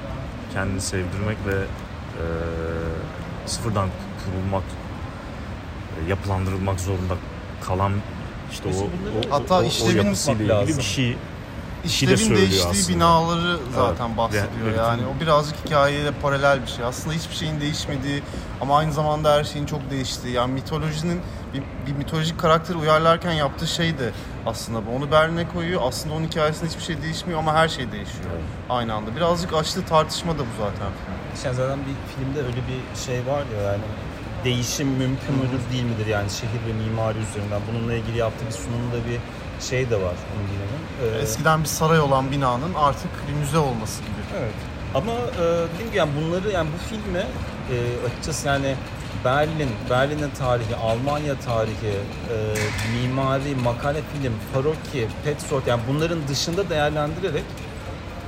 kendini 0.54 0.80
sevdirmek 0.80 1.36
ve 1.46 1.54
e, 1.54 2.24
sıfırdan 3.46 3.88
kurulmak, 4.24 4.64
e, 6.06 6.10
yapılandırılmak 6.10 6.80
zorunda 6.80 7.14
kalan 7.62 7.92
işte 8.52 8.68
o, 8.68 8.82
o, 8.82 9.32
Hatta 9.34 9.54
o, 9.54 9.58
o 9.58 9.90
yapısıyla 9.90 10.54
lazım. 10.54 10.68
ilgili 10.68 10.78
bir 10.78 10.82
şey. 10.82 11.16
Şey 11.88 12.08
de 12.08 12.16
söylüyor 12.16 12.38
değiştiği 12.40 12.70
aslında. 12.70 12.96
binaları 12.96 13.58
zaten 13.74 14.06
Evet. 14.08 14.16
bahsediyor. 14.16 14.66
Ve- 14.66 14.72
ve 14.72 14.76
yani 14.76 15.02
o 15.16 15.20
birazcık 15.20 15.56
hikayeyle 15.66 16.10
paralel 16.22 16.62
bir 16.62 16.66
şey. 16.66 16.84
Aslında 16.84 17.14
hiçbir 17.14 17.34
şeyin 17.34 17.60
değişmediği 17.60 18.22
ama 18.60 18.78
aynı 18.78 18.92
zamanda 18.92 19.32
her 19.32 19.44
şeyin 19.44 19.66
çok 19.66 19.90
değiştiği. 19.90 20.34
Yani 20.34 20.52
mitolojinin 20.52 21.20
bir, 21.54 21.62
bir 21.86 21.96
mitolojik 21.98 22.38
karakteri 22.40 22.76
uyarlarken 22.78 23.32
yaptığı 23.32 23.66
şey 23.66 23.98
de 23.98 24.10
aslında 24.46 24.86
bu. 24.86 24.90
Onu 24.96 25.10
Berlin'e 25.12 25.48
koyuyor. 25.48 25.80
Aslında 25.84 26.14
onun 26.14 26.24
hikayesinde 26.26 26.68
hiçbir 26.70 26.82
şey 26.82 27.02
değişmiyor 27.02 27.38
ama 27.38 27.54
her 27.54 27.68
şey 27.68 27.92
değişiyor 27.92 28.24
Evet. 28.34 28.44
aynı 28.70 28.94
anda. 28.94 29.16
Birazcık 29.16 29.54
açtığı 29.54 29.84
tartışma 29.86 30.34
da 30.34 30.38
bu 30.42 30.62
zaten. 30.62 30.90
Yani 31.44 31.56
zaten 31.56 31.78
bir 31.78 32.14
filmde 32.14 32.38
öyle 32.38 32.56
bir 32.68 33.00
şey 33.06 33.18
var 33.34 33.42
ya 33.56 33.62
yani 33.72 33.82
değişim 34.44 34.88
mümkün 34.88 35.34
müdür 35.34 35.60
değil 35.72 35.84
midir 35.84 36.06
yani 36.06 36.30
şehir 36.30 36.60
ve 36.68 36.72
mimari 36.84 37.18
üzerinden 37.18 37.60
bununla 37.72 37.94
ilgili 37.94 38.18
yaptığı 38.18 38.46
bir 38.46 38.52
sunumda 38.52 38.96
bir 39.08 39.18
şey 39.60 39.90
de 39.90 39.96
var 39.96 40.14
Undine'nin. 40.40 41.14
Ee, 41.14 41.22
Eskiden 41.22 41.60
bir 41.62 41.68
saray 41.68 42.00
olan 42.00 42.30
binanın 42.30 42.74
artık 42.74 43.10
bir 43.28 43.32
müze 43.40 43.58
olması 43.58 44.02
gibi. 44.02 44.10
Evet. 44.38 44.52
Ama 44.94 45.12
e, 45.12 45.42
dediğim 45.74 45.88
gibi 45.90 45.96
yani 45.96 46.10
bunları 46.20 46.50
yani 46.50 46.68
bu 46.74 46.88
filme 46.94 47.18
e, 47.18 48.06
açıkçası 48.06 48.46
yani 48.48 48.74
Berlin, 49.24 49.70
Berlin'in 49.90 50.30
tarihi, 50.38 50.76
Almanya 50.76 51.34
tarihi, 51.40 51.94
e, 52.30 52.36
mimari, 53.00 53.54
makale 53.64 54.00
film, 54.12 54.32
paroki, 54.54 55.08
Petzold 55.24 55.66
yani 55.66 55.80
bunların 55.88 56.28
dışında 56.28 56.70
değerlendirerek 56.70 57.44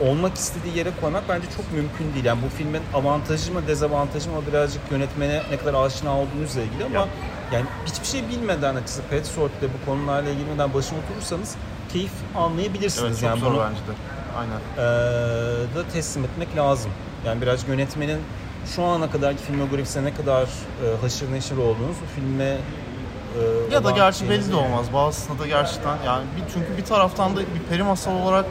olmak 0.00 0.34
istediği 0.36 0.78
yere 0.78 0.90
koymak 1.00 1.28
bence 1.28 1.46
çok 1.56 1.72
mümkün 1.72 2.14
değil. 2.14 2.24
Yani 2.24 2.40
bu 2.46 2.56
filmin 2.56 2.80
avantajı 2.94 3.52
mı 3.52 3.60
dezavantajı 3.66 4.30
mı 4.30 4.36
birazcık 4.50 4.82
yönetmene 4.90 5.42
ne 5.50 5.56
kadar 5.56 5.74
aşina 5.86 6.18
olduğunuzla 6.18 6.60
ilgili 6.62 6.84
ama 6.84 6.94
Ya. 6.94 7.08
Yani 7.52 7.66
hiçbir 7.86 8.06
şey 8.06 8.28
bilmeden 8.28 8.74
açıkçası 8.74 9.02
Petzold'le 9.02 9.62
bu 9.62 9.90
konularla 9.90 10.30
ilgili 10.30 10.74
başına 10.74 10.98
oturursanız 10.98 11.54
keyif 11.92 12.12
anlayabilirsiniz. 12.36 13.04
Evet 13.04 13.20
çok 13.20 13.28
yani 13.28 13.40
zor 13.40 13.50
bunu, 13.50 13.60
bence 13.60 13.80
de. 13.80 13.92
Aynen. 14.38 14.60
ee, 14.76 15.76
da 15.76 15.88
teslim 15.92 16.24
etmek 16.24 16.56
lazım. 16.56 16.90
Yani 17.26 17.42
biraz 17.42 17.68
yönetmenin 17.68 18.20
şu 18.66 18.84
ana 18.84 19.10
kadarki 19.10 19.42
filmografisine 19.42 20.04
ne 20.04 20.14
kadar 20.14 20.42
e, 20.42 21.00
haşır 21.00 21.32
neşir 21.32 21.56
olduğunuz 21.56 21.96
bu 22.02 22.20
filme 22.20 22.44
e, 22.44 23.74
Ya 23.74 23.84
da 23.84 23.90
gerçi 23.90 24.30
belli 24.30 24.50
de 24.50 24.56
olmaz. 24.56 24.86
Bazısında 24.94 25.38
da 25.38 25.46
gerçekten 25.46 25.96
yani 26.06 26.24
bir, 26.36 26.52
çünkü 26.54 26.76
bir 26.76 26.84
taraftan 26.84 27.36
da 27.36 27.40
bir 27.40 27.68
peri 27.70 27.82
masal 27.82 28.12
olarak 28.12 28.46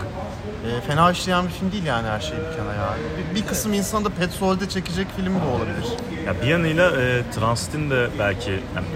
e, 0.68 0.82
fena 0.88 1.12
işleyen 1.12 1.46
bir 1.46 1.50
film 1.52 1.72
değil 1.72 1.84
yani 1.86 2.08
her 2.08 2.20
şey 2.20 2.38
bir 2.38 2.58
kenara 2.58 2.76
yani. 2.76 3.02
Bir, 3.32 3.36
bir 3.42 3.48
kısım 3.48 3.74
insanı 3.74 4.06
da 4.06 4.10
Petzold'e 4.10 4.70
çekecek 4.70 5.08
film 5.16 5.36
de 5.36 5.46
olabilir. 5.56 5.86
Ya 6.26 6.42
bir 6.42 6.48
yanıyla 6.48 7.02
e, 7.02 7.24
Transit'in 7.36 7.90
de 7.90 8.10
belki 8.20 8.50
yani, 8.52 8.88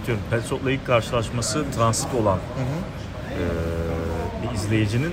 atıyorum 0.00 0.24
Petzold'la 0.30 0.70
ilk 0.70 0.86
karşılaşması 0.86 1.64
Transit 1.76 2.14
olan 2.14 2.38
e, 2.38 3.42
bir 4.42 4.54
izleyicinin 4.54 5.10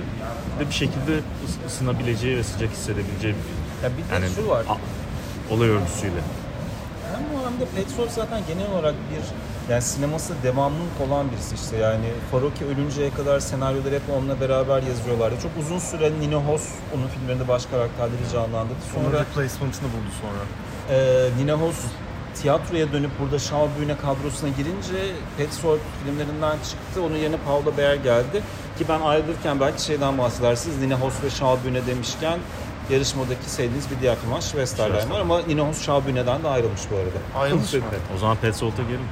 de 0.60 0.68
bir 0.68 0.74
şekilde 0.74 1.12
ıs- 1.16 1.66
ısınabileceği 1.66 2.36
ve 2.36 2.42
sıcak 2.44 2.70
hissedebileceği 2.70 3.34
bir 3.34 3.40
film. 3.40 3.64
Ya 3.84 3.90
bir 3.96 4.02
de 4.10 4.14
Yani 4.14 4.34
şu 4.36 4.48
var. 4.48 4.64
a- 4.68 5.54
olay 5.54 5.68
örgüsüyle. 5.68 6.20
Hem 7.14 7.22
bu 7.34 7.46
hem 7.46 7.60
de 7.60 7.64
Petzold 7.76 8.10
zaten 8.10 8.40
genel 8.48 8.70
olarak 8.72 8.94
bir 8.94 9.22
yani 9.70 9.82
sineması 9.82 10.34
devamlılık 10.42 11.00
olan 11.08 11.30
birisi 11.30 11.54
işte 11.54 11.76
yani 11.76 12.06
Faroki 12.30 12.64
ölünceye 12.64 13.10
kadar 13.10 13.40
senaryoları 13.40 13.94
hep 13.94 14.02
onunla 14.18 14.40
beraber 14.40 14.82
yazıyorlardı. 14.82 15.34
Çok 15.42 15.50
uzun 15.60 15.78
süre 15.78 16.12
Nino 16.20 16.40
Hoss 16.40 16.68
onun 16.96 17.08
filmlerinde 17.08 17.48
baş 17.48 17.66
karakterleri 17.66 18.30
canlandırdı. 18.32 18.78
Sonra 18.94 19.04
Sonra 19.04 19.20
replacement'ını 19.20 19.88
buldu 19.88 20.10
sonra. 20.20 20.42
Ee, 20.90 21.28
Nina 21.38 21.52
Hoss 21.52 21.76
tiyatroya 22.42 22.92
dönüp 22.92 23.10
burada 23.20 23.38
Schaubühne 23.38 23.96
kadrosuna 23.96 24.48
girince 24.50 25.12
Petzold 25.38 25.78
filmlerinden 26.04 26.56
çıktı. 26.70 27.02
Onun 27.06 27.16
yerine 27.16 27.36
Paula 27.46 27.76
Beer 27.76 27.94
geldi. 27.94 28.42
Ki 28.78 28.84
ben 28.88 29.00
ayrılırken 29.00 29.60
belki 29.60 29.82
şeyden 29.82 30.18
bahsedersiniz. 30.18 30.78
Nina 30.80 30.94
Hoss 31.00 31.14
ve 31.24 31.30
Schaubühne 31.30 31.86
demişken 31.86 32.38
yarışmadaki 32.90 33.50
sevdiğiniz 33.50 33.90
bir 33.90 34.00
diğer 34.00 34.16
film 34.16 34.32
var. 34.32 34.40
Schwesterlein 34.40 35.10
var 35.10 35.20
ama 35.20 35.40
Nina 35.40 35.68
Hoss 35.68 35.82
Schaubühne'den 35.82 36.42
de 36.42 36.48
ayrılmış 36.48 36.80
bu 36.90 36.96
arada. 36.96 37.44
Ayrılmış 37.44 37.72
mı? 37.74 37.80
O 38.16 38.18
zaman 38.18 38.36
Petzold'a 38.36 38.82
gelin. 38.82 39.06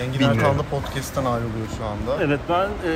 Engin 0.00 0.12
Bilmiyorum. 0.12 0.38
Erkan 0.40 0.58
da 0.58 0.62
podcast'ten 0.62 1.24
ayrılıyor 1.24 1.66
şu 1.78 1.84
anda. 1.84 2.24
Evet 2.24 2.40
ben 2.48 2.68
e, 2.90 2.92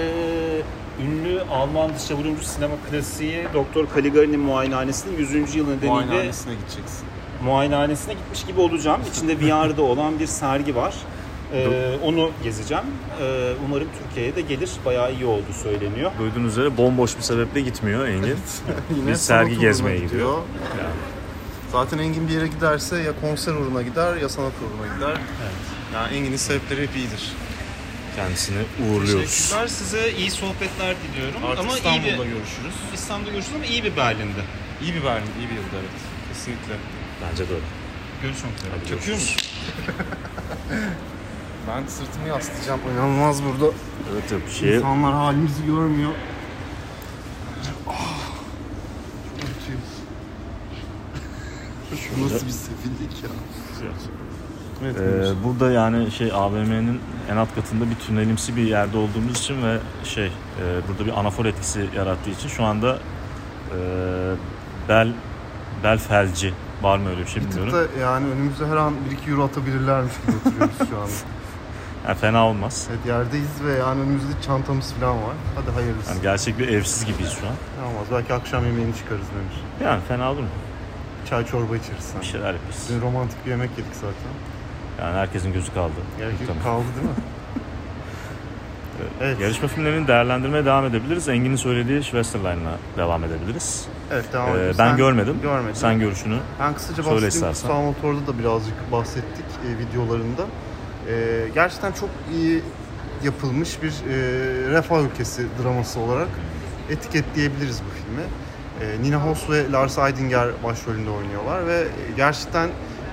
ünlü 1.07 1.41
Alman 1.53 1.91
dışa 1.95 2.15
vurumcu 2.15 2.45
sinema 2.45 2.75
klasiği 2.91 3.47
Doktor 3.55 3.87
Caligari'nin 3.97 4.41
muayenehanesinin 4.41 5.19
100. 5.19 5.55
yıl 5.55 5.65
nedeniyle 5.69 5.89
Muayenehanesine 5.89 6.55
gideceksin. 6.55 7.07
muayenehanesine 7.45 8.15
gitmiş 8.15 8.45
gibi 8.45 8.61
olacağım. 8.61 9.01
İçinde 9.13 9.41
VR'da 9.41 9.83
olan 9.83 10.19
bir 10.19 10.27
sergi 10.27 10.77
var. 10.77 10.95
Ee, 11.55 11.97
onu 12.05 12.31
gezeceğim. 12.45 12.85
Ee, 13.23 13.53
umarım 13.67 13.89
Türkiye'ye 14.03 14.37
de 14.37 14.41
gelir. 14.41 14.71
Bayağı 14.85 15.13
iyi 15.13 15.25
oldu 15.25 15.45
söyleniyor. 15.63 16.11
Duyduğunuz 16.19 16.53
üzere 16.53 16.77
bomboş 16.77 17.17
bir 17.17 17.23
sebeple 17.23 17.61
gitmiyor 17.61 18.09
Engin. 18.09 18.37
Yine 18.97 19.07
Bir 19.11 19.15
sergi 19.15 19.59
gezmeye 19.59 19.97
uğruna 19.97 20.07
gidiyor. 20.07 20.33
Yani 20.79 20.91
Zaten 21.73 21.99
Engin 21.99 22.29
bir 22.29 22.33
yere 22.33 22.47
giderse 22.49 22.97
ya 22.99 23.13
konser 23.21 23.53
uğruna 23.53 23.83
gider 23.83 24.17
ya 24.17 24.29
sanat 24.29 24.53
uğruna 24.53 24.95
gider. 24.95 25.21
Yani 25.95 26.17
Engin'in 26.17 26.37
sebepleri 26.37 26.83
hep 26.83 26.97
iyidir. 26.97 27.33
Kendisini 28.17 28.59
uğurluyoruz. 28.59 29.31
Teşekkürler. 29.31 29.67
Size 29.67 30.13
iyi 30.13 30.31
sohbetler 30.31 30.97
diliyorum. 31.03 31.45
Artık 31.45 31.59
ama 31.59 31.77
İstanbul'da 31.77 32.09
iyi 32.09 32.13
bir, 32.13 32.25
görüşürüz. 32.25 32.75
İstanbul'da 32.95 33.31
görüşürüz 33.31 33.57
ama 33.57 33.65
iyi 33.65 33.85
bir 33.85 33.97
Berlin'de. 33.97 34.43
İyi 34.83 34.95
bir 34.95 35.05
Berlin, 35.05 35.31
iyi 35.41 35.49
bir 35.51 35.55
yılda 35.55 35.77
evet. 35.81 36.01
Kesinlikle. 36.29 36.75
Bence 37.23 37.49
de 37.49 37.55
öyle. 37.55 37.65
Görüşmek 38.23 38.53
üzere. 38.59 38.71
Hadi 38.79 38.91
görüşürüz. 38.91 39.19
musun? 39.19 39.43
ben 41.69 41.87
sırtımı 41.87 42.29
yaslayacağım. 42.29 42.81
İnanılmaz 42.95 43.43
burada. 43.45 43.75
Evet 44.13 44.25
evet 44.33 44.47
bir 44.47 44.53
şey 44.53 44.77
İnsanlar 44.77 45.13
halimizi 45.13 45.67
görmüyor. 45.67 46.13
Ah, 47.89 48.29
çok 49.25 49.49
mutluyum. 49.49 49.83
Şu 51.91 52.25
nasıl 52.25 52.47
bir 52.47 52.53
sefillik 52.53 53.23
ya. 53.25 53.31
Evet, 54.85 54.97
Ee, 55.01 55.45
burada 55.45 55.71
yani 55.73 56.11
şey 56.11 56.33
AVM'nin 56.33 57.01
en 57.31 57.37
alt 57.37 57.55
katında 57.55 57.91
bir 57.91 57.95
tünelimsi 57.95 58.57
bir 58.57 58.63
yerde 58.63 58.97
olduğumuz 58.97 59.39
için 59.39 59.63
ve 59.63 59.79
şey 60.05 60.27
e, 60.27 60.31
burada 60.89 61.07
bir 61.07 61.21
anafor 61.21 61.45
etkisi 61.45 61.87
yarattığı 61.97 62.31
için 62.31 62.49
şu 62.49 62.65
anda 62.65 62.99
e, 63.77 63.79
bel 64.89 65.13
bel 65.85 65.99
felci 65.99 66.55
var 66.83 66.99
mı 66.99 67.09
öyle 67.11 67.21
bir 67.21 67.27
şey 67.27 67.43
bir 67.43 67.51
tık 67.51 67.57
bilmiyorum. 67.63 67.89
da 67.97 68.01
yani 68.01 68.27
önümüze 68.31 68.67
her 68.67 68.77
an 68.77 68.95
1-2 69.27 69.31
euro 69.31 69.45
atabilirlermiş 69.45 70.13
gibi 70.27 70.37
oturuyoruz 70.37 70.77
şu 70.91 70.97
an. 71.01 71.09
Yani 72.07 72.19
fena 72.19 72.47
olmaz. 72.47 72.87
Evet 72.91 73.07
yerdeyiz 73.07 73.65
ve 73.65 73.73
yani 73.73 74.01
önümüzde 74.01 74.33
çantamız 74.47 74.93
falan 74.93 75.17
var. 75.17 75.35
Hadi 75.55 75.71
hayırlısı. 75.71 76.11
Yani 76.11 76.23
gerçek 76.23 76.59
bir 76.59 76.69
evsiz 76.69 77.05
gibiyiz 77.07 77.31
şu 77.41 77.47
an. 77.47 77.53
Olmaz. 77.91 78.07
Belki 78.13 78.35
akşam 78.35 78.67
yemeğini 78.67 78.95
çıkarız 78.97 79.27
demiş. 79.35 79.55
Yani 79.85 80.01
fena 80.09 80.33
olur 80.33 80.41
mu? 80.41 80.49
Çay 81.31 81.47
çorba 81.47 81.77
içeriz. 81.77 82.13
Bir 82.21 82.27
şeyler 82.27 82.53
yaparız. 82.53 82.87
Dün 82.91 83.01
romantik 83.01 83.47
bir 83.47 83.51
yemek 83.51 83.71
yedik 83.79 83.95
zaten. 83.95 84.33
Yani 85.01 85.17
herkesin 85.17 85.53
gözü 85.53 85.75
kaldı. 85.75 85.93
Muhtemelen. 86.19 86.63
kaldı 86.63 86.85
değil 86.97 87.07
mi? 87.07 87.15
Evet. 89.21 89.41
Yarışma 89.41 89.69
filmlerini 89.69 90.09
değerlendirmeye 90.09 90.65
devam 90.65 90.85
edebiliriz. 90.85 91.29
Engin'in 91.29 91.57
söylediği 91.57 92.03
Schwesterline'la 92.05 92.79
devam 92.97 93.25
edebiliriz. 93.25 93.87
Evet 94.13 94.33
devam 94.33 94.57
Ee, 94.57 94.69
ben 94.69 94.73
Sen 94.73 94.97
görmedim. 94.97 95.37
Görmedim. 95.43 95.75
Sen 95.75 95.99
görüşünü 95.99 96.39
Ben 96.61 96.75
kısaca 96.75 97.03
Söyle 97.03 97.27
bahsedeyim. 97.27 97.55
Kutsal 97.55 97.83
Motor'da 97.83 98.27
da 98.27 98.39
birazcık 98.39 98.93
bahsettik 98.93 99.45
e, 99.67 99.79
videolarında. 99.79 100.43
E, 101.09 101.49
gerçekten 101.55 101.93
çok 101.93 102.11
iyi 102.33 102.63
yapılmış 103.25 103.83
bir 103.83 103.91
e, 103.91 104.17
refah 104.71 105.03
ülkesi 105.03 105.47
draması 105.63 106.01
olarak 106.01 106.29
etiketleyebiliriz 106.91 107.81
bu 107.83 107.91
filmi. 107.91 108.27
E, 108.81 109.03
Nina 109.03 109.27
Hoss 109.27 109.51
ve 109.51 109.73
Lars 109.73 109.99
Eidinger 109.99 110.49
başrolünde 110.65 111.11
oynuyorlar 111.11 111.67
ve 111.67 111.85
gerçekten 112.17 112.69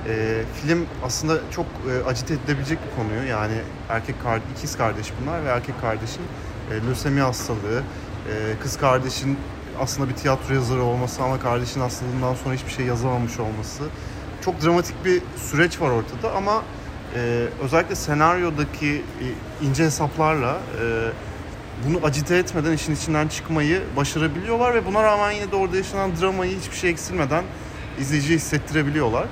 e, 0.07 0.41
film 0.61 0.85
aslında 1.05 1.39
çok 1.51 1.65
e, 1.65 2.09
acite 2.09 2.33
edilebilecek 2.33 2.79
bir 2.85 3.03
konuyu. 3.03 3.29
Yani 3.29 3.53
erkek 3.89 4.23
kar- 4.23 4.41
ikiz 4.57 4.77
kardeş 4.77 5.07
bunlar 5.21 5.45
ve 5.45 5.49
erkek 5.49 5.81
kardeşin 5.81 6.21
e, 6.71 6.89
lösemi 6.89 7.21
hastalığı, 7.21 7.79
e, 8.29 8.59
kız 8.63 8.77
kardeşin 8.77 9.37
aslında 9.79 10.09
bir 10.09 10.15
tiyatro 10.15 10.53
yazarı 10.53 10.83
olması 10.83 11.23
ama 11.23 11.39
kardeşin 11.39 11.79
hastalığından 11.81 12.35
sonra 12.35 12.55
hiçbir 12.55 12.71
şey 12.71 12.85
yazamamış 12.85 13.39
olması. 13.39 13.83
Çok 14.45 14.61
dramatik 14.61 15.05
bir 15.05 15.21
süreç 15.37 15.81
var 15.81 15.89
ortada 15.89 16.35
ama 16.35 16.63
e, 17.15 17.45
özellikle 17.63 17.95
senaryodaki 17.95 19.01
e, 19.61 19.65
ince 19.67 19.83
hesaplarla 19.85 20.57
e, 20.81 21.09
bunu 21.87 21.99
acite 22.05 22.37
etmeden 22.37 22.71
işin 22.71 22.95
içinden 22.95 23.27
çıkmayı 23.27 23.81
başarabiliyorlar 23.97 24.73
ve 24.73 24.85
buna 24.85 25.03
rağmen 25.03 25.31
yine 25.31 25.51
de 25.51 25.55
orada 25.55 25.77
yaşanan 25.77 26.11
dramayı 26.21 26.59
hiçbir 26.59 26.75
şey 26.75 26.89
eksilmeden 26.89 27.43
izleyiciye 27.99 28.37
hissettirebiliyorlar. 28.37 29.25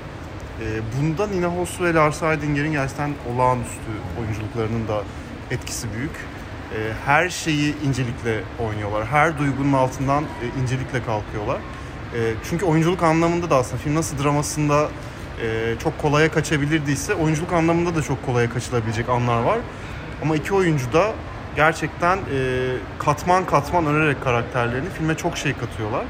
E, 0.61 0.65
bunda 0.97 1.27
Nina 1.27 1.47
Hoss 1.47 1.81
ve 1.81 1.93
Lars 1.93 2.23
Eidinger'in 2.23 2.71
gerçekten 2.71 3.13
olağanüstü 3.33 3.91
oyunculuklarının 4.19 4.87
da 4.87 5.03
etkisi 5.51 5.87
büyük. 5.93 6.11
E, 6.11 6.77
her 7.05 7.29
şeyi 7.29 7.75
incelikle 7.87 8.43
oynuyorlar. 8.59 9.05
Her 9.05 9.37
duygunun 9.37 9.73
altından 9.73 10.23
e, 10.23 10.61
incelikle 10.61 11.03
kalkıyorlar. 11.03 11.57
E, 12.15 12.33
çünkü 12.49 12.65
oyunculuk 12.65 13.03
anlamında 13.03 13.49
da 13.49 13.55
aslında 13.55 13.81
film 13.81 13.95
nasıl 13.95 14.23
dramasında 14.23 14.89
e, 15.41 15.75
çok 15.83 15.97
kolaya 15.97 16.31
kaçabilirdiyse 16.31 17.13
oyunculuk 17.13 17.53
anlamında 17.53 17.95
da 17.95 18.01
çok 18.01 18.25
kolaya 18.25 18.49
kaçılabilecek 18.49 19.09
anlar 19.09 19.43
var. 19.43 19.59
Ama 20.21 20.35
iki 20.35 20.53
oyuncu 20.53 20.93
da 20.93 21.13
gerçekten 21.55 22.17
e, 22.17 22.21
katman 22.99 23.45
katman 23.45 23.85
örerek 23.85 24.23
karakterlerini 24.23 24.89
filme 24.89 25.15
çok 25.15 25.37
şey 25.37 25.53
katıyorlar. 25.53 26.05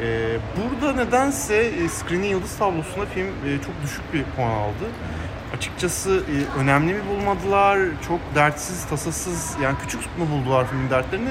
E, 0.00 0.36
burada 0.56 0.92
nedense 0.92 1.56
e, 1.56 1.88
Screen'in 1.88 2.26
yıldız 2.26 2.58
tablosunda 2.58 3.06
film 3.06 3.26
e, 3.26 3.62
çok 3.66 3.82
düşük 3.82 4.14
bir 4.14 4.24
puan 4.36 4.50
aldı. 4.50 4.84
Açıkçası 5.56 6.10
e, 6.10 6.58
önemli 6.60 6.94
mi 6.94 7.00
bulmadılar, 7.10 7.78
çok 8.08 8.20
dertsiz, 8.34 8.84
tasasız, 8.84 9.56
yani 9.62 9.76
küçük 9.82 10.00
mü 10.18 10.24
buldular 10.32 10.66
filmin 10.68 10.90
dertlerini 10.90 11.30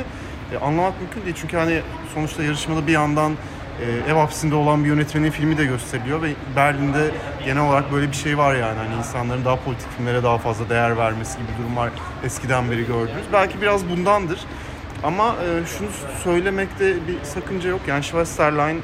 e, 0.54 0.58
anlamak 0.58 1.02
mümkün 1.02 1.24
değil. 1.24 1.36
Çünkü 1.42 1.58
hani 1.58 1.82
sonuçta 2.14 2.44
yarışmada 2.44 2.88
bir 2.88 2.92
yandan 2.92 3.34
e, 3.82 4.12
ev 4.12 4.16
hapsinde 4.16 4.56
olan 4.56 4.84
bir 4.84 4.90
yönetmenin 4.90 5.32
filmi 5.32 5.58
de 5.58 5.66
gösteriliyor 5.66 6.22
ve 6.22 6.30
Berlin'de 6.56 7.12
genel 7.46 7.64
olarak 7.64 7.92
böyle 7.92 8.12
bir 8.12 8.16
şey 8.16 8.38
var 8.38 8.56
yani. 8.56 8.78
Hani 8.78 8.98
insanların 8.98 9.46
daha 9.46 9.56
politik 9.56 9.88
filmlere 9.98 10.24
daha 10.24 10.38
fazla 10.38 10.70
değer 10.70 10.98
vermesi 10.98 11.38
gibi 11.38 11.48
durumlar 11.60 11.90
eskiden 12.24 12.72
beri 12.72 12.88
gördünüz. 12.88 13.26
Belki 13.34 13.62
biraz 13.62 13.90
bundandır. 13.90 14.40
Ama 15.04 15.36
e, 15.36 15.66
şunu 15.66 15.88
söylemekte 16.24 17.08
bir 17.08 17.24
sakınca 17.24 17.70
yok. 17.70 17.82
Yani 17.88 18.04
Schwesterline 18.04 18.80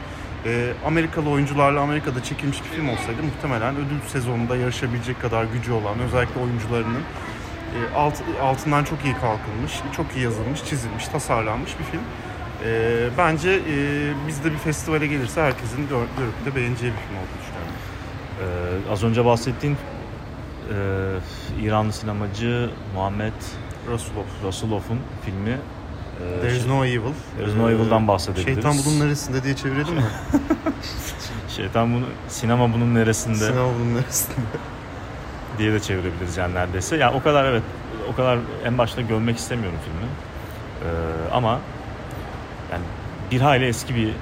e, 0.45 0.73
Amerikalı 0.85 1.29
oyuncularla 1.29 1.81
Amerika'da 1.81 2.23
çekilmiş 2.23 2.63
bir 2.63 2.69
film 2.69 2.89
olsaydı 2.89 3.23
muhtemelen 3.23 3.75
ödül 3.75 4.01
sezonunda 4.07 4.55
yarışabilecek 4.55 5.21
kadar 5.21 5.43
gücü 5.43 5.71
olan 5.71 5.99
özellikle 5.99 6.41
oyuncularının 6.41 7.01
e, 7.75 7.95
alt, 7.95 8.13
altından 8.41 8.83
çok 8.83 9.05
iyi 9.05 9.13
kalkılmış, 9.13 9.73
çok 9.95 10.05
iyi 10.15 10.23
yazılmış, 10.23 10.63
çizilmiş, 10.65 11.07
tasarlanmış 11.07 11.71
bir 11.79 11.83
film. 11.83 12.01
E, 12.65 13.09
bence 13.17 13.49
e, 13.51 13.77
bizde 14.27 14.51
bir 14.51 14.57
festivale 14.57 15.07
gelirse 15.07 15.41
herkesin 15.41 15.89
gör- 15.89 16.07
görüp 16.17 16.45
de 16.45 16.55
beğeneceği 16.55 16.91
bir 16.91 16.97
film 16.97 17.17
olduğunu 17.17 17.39
düşünüyorum. 17.41 17.73
Ee, 18.41 18.91
az 18.91 19.03
önce 19.03 19.25
bahsettiğin 19.25 19.75
e, 19.75 21.65
İranlı 21.65 21.93
sinemacı 21.93 22.69
Muhammed 22.95 23.33
Rasulov. 23.91 24.23
Rasulov'un 24.47 24.99
filmi 25.25 25.57
There 26.19 26.55
is 26.55 26.65
no 26.65 26.85
evil. 26.85 27.13
There 27.37 27.49
is 27.49 27.55
no 27.55 27.69
evil'dan 27.69 28.07
bahsedebiliriz. 28.07 28.53
Şeytan 28.53 28.75
bunun 28.85 28.99
neresinde 28.99 29.43
diye 29.43 29.55
çevirelim 29.55 29.95
mi? 29.95 30.03
Şeytan 31.55 31.93
bunu 31.93 32.05
sinema 32.27 32.73
bunun 32.73 32.95
neresinde 32.95 33.35
Sinema 33.35 33.69
bunun 33.79 33.95
neresinde? 33.95 34.35
diye 35.57 35.73
de 35.73 35.79
çevirebiliriz 35.79 36.37
yani 36.37 36.55
neredeyse. 36.55 36.97
Yani 36.97 37.15
o 37.15 37.23
kadar 37.23 37.45
evet 37.45 37.63
o 38.13 38.15
kadar 38.15 38.39
en 38.65 38.77
başta 38.77 39.01
görmek 39.01 39.37
istemiyorum 39.37 39.79
filmi. 39.85 40.09
Ee, 40.09 41.33
ama 41.33 41.59
yani 42.71 42.83
bir 43.31 43.41
hayli 43.41 43.65
eski 43.65 43.95
bir 43.95 44.13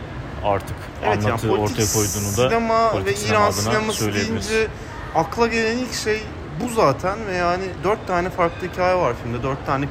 artık 0.44 0.76
anlatı 1.08 1.48
politik 1.48 1.60
ortaya 1.60 1.94
koyduğunu 1.94 2.38
da 2.38 2.50
sinema 2.50 3.06
ve 3.06 3.14
İran 3.14 3.52
sineması 3.52 4.14
deyince 4.14 4.68
akla 5.16 5.48
gelen 5.48 5.78
ilk 5.78 5.94
şey 5.94 6.24
bu 6.64 6.70
zaten 6.70 7.28
ve 7.28 7.36
yani 7.36 7.64
dört 7.84 8.08
tane 8.08 8.30
farklı 8.30 8.68
hikaye 8.68 8.96
var 8.96 9.14
filmde. 9.24 9.44
Dört 9.44 9.66
tane 9.66 9.86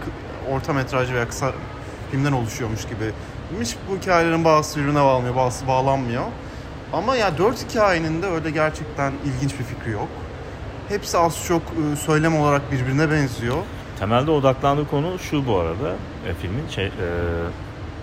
orta 0.51 0.73
metraj 0.73 1.13
veya 1.13 1.29
kısa 1.29 1.53
filmden 2.11 2.33
oluşuyormuş 2.33 2.83
gibi. 2.83 3.11
Hiç 3.61 3.77
bu 3.91 3.97
hikayelerin 3.97 4.45
bazısı 4.45 4.81
birbirine 4.81 5.01
bağlanmıyor, 5.01 5.37
bazısı 5.37 5.67
bağlanmıyor. 5.67 6.25
Ama 6.93 7.17
ya 7.17 7.39
dört 7.39 7.71
hikayenin 7.71 8.23
de 8.23 8.27
öyle 8.27 8.51
gerçekten 8.51 9.13
ilginç 9.25 9.59
bir 9.59 9.65
fikri 9.65 9.91
yok. 9.91 10.09
Hepsi 10.89 11.19
az 11.19 11.45
çok 11.49 11.63
e, 11.63 11.97
söylem 11.97 12.41
olarak 12.41 12.73
birbirine 12.73 13.11
benziyor. 13.11 13.57
Temelde 13.99 14.31
odaklandığı 14.31 14.89
konu 14.91 15.19
şu 15.19 15.47
bu 15.47 15.57
arada 15.59 15.93
e, 16.29 16.35
filmin 16.43 16.69
şey 16.69 16.87
e, 16.87 16.91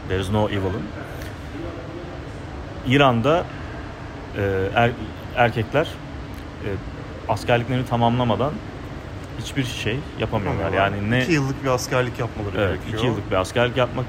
There 0.08 0.22
is 0.22 0.30
no 0.30 0.50
evil'ın 0.50 0.84
İran'da 2.88 3.46
e, 4.38 4.42
er- 4.76 4.92
erkekler 5.36 5.88
e, 6.66 6.68
askerliklerini 7.30 7.86
tamamlamadan 7.86 8.52
hiçbir 9.40 9.64
şey 9.64 10.00
yapamıyorlar. 10.20 10.72
Yani 10.74 11.12
ne 11.12 11.24
İki 11.24 11.32
yıllık 11.34 11.64
bir 11.64 11.70
askerlik 11.70 12.20
yapmaları 12.20 12.56
evet, 12.58 12.70
gerekiyor. 12.70 12.98
iki 12.98 13.06
yıllık 13.08 13.32
bir 13.32 13.36
askerlik 13.36 13.78
yapmak 13.78 14.06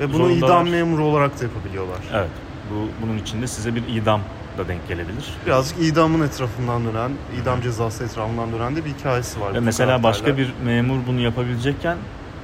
Ve 0.00 0.08
bunu 0.08 0.16
zorundalar. 0.16 0.48
idam 0.48 0.68
memuru 0.68 1.04
olarak 1.04 1.40
da 1.40 1.44
yapabiliyorlar. 1.44 1.98
Evet. 2.14 2.30
Bu 2.70 3.06
bunun 3.06 3.18
içinde 3.18 3.46
size 3.46 3.74
bir 3.74 3.82
idam 3.88 4.20
da 4.58 4.68
denk 4.68 4.88
gelebilir. 4.88 5.34
Birazcık 5.46 5.78
idamın 5.78 6.26
etrafından 6.26 6.84
dönen, 6.84 7.10
idam 7.42 7.60
cezası 7.60 8.04
etrafından 8.04 8.52
dönen 8.52 8.76
de 8.76 8.84
bir 8.84 8.90
hikayesi 8.90 9.40
var. 9.40 9.54
Ve 9.54 9.60
mesela 9.60 10.02
başka 10.02 10.36
bir 10.36 10.52
memur 10.64 10.98
bunu 11.06 11.20
yapabilecekken 11.20 11.96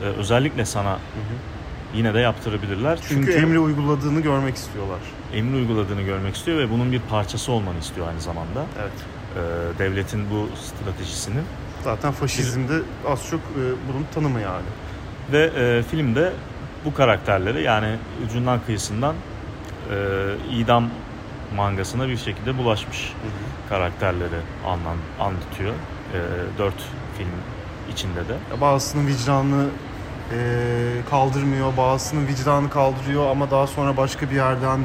e, 0.03 0.05
özellikle 0.05 0.65
sana 0.65 0.99
yine 1.95 2.15
de 2.15 2.19
yaptırabilirler. 2.19 2.99
Çünkü, 3.09 3.33
emri 3.33 3.59
uyguladığını 3.59 4.21
görmek 4.21 4.57
istiyorlar. 4.57 4.99
emir 5.35 5.55
uyguladığını 5.55 6.03
görmek 6.03 6.37
istiyor 6.37 6.59
ve 6.59 6.71
bunun 6.71 6.93
bir 6.93 7.01
parçası 7.01 7.53
olmanı 7.53 7.79
istiyor 7.79 8.09
aynı 8.09 8.21
zamanda. 8.21 8.65
Evet. 8.83 8.93
Ee, 9.37 9.79
devletin 9.79 10.31
bu 10.31 10.49
stratejisinin. 10.57 11.45
Zaten 11.85 12.13
faşizmde 12.13 12.73
az 13.09 13.29
çok 13.31 13.41
e, 13.41 13.63
bunun 13.89 14.07
tanımı 14.15 14.41
yani. 14.41 14.67
Ve 15.33 15.45
e, 15.45 15.83
filmde 15.83 16.33
bu 16.85 16.95
karakterleri 16.95 17.63
yani 17.63 17.97
ucundan 18.27 18.61
kıyısından 18.67 19.15
e, 19.91 19.97
idam 20.51 20.91
mangasına 21.57 22.09
bir 22.09 22.17
şekilde 22.17 22.59
bulaşmış 22.59 23.13
karakterleri 23.69 24.41
anlan, 24.67 24.97
anlatıyor. 25.21 25.75
E, 26.15 26.19
dört 26.59 26.83
film 27.19 27.29
içinde 27.93 28.21
de. 28.21 28.61
Bazısının 28.61 29.07
vicdanını 29.07 29.67
e, 30.33 30.39
kaldırmıyor, 31.11 31.77
bazısının 31.77 32.27
vicdanı 32.27 32.71
kaldırıyor 32.71 33.31
ama 33.31 33.51
daha 33.51 33.67
sonra 33.67 33.97
başka 33.97 34.31
bir 34.31 34.35
yerden 34.35 34.81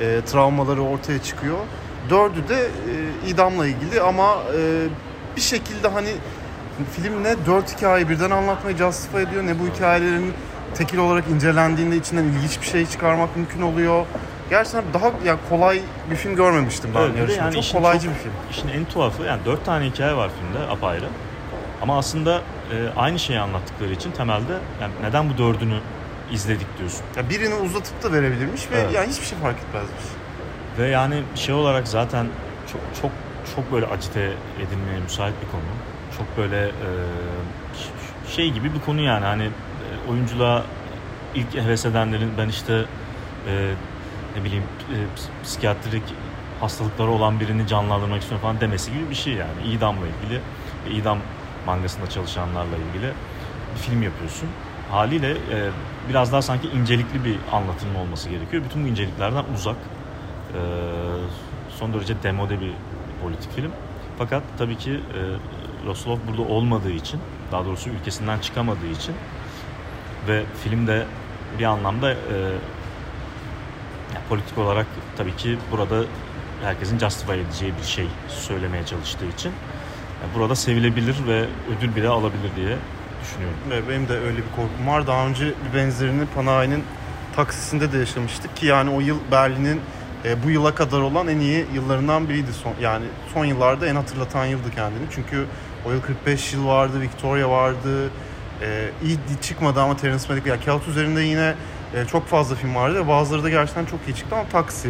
e, 0.00 0.20
travmaları 0.26 0.82
ortaya 0.82 1.22
çıkıyor. 1.22 1.58
Dördü 2.10 2.48
de 2.48 2.60
e, 2.64 3.28
idamla 3.28 3.66
ilgili 3.66 4.00
ama 4.00 4.36
e, 4.58 4.86
bir 5.36 5.40
şekilde 5.40 5.88
hani 5.88 6.08
film 6.84 7.24
ne 7.24 7.34
dört 7.46 7.76
hikayeyi 7.76 8.08
birden 8.08 8.30
anlatmayı 8.30 8.76
justify 8.76 9.22
ediyor 9.22 9.46
ne 9.46 9.58
bu 9.58 9.66
hikayelerin 9.74 10.32
tekil 10.74 10.98
olarak 10.98 11.28
incelendiğinde 11.28 11.96
içinden 11.96 12.24
ilginç 12.24 12.60
bir 12.60 12.66
şey 12.66 12.86
çıkarmak 12.86 13.36
mümkün 13.36 13.62
oluyor. 13.62 14.06
Gerçekten 14.50 14.84
daha 14.94 15.10
yani 15.24 15.38
kolay 15.48 15.80
bir 16.10 16.16
film 16.16 16.36
görmemiştim 16.36 16.90
ben 16.94 17.14
de 17.14 17.18
yarışmada. 17.18 17.44
yani 17.54 17.62
çok 17.62 17.72
kolaycı 17.82 18.06
çok- 18.06 18.14
bir 18.14 18.20
film. 18.20 18.32
İşin 18.50 18.68
en 18.68 18.84
tuhafı 18.84 19.22
yani 19.22 19.40
dört 19.44 19.64
tane 19.64 19.84
hikaye 19.86 20.16
var 20.16 20.30
filmde 20.40 20.70
apayrı. 20.72 21.04
Ama 21.82 21.98
aslında 21.98 22.36
e, 22.72 22.76
aynı 22.96 23.18
şeyi 23.18 23.40
anlattıkları 23.40 23.92
için 23.92 24.10
temelde 24.12 24.52
yani 24.80 24.92
neden 25.02 25.30
bu 25.30 25.38
dördünü 25.38 25.78
izledik 26.32 26.78
diyorsun. 26.78 27.00
Ya 27.16 27.30
birini 27.30 27.54
uzatıp 27.54 28.02
da 28.02 28.12
verebilirmiş 28.12 28.70
ve 28.70 28.78
Evet. 28.80 28.92
yani 28.94 29.08
hiçbir 29.08 29.26
şey 29.26 29.38
fark 29.38 29.56
etmezmiş. 29.68 30.04
Ve 30.78 30.88
yani 30.88 31.22
şey 31.34 31.54
olarak 31.54 31.88
zaten 31.88 32.26
çok 32.72 32.80
çok 33.02 33.10
çok 33.56 33.72
böyle 33.72 33.86
acite 33.86 34.20
edilmeye 34.58 35.00
müsait 35.04 35.34
bir 35.46 35.50
konu. 35.50 35.62
Çok 36.18 36.36
böyle 36.36 36.66
e, 36.66 36.90
şey 38.28 38.50
gibi 38.50 38.74
bir 38.74 38.80
konu 38.80 39.00
yani 39.00 39.24
hani 39.24 39.44
e, 39.44 40.10
oyunculuğa 40.10 40.64
ilk 41.34 41.54
heves 41.54 41.86
edenlerin 41.86 42.30
ben 42.38 42.48
işte 42.48 42.84
e, 43.48 43.70
ne 44.36 44.44
bileyim 44.44 44.64
ps- 44.90 45.42
psikiyatrik 45.44 46.02
hastalıkları 46.60 47.10
olan 47.10 47.40
birini 47.40 47.66
canlandırmak 47.66 48.22
istiyorum 48.22 48.42
falan 48.42 48.60
demesi 48.60 48.92
gibi 48.92 49.10
bir 49.10 49.14
şey 49.14 49.32
yani. 49.32 49.62
İdamla 49.72 50.06
ilgili 50.06 50.40
ve 50.86 50.90
idam 50.90 51.18
mangasında 51.66 52.10
çalışanlarla 52.10 52.76
ilgili 52.76 53.12
bir 53.74 53.80
film 53.80 54.02
yapıyorsun. 54.02 54.48
Haliyle 54.90 55.30
e, 55.30 55.70
biraz 56.08 56.32
daha 56.32 56.42
sanki 56.42 56.68
incelikli 56.68 57.24
bir 57.24 57.36
anlatım 57.52 57.96
olması 57.96 58.28
gerekiyor. 58.28 58.64
Bütün 58.64 58.84
bu 58.84 58.88
inceliklerden 58.88 59.44
uzak. 59.54 59.76
E, 59.76 60.60
son 61.70 61.94
derece 61.94 62.22
demode 62.22 62.60
bir 62.60 62.72
politik 63.22 63.52
film. 63.52 63.72
Fakat 64.18 64.42
tabii 64.58 64.78
ki 64.78 65.00
Loslov 65.86 66.18
burada 66.28 66.42
olmadığı 66.42 66.92
için, 66.92 67.20
daha 67.52 67.64
doğrusu 67.64 67.90
ülkesinden 67.90 68.38
çıkamadığı 68.38 68.86
için 68.86 69.14
ve 70.28 70.42
filmde 70.64 71.06
bir 71.58 71.64
anlamda 71.64 72.12
e, 72.12 72.16
yani 74.14 74.24
politik 74.28 74.58
olarak 74.58 74.86
tabii 75.16 75.36
ki 75.36 75.58
burada 75.72 76.04
herkesin 76.62 76.98
justify 76.98 77.40
edeceği 77.40 77.72
bir 77.80 77.86
şey 77.86 78.06
söylemeye 78.28 78.86
çalıştığı 78.86 79.26
için 79.26 79.52
yani 80.22 80.34
burada 80.34 80.54
sevilebilir 80.54 81.16
ve 81.26 81.46
ödül 81.76 81.96
bile 81.96 82.08
alabilir 82.08 82.50
diye 82.56 82.76
düşünüyorum. 83.22 83.58
Ve 83.70 83.88
benim 83.88 84.08
de 84.08 84.12
öyle 84.12 84.36
bir 84.36 84.50
korkum 84.56 84.86
var. 84.86 85.06
Daha 85.06 85.26
önce 85.26 85.46
bir 85.46 85.78
benzerini 85.78 86.26
Panayi'nin 86.34 86.84
taksisinde 87.36 87.92
de 87.92 87.98
yaşamıştık 87.98 88.56
ki 88.56 88.66
yani 88.66 88.90
o 88.90 89.00
yıl 89.00 89.18
Berlin'in 89.32 89.80
e, 90.24 90.42
bu 90.42 90.50
yıla 90.50 90.74
kadar 90.74 91.00
olan 91.00 91.28
en 91.28 91.38
iyi 91.38 91.66
yıllarından 91.74 92.28
biriydi. 92.28 92.52
Son, 92.52 92.72
yani 92.80 93.04
son 93.34 93.44
yıllarda 93.44 93.86
en 93.86 93.94
hatırlatan 93.94 94.46
yıldı 94.46 94.70
kendini. 94.74 95.04
Çünkü 95.10 95.46
o 95.86 95.92
yıl 95.92 96.00
45 96.00 96.52
yıl 96.52 96.66
vardı, 96.66 97.00
Victoria 97.00 97.50
vardı. 97.50 98.10
E, 98.62 98.90
iyi 99.04 99.18
çıkmadı 99.42 99.80
ama 99.80 99.96
Terence 99.96 100.24
Malick. 100.28 100.46
Ya 100.46 100.60
kağıt 100.60 100.88
üzerinde 100.88 101.22
yine 101.22 101.54
e, 101.94 102.04
çok 102.04 102.26
fazla 102.26 102.56
film 102.56 102.74
vardı 102.74 103.08
bazıları 103.08 103.44
da 103.44 103.50
gerçekten 103.50 103.84
çok 103.84 104.00
iyi 104.08 104.14
çıktı 104.14 104.34
ama 104.34 104.48
Taksi 104.48 104.88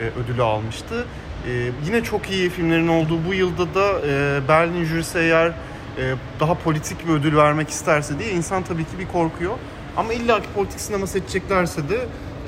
e, 0.00 0.04
ödülü 0.04 0.42
almıştı. 0.42 1.06
E, 1.46 1.70
yine 1.86 2.02
çok 2.04 2.30
iyi 2.30 2.50
filmlerin 2.50 2.88
olduğu 2.88 3.24
bu 3.28 3.34
yılda 3.34 3.74
da 3.74 4.00
e, 4.06 4.40
Berlin 4.48 4.84
jürisi 4.84 5.18
eğer 5.18 5.48
e, 5.48 6.14
daha 6.40 6.54
politik 6.54 7.08
bir 7.08 7.12
ödül 7.12 7.36
vermek 7.36 7.68
isterse 7.68 8.18
diye 8.18 8.30
insan 8.30 8.62
tabii 8.62 8.84
ki 8.84 8.98
bir 8.98 9.08
korkuyor. 9.08 9.54
Ama 9.96 10.12
illaki 10.12 10.48
politik 10.54 10.80
sinema 10.80 11.06
seçeceklerse 11.06 11.88
de 11.88 11.98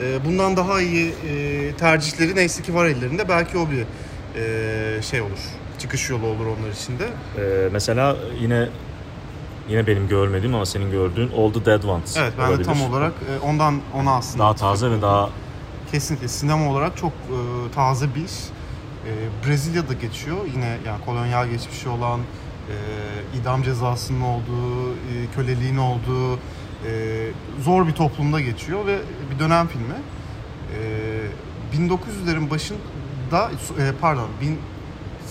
e, 0.03 0.25
bundan 0.25 0.57
daha 0.57 0.81
iyi 0.81 1.09
e, 1.29 1.73
tercihleri 1.77 2.37
neyse 2.37 2.63
ki 2.63 2.75
var 2.75 2.87
ellerinde. 2.87 3.29
Belki 3.29 3.59
o 3.59 3.69
bir 3.71 3.85
e, 4.41 5.03
şey 5.03 5.21
olur. 5.21 5.60
Çıkış 5.81 6.11
yolu 6.11 6.27
olur 6.27 6.47
onlar 6.47 6.71
için 6.71 6.99
de. 6.99 7.09
E, 7.37 7.69
mesela 7.73 8.17
yine 8.41 8.69
yine 9.69 9.87
benim 9.87 10.09
görmediğim 10.09 10.55
ama 10.55 10.67
senin 10.67 10.91
gördüğün 10.91 11.31
All 11.37 11.53
the 11.53 11.65
Dead 11.65 11.83
Ones 11.83 12.17
Evet 12.17 12.33
ben 12.39 12.45
de 12.47 12.49
olabilir. 12.51 12.65
tam 12.65 12.83
olarak 12.83 13.13
e, 13.13 13.47
ondan 13.47 13.81
ona 13.95 14.17
aslında 14.17 14.45
daha 14.45 14.55
taze 14.55 14.91
ve 14.91 15.03
daha 15.03 15.31
kesinlikle 15.93 16.29
sinema 16.29 16.71
olarak 16.71 16.97
çok 16.97 17.13
e, 17.13 17.39
taze 17.75 18.15
bir 18.15 18.25
iş. 18.25 18.33
E, 19.07 19.11
Brezilya'da 19.49 19.93
geçiyor. 19.93 20.37
Yine 20.55 20.79
yani 20.87 21.05
kolonyal 21.05 21.49
geçmişi 21.49 21.89
olan 21.89 22.21
e, 22.21 22.75
idam 23.41 23.63
cezasının 23.63 24.21
olduğu, 24.21 24.93
e, 24.93 25.27
köleliğin 25.35 25.77
olduğu 25.77 26.35
e, 26.35 26.41
zor 27.63 27.87
bir 27.87 27.93
toplumda 27.93 28.41
geçiyor 28.41 28.87
ve 28.87 28.99
bir 29.35 29.39
dönem 29.39 29.67
filmi. 29.69 29.95
E, 30.75 31.77
1900'lerin 31.77 32.51
başında 32.51 33.51
e, 33.79 33.93
pardon 34.01 34.29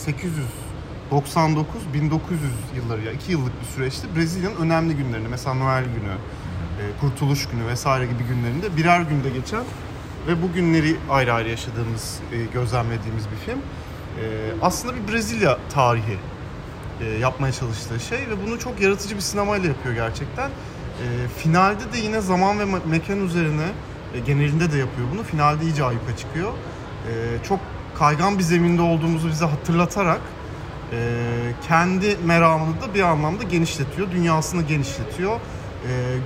1899 0.08 1.82
1900 1.94 2.42
yılları 2.76 3.02
ya 3.02 3.12
2 3.12 3.32
yıllık 3.32 3.62
bir 3.62 3.66
süreçte 3.66 4.16
Brezilya'nın 4.16 4.56
önemli 4.56 4.96
günlerini 4.96 5.28
mesela 5.28 5.54
Noel 5.54 5.84
günü, 5.84 6.12
e, 6.12 7.00
Kurtuluş 7.02 7.48
günü 7.48 7.68
vesaire 7.68 8.06
gibi 8.06 8.24
günlerinde 8.24 8.78
birer 8.78 9.02
günde 9.02 9.30
geçen 9.30 9.64
ve 10.28 10.42
bu 10.42 10.54
günleri 10.54 10.96
ayrı 11.10 11.34
ayrı 11.34 11.50
yaşadığımız, 11.50 12.20
e, 12.34 12.46
gözlemlediğimiz 12.54 13.26
bir 13.32 13.36
film. 13.46 13.60
E, 13.60 13.64
aslında 14.62 14.94
bir 14.96 15.14
Brezilya 15.14 15.58
tarihi 15.70 16.18
yapmaya 17.22 17.54
çalıştığı 17.54 18.00
şey 18.00 18.18
ve 18.18 18.48
bunu 18.48 18.60
çok 18.60 18.82
yaratıcı 18.82 19.16
bir 19.16 19.22
sinemayla 19.22 19.70
yapıyor 19.70 19.96
gerçekten. 19.96 20.52
Finalde 21.38 21.94
de 21.94 21.98
yine 21.98 22.22
zaman 22.22 22.60
ve 22.60 22.64
me- 22.64 22.88
mekan 22.90 23.26
üzerine 23.26 23.68
genelinde 24.26 24.72
de 24.72 24.78
yapıyor 24.78 25.08
bunu. 25.14 25.24
Finalde 25.24 25.64
iyice 25.64 25.84
ayyuka 25.84 26.18
çıkıyor. 26.18 26.54
Çok 27.48 27.60
kaygan 28.00 28.38
bir 28.38 28.44
zeminde 28.44 28.82
olduğumuzu 28.82 29.28
bize 29.28 29.46
hatırlatarak 29.46 30.22
e, 30.92 30.98
kendi 31.68 32.18
meramını 32.26 32.82
da 32.82 32.94
bir 32.94 33.02
anlamda 33.02 33.44
genişletiyor. 33.44 34.12
Dünyasını 34.12 34.62
genişletiyor. 34.62 35.36
E, 35.36 35.40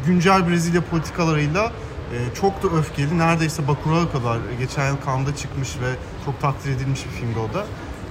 güncel 0.08 0.50
Brezilya 0.50 0.82
politikalarıyla 0.86 1.72
e, 2.14 2.36
çok 2.36 2.64
da 2.64 2.78
öfkeli. 2.78 3.18
Neredeyse 3.18 3.68
Bacurau'a 3.68 4.12
kadar 4.12 4.40
geçen 4.60 4.88
yıl 4.88 4.98
Cannes'da 5.06 5.36
çıkmış 5.36 5.70
ve 5.70 5.94
çok 6.26 6.42
takdir 6.42 6.72
edilmiş 6.72 7.06
bir 7.06 7.12
filmdi 7.12 7.40
o 7.40 7.54
da. 7.54 7.66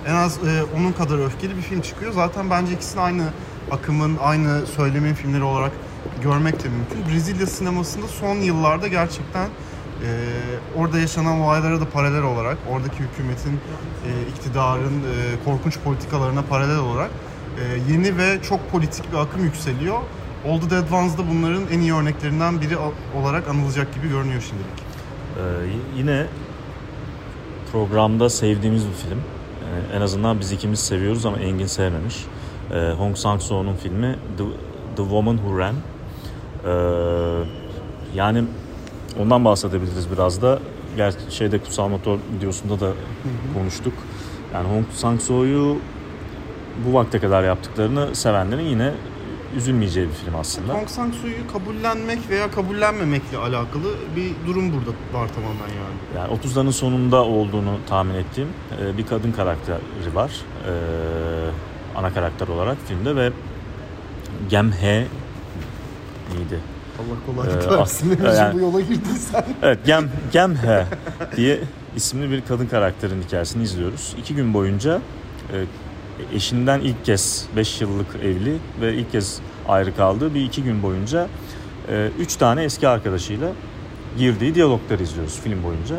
En 0.07 0.15
az 0.15 0.39
e, 0.39 0.63
onun 0.79 0.93
kadar 0.93 1.27
öfkeli 1.27 1.57
bir 1.57 1.63
film 1.63 1.81
çıkıyor. 1.81 2.13
Zaten 2.13 2.51
bence 2.51 2.73
ikisini 2.73 3.01
aynı 3.01 3.25
akımın, 3.71 4.17
aynı 4.23 4.67
söylemin 4.67 5.15
filmleri 5.15 5.43
olarak 5.43 5.73
görmek 6.23 6.65
de 6.65 6.69
mümkün. 6.69 7.13
Brezilya 7.13 7.47
sinemasında 7.47 8.09
son 8.09 8.37
yıllarda 8.37 8.89
gerçekten 8.89 9.49
e, 10.07 10.11
orada 10.79 10.99
yaşanan 10.99 11.41
olaylara 11.41 11.81
da 11.81 11.89
paralel 11.89 12.23
olarak, 12.23 12.59
oradaki 12.71 12.99
hükümetin, 12.99 13.53
e, 13.53 14.11
iktidarın 14.31 14.99
e, 14.99 15.45
korkunç 15.45 15.79
politikalarına 15.79 16.43
paralel 16.43 16.79
olarak 16.79 17.11
e, 17.59 17.93
yeni 17.93 18.19
ve 18.19 18.43
çok 18.43 18.71
politik 18.71 19.13
bir 19.13 19.17
akım 19.17 19.45
yükseliyor. 19.45 19.99
The 20.43 20.71
Dead 20.71 20.91
Ones 20.91 21.19
da 21.19 21.23
bunların 21.31 21.63
en 21.73 21.81
iyi 21.81 21.95
örneklerinden 21.95 22.61
biri 22.61 22.77
olarak 23.21 23.49
anılacak 23.49 23.95
gibi 23.95 24.09
görünüyor 24.09 24.41
şimdilik. 24.41 24.83
Ee, 25.37 25.43
yine 25.97 26.27
programda 27.73 28.31
sevdiğimiz 28.31 28.89
bir 28.89 28.93
film. 28.93 29.19
Ee, 29.19 29.97
en 29.97 30.01
azından 30.01 30.41
biz 30.41 30.53
ikimiz 30.53 30.81
seviyoruz 30.81 31.27
ama 31.27 31.37
Engin 31.37 31.67
sevmemiş. 31.67 32.25
Ee, 32.71 32.91
Hong 32.99 33.17
Sang-soo'nun 33.17 33.77
filmi 33.77 34.17
The, 34.39 34.45
The 34.97 35.03
Woman 35.03 35.37
Who 35.37 35.59
Ran. 35.59 35.75
Ee, 35.75 36.71
yani 38.15 38.45
ondan 39.21 39.45
bahsedebiliriz 39.45 40.11
biraz 40.13 40.43
da. 40.43 40.59
Gerçi 40.97 41.19
şeyde 41.31 41.59
Kutsal 41.59 41.89
Motor 41.89 42.19
videosunda 42.37 42.81
da 42.81 42.93
konuştuk. 43.55 43.95
Yani 44.55 44.69
Hong 44.69 44.85
Sang-soo'yu 44.95 45.79
bu 46.87 46.95
vakte 46.95 47.19
kadar 47.19 47.43
yaptıklarını 47.45 48.15
sevenlerin 48.15 48.65
yine 48.65 48.93
üzülmeyeceği 49.57 50.09
bir 50.09 50.15
film 50.15 50.35
aslında. 50.35 50.75
Hong 50.75 50.89
Sang-soo'yu 50.89 51.53
kabullenmek 51.53 52.19
veya 52.31 52.51
kabullenmemekle 52.51 53.37
alakalı 53.39 53.95
bir 54.17 54.33
durum 54.47 54.73
burada 54.73 54.91
var 54.91 55.29
tamamen 55.35 55.69
yani. 55.69 55.97
Yani 56.17 56.39
30'ların 56.39 56.73
sonunda 56.73 57.25
olduğunu 57.25 57.79
tahmin 57.89 58.15
ettiğim 58.15 58.49
e, 58.81 58.99
bir 58.99 59.07
kadın 59.07 59.33
karakteri 59.33 60.15
var. 60.15 60.31
E, 60.67 60.73
ana 61.97 62.15
karakter 62.15 62.49
olarak 62.49 62.79
filmde 62.89 63.17
ve 63.17 63.33
Gemhe 64.51 65.07
miydi? 66.35 66.61
Allah 66.99 67.17
kolaylık 67.47 67.73
Ee, 67.73 67.79
versin. 67.79 68.19
yani- 68.37 68.55
bu 68.55 68.61
yola 68.61 68.81
girdiysen. 68.81 69.45
Evet 69.63 69.79
Gem, 69.87 70.11
Gemhe 70.33 70.87
diye 71.37 71.61
isimli 71.97 72.31
bir 72.31 72.43
kadın 72.49 72.67
karakterin 72.67 73.23
hikayesini 73.23 73.63
izliyoruz. 73.63 74.15
İki 74.19 74.35
gün 74.35 74.55
boyunca 74.55 75.01
e, 75.53 75.65
eşinden 76.37 76.81
ilk 76.81 77.05
kez 77.05 77.47
5 77.57 77.81
yıllık 77.81 78.07
evli 78.23 78.57
ve 78.81 78.95
ilk 78.95 79.13
kez 79.13 79.39
ayrı 79.69 79.97
kaldığı 79.97 80.35
bir 80.35 80.41
iki 80.45 80.63
gün 80.65 80.83
boyunca 80.83 81.29
e, 81.91 82.09
üç 82.19 82.37
tane 82.37 82.65
eski 82.65 82.89
arkadaşıyla 82.89 83.49
girdiği 84.19 84.55
diyalogları 84.55 85.03
izliyoruz 85.03 85.41
film 85.45 85.63
boyunca. 85.63 85.97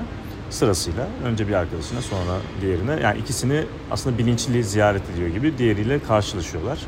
sırasıyla 0.49 1.07
önce 1.25 1.47
bir 1.47 1.53
arkadaşına 1.53 2.01
sonra 2.01 2.37
diğerine 2.61 2.99
yani 3.03 3.19
ikisini 3.19 3.63
aslında 3.91 4.17
bilinçli 4.17 4.63
ziyaret 4.63 5.01
ediyor 5.15 5.27
gibi 5.29 5.57
diğeriyle 5.57 5.99
karşılaşıyorlar. 6.07 6.79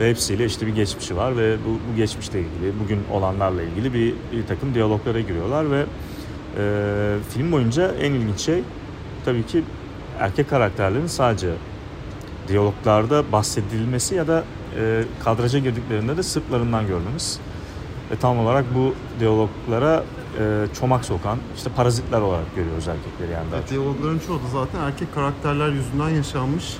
Ve 0.00 0.10
hepsiyle 0.10 0.44
işte 0.44 0.66
bir 0.66 0.74
geçmişi 0.74 1.16
var 1.16 1.36
ve 1.36 1.56
bu, 1.66 1.92
bu 1.92 1.96
geçmişle 1.96 2.40
ilgili, 2.40 2.80
bugün 2.84 3.00
olanlarla 3.12 3.62
ilgili 3.62 3.94
bir, 3.94 4.14
bir 4.32 4.46
takım 4.46 4.74
diyaloglara 4.74 5.20
giriyorlar 5.20 5.70
ve 5.70 5.84
e, 6.58 7.16
film 7.30 7.52
boyunca 7.52 7.92
en 7.92 8.12
ilginç 8.12 8.40
şey 8.40 8.62
tabii 9.24 9.46
ki 9.46 9.62
erkek 10.18 10.50
karakterlerin 10.50 11.06
sadece 11.06 11.50
diyaloglarda 12.48 13.32
bahsedilmesi 13.32 14.14
ya 14.14 14.28
da 14.28 14.44
e, 14.80 15.04
kadraja 15.24 15.58
girdiklerinde 15.58 16.16
de 16.16 16.22
sırtlarından 16.22 16.86
görmemiz. 16.86 17.40
Ve 18.10 18.16
tam 18.16 18.38
olarak 18.38 18.64
bu 18.74 18.94
diyaloglara 19.20 20.04
e, 20.40 20.66
çomak 20.80 21.04
sokan 21.04 21.38
işte 21.56 21.70
parazitler 21.76 22.20
olarak 22.20 22.56
görüyoruz 22.56 22.88
erkekleri 22.88 23.32
yani. 23.32 23.46
Evet, 23.54 23.70
diyalogların 23.70 24.18
çoğu 24.18 24.36
da 24.36 24.48
zaten 24.52 24.80
erkek 24.80 25.14
karakterler 25.14 25.68
yüzünden 25.68 26.08
yaşanmış 26.08 26.76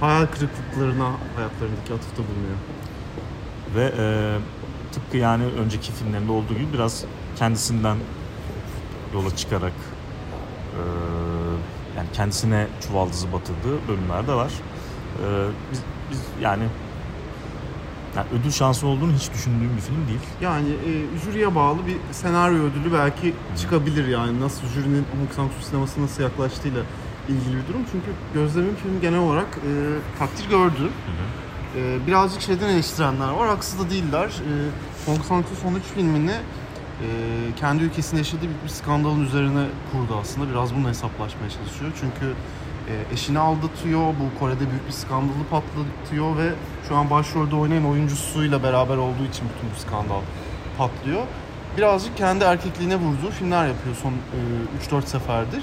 hayal 0.00 0.26
kırıklıklarına 0.26 1.12
hayatlarındaki 1.36 1.94
atıfta 1.94 2.22
bulunuyor. 2.22 2.58
Ve 3.74 3.92
e, 3.98 4.04
tıpkı 4.92 5.16
yani 5.16 5.44
önceki 5.44 5.92
filmlerinde 5.92 6.32
olduğu 6.32 6.54
gibi 6.54 6.72
biraz 6.72 7.04
kendisinden 7.36 7.96
yola 9.14 9.36
çıkarak 9.36 9.72
e, 10.72 10.80
yani 11.96 12.08
kendisine 12.12 12.66
çuvaldızı 12.86 13.32
batırdığı 13.32 13.88
bölümler 13.88 14.26
de 14.26 14.32
var. 14.32 14.52
E, 14.52 15.26
biz, 15.72 15.80
biz 16.10 16.20
yani 16.42 16.64
yani 18.16 18.26
ödül 18.40 18.50
şansı 18.50 18.86
olduğunu 18.86 19.12
hiç 19.12 19.32
düşündüğüm 19.32 19.76
bir 19.76 19.82
film 19.82 20.08
değil. 20.08 20.20
Yani 20.40 20.68
e, 20.68 21.18
jüriye 21.24 21.54
bağlı 21.54 21.86
bir 21.86 21.96
senaryo 22.12 22.58
ödülü 22.58 22.92
belki 22.92 23.34
çıkabilir 23.58 24.08
yani 24.08 24.40
nasıl 24.40 24.66
jürinin 24.66 25.04
Hong 25.18 25.30
Sang-soo 25.36 25.62
sinemasına 25.62 26.04
nasıl 26.04 26.22
yaklaştığıyla 26.22 26.82
ilgili 27.30 27.56
bir 27.56 27.68
durum. 27.68 27.84
Çünkü 27.92 28.06
gözlemim 28.34 28.76
film 28.76 29.00
genel 29.00 29.18
olarak 29.18 29.46
e, 29.46 29.70
takdir 30.18 30.48
gördü. 30.48 30.90
E, 31.76 32.06
birazcık 32.06 32.42
şeyden 32.42 32.68
eleştirenler 32.68 33.28
var, 33.28 33.48
haksız 33.48 33.80
da 33.80 33.90
değiller. 33.90 34.26
E, 34.26 34.52
Hong 35.06 35.20
Sang-soo 35.20 35.56
son 35.62 35.74
üç 35.74 35.84
filmini 35.84 36.30
e, 36.30 37.06
kendi 37.56 37.84
ülkesinde 37.84 38.20
yaşadığı 38.20 38.42
bir, 38.42 38.64
bir 38.64 38.68
skandalın 38.68 39.24
üzerine 39.24 39.64
kurdu 39.92 40.18
aslında. 40.20 40.50
Biraz 40.50 40.74
bununla 40.74 40.88
hesaplaşmaya 40.88 41.50
çalışıyor. 41.50 41.92
Çünkü 42.00 42.34
e, 42.88 43.14
eşini 43.14 43.38
aldatıyor, 43.38 44.00
bu 44.00 44.38
Kore'de 44.40 44.70
büyük 44.70 44.86
bir 44.86 44.92
skandalı 44.92 45.44
patlatıyor 45.50 46.36
ve 46.36 46.52
şu 46.88 46.96
an 46.96 47.10
başrolde 47.10 47.56
oynayan 47.56 47.86
oyuncusuyla 47.86 48.62
beraber 48.62 48.96
olduğu 48.96 49.24
için 49.30 49.44
bütün 49.54 49.70
bu 49.74 49.80
skandal 49.80 50.20
patlıyor. 50.78 51.22
Birazcık 51.76 52.16
kendi 52.16 52.44
erkekliğine 52.44 52.96
vurduğu 52.96 53.30
filmler 53.30 53.68
yapıyor 53.68 53.96
son 54.02 54.12
e, 54.12 54.96
3-4 54.96 55.06
seferdir. 55.06 55.62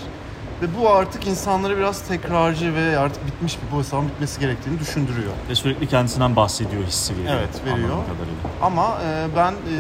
Ve 0.62 0.78
bu 0.78 0.90
artık 0.90 1.28
insanları 1.28 1.78
biraz 1.78 2.02
tekrarcı 2.02 2.76
ve 2.76 3.00
artık 3.00 3.28
bitmiş 3.28 3.58
bir 3.58 3.76
bu 3.76 3.80
hesabın 3.80 4.08
bitmesi 4.08 4.40
gerektiğini 4.40 4.80
düşündürüyor. 4.80 5.34
Ve 5.50 5.56
sürekli 5.56 5.88
kendisinden 5.88 6.36
bahsediyor 6.36 6.84
hissi 6.84 7.18
veriyor. 7.18 7.34
Evet, 7.34 7.66
veriyor. 7.66 7.90
kadarıyla. 7.90 8.50
Ama 8.62 8.98
e, 9.06 9.28
ben 9.36 9.52
e, 9.52 9.76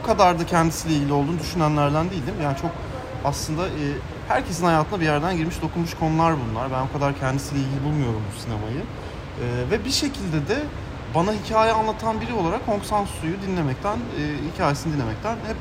o 0.00 0.06
kadar 0.06 0.38
da 0.38 0.46
kendisiyle 0.46 0.94
ilgili 0.94 1.12
olduğunu 1.12 1.38
düşünenlerden 1.38 2.10
değildim. 2.10 2.34
Yani 2.42 2.56
çok 2.56 2.70
aslında 3.24 3.66
e, 3.66 3.84
herkesin 4.28 4.64
hayatına 4.64 5.00
bir 5.00 5.04
yerden 5.04 5.36
girmiş 5.36 5.62
dokunmuş 5.62 5.94
konular 5.94 6.34
bunlar. 6.50 6.70
Ben 6.72 6.80
o 6.80 6.92
kadar 6.92 7.18
kendisiyle 7.18 7.62
ilgili 7.62 7.84
bulmuyorum 7.84 8.22
bu 8.36 8.40
sinemayı. 8.40 8.80
E, 8.80 9.70
ve 9.70 9.84
bir 9.84 9.90
şekilde 9.90 10.48
de 10.48 10.58
bana 11.14 11.32
hikaye 11.32 11.72
anlatan 11.72 12.20
biri 12.20 12.32
olarak 12.32 12.60
Hong 12.66 12.82
Sang-soo'yu 12.82 13.42
dinlemekten, 13.46 13.96
e, 13.96 14.52
hikayesini 14.52 14.94
dinlemekten 14.94 15.32
hep 15.32 15.56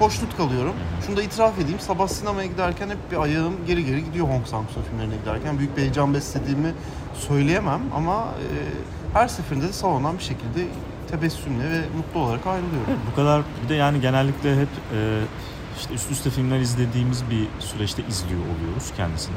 hoşnut 0.00 0.36
kalıyorum. 0.36 0.74
Şunu 1.06 1.16
da 1.16 1.22
itiraf 1.22 1.58
edeyim, 1.58 1.80
sabah 1.80 2.08
sinemaya 2.08 2.46
giderken 2.46 2.88
hep 2.88 3.10
bir 3.12 3.16
ayağım 3.16 3.54
geri 3.66 3.84
geri 3.84 4.04
gidiyor 4.04 4.28
Hong 4.28 4.46
Sang-soo 4.46 4.82
filmlerine 4.90 5.16
giderken. 5.16 5.58
Büyük 5.58 5.76
bir 5.76 5.82
heyecan 5.82 6.14
beslediğimi 6.14 6.72
söyleyemem 7.14 7.80
ama 7.94 8.14
e, 8.14 8.46
her 9.18 9.28
seferinde 9.28 9.68
de 9.68 9.72
salondan 9.72 10.18
bir 10.18 10.22
şekilde 10.22 10.66
tebessümle 11.10 11.70
ve 11.70 11.80
mutlu 11.96 12.20
olarak 12.20 12.46
ayrılıyorum. 12.46 12.86
Evet, 12.88 12.98
bu 13.12 13.16
kadar 13.16 13.42
bir 13.64 13.68
de 13.68 13.74
yani 13.74 14.00
genellikle 14.00 14.60
hep 14.60 14.68
e, 14.94 15.20
işte 15.78 15.94
üst 15.94 16.10
üste 16.10 16.30
filmler 16.30 16.60
izlediğimiz 16.60 17.22
bir 17.30 17.48
süreçte 17.58 18.02
izliyor 18.08 18.40
oluyoruz 18.40 18.92
kendisini. 18.96 19.36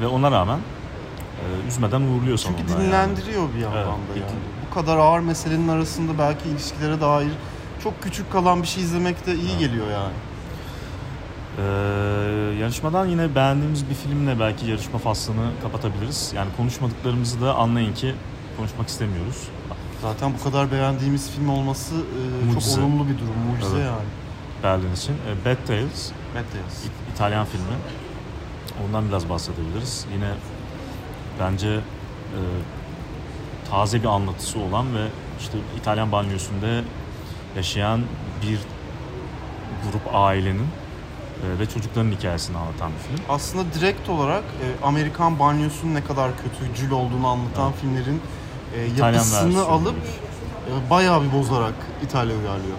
Ve 0.00 0.06
ona 0.06 0.30
rağmen 0.30 0.58
e, 0.58 1.68
üzmeden 1.68 2.00
uğurluyor 2.00 2.38
Çünkü 2.38 2.68
dinlendiriyor 2.68 3.54
bir 3.54 3.60
yandan 3.60 3.78
Evet, 3.78 4.16
da 4.16 4.20
yani. 4.20 4.40
Bu 4.70 4.74
kadar 4.74 4.96
ağır 4.96 5.20
meselenin 5.20 5.68
arasında 5.68 6.18
belki 6.18 6.48
ilişkilere 6.48 7.00
dair 7.00 7.32
çok 7.84 8.02
küçük 8.02 8.32
kalan 8.32 8.62
bir 8.62 8.66
şey 8.66 8.82
izlemek 8.82 9.26
de 9.26 9.34
iyi 9.34 9.58
geliyor 9.58 9.86
yani. 9.90 10.12
Ee, 11.58 11.62
yarışmadan 12.60 13.06
yine 13.06 13.34
beğendiğimiz 13.34 13.90
bir 13.90 13.94
filmle 13.94 14.40
belki 14.40 14.66
yarışma 14.66 14.98
faslını 14.98 15.50
kapatabiliriz. 15.62 16.32
Yani 16.36 16.48
konuşmadıklarımızı 16.56 17.40
da 17.40 17.54
anlayın 17.54 17.94
ki 17.94 18.14
konuşmak 18.56 18.88
istemiyoruz. 18.88 19.48
Zaten 20.02 20.32
bu 20.40 20.44
kadar 20.44 20.72
beğendiğimiz 20.72 21.30
film 21.30 21.48
olması 21.48 21.94
e, 21.94 22.60
çok 22.60 22.78
olumlu 22.78 23.08
bir 23.08 23.18
durum, 23.18 23.34
mucize 23.50 23.76
Evet. 23.76 23.86
yani. 23.86 24.04
Berlin 24.62 24.94
için. 24.94 25.12
E, 25.12 25.44
Bad 25.44 25.66
Tales, 25.66 26.10
Matt 26.34 26.44
Damon. 26.52 26.64
İ- 26.64 27.12
İtalyan 27.14 27.46
filmi. 27.46 27.76
Ondan 28.86 29.08
biraz 29.08 29.28
bahsedebiliriz. 29.28 30.06
Yine 30.14 30.28
bence 31.40 31.68
e, 31.68 32.40
taze 33.70 34.00
bir 34.02 34.08
anlatısı 34.08 34.58
olan 34.58 34.94
ve 34.94 35.06
işte 35.40 35.58
İtalyan 35.80 36.12
banyosunda 36.12 36.66
yaşayan 37.56 38.00
bir 38.42 38.58
grup 39.90 40.14
ailenin 40.14 40.66
e, 40.66 41.58
ve 41.58 41.66
çocukların 41.66 42.10
hikayesini 42.10 42.56
anlatan 42.58 42.90
bir 42.92 43.16
film. 43.16 43.24
Aslında 43.28 43.64
direkt 43.74 44.08
olarak 44.08 44.42
e, 44.44 44.84
Amerikan 44.84 45.38
banyosunun 45.38 45.94
ne 45.94 46.04
kadar 46.04 46.30
kötücül 46.42 46.90
olduğunu 46.90 47.26
anlatan 47.26 47.68
Evet. 47.70 47.80
filmlerin 47.80 48.20
e, 48.76 48.80
yapısını 49.00 49.62
alıp 49.64 49.96
e, 49.96 50.90
bayağı 50.90 51.22
bir 51.22 51.32
bozarak 51.32 51.74
İtalya 52.04 52.36
uyarlıyor. 52.36 52.76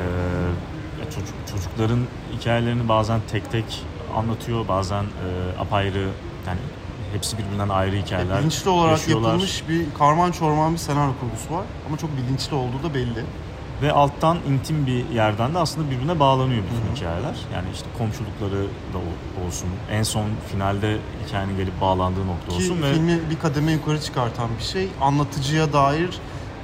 Ee, 0.00 1.10
çocuk 1.14 1.34
çocukların 1.50 2.00
hikayelerini 2.32 2.88
bazen 2.88 3.20
tek 3.30 3.52
tek 3.52 3.82
anlatıyor, 4.16 4.68
bazen 4.68 5.02
e, 5.04 5.58
apayrı 5.60 6.08
yani 6.46 6.58
hepsi 7.12 7.38
birbirinden 7.38 7.68
ayrı 7.68 7.96
hikayeler. 7.96 8.38
bilinçli 8.38 8.70
olarak 8.70 8.98
yaşıyorlar. 8.98 9.28
yapılmış 9.28 9.68
bir 9.68 9.84
karman 9.98 10.32
çorman 10.32 10.72
bir 10.72 10.78
senaryo 10.78 11.12
kurgusu 11.20 11.54
var 11.54 11.64
ama 11.88 11.98
çok 11.98 12.10
bilinçli 12.16 12.54
olduğu 12.56 12.82
da 12.82 12.94
belli. 12.94 13.24
Ve 13.82 13.92
alttan 13.92 14.38
intim 14.48 14.86
bir 14.86 15.08
yerden 15.08 15.54
de 15.54 15.58
aslında 15.58 15.90
birbirine 15.90 16.20
bağlanıyor 16.20 16.62
bütün 16.62 16.96
hikayeler. 16.96 17.34
Yani 17.54 17.66
işte 17.74 17.86
komşulukları 17.98 18.62
da 18.92 18.98
ol- 18.98 19.46
olsun. 19.46 19.68
En 19.90 20.02
son 20.02 20.24
finalde 20.52 20.98
hikayenin 21.26 21.56
gelip 21.56 21.80
bağlandığı 21.80 22.26
nokta 22.26 22.48
Ki 22.48 22.54
olsun 22.56 22.82
ve 22.82 22.92
filmi 22.94 23.20
bir 23.30 23.38
kademe 23.38 23.72
yukarı 23.72 24.00
çıkartan 24.00 24.48
bir 24.58 24.64
şey. 24.64 24.88
Anlatıcıya 25.00 25.72
dair 25.72 26.18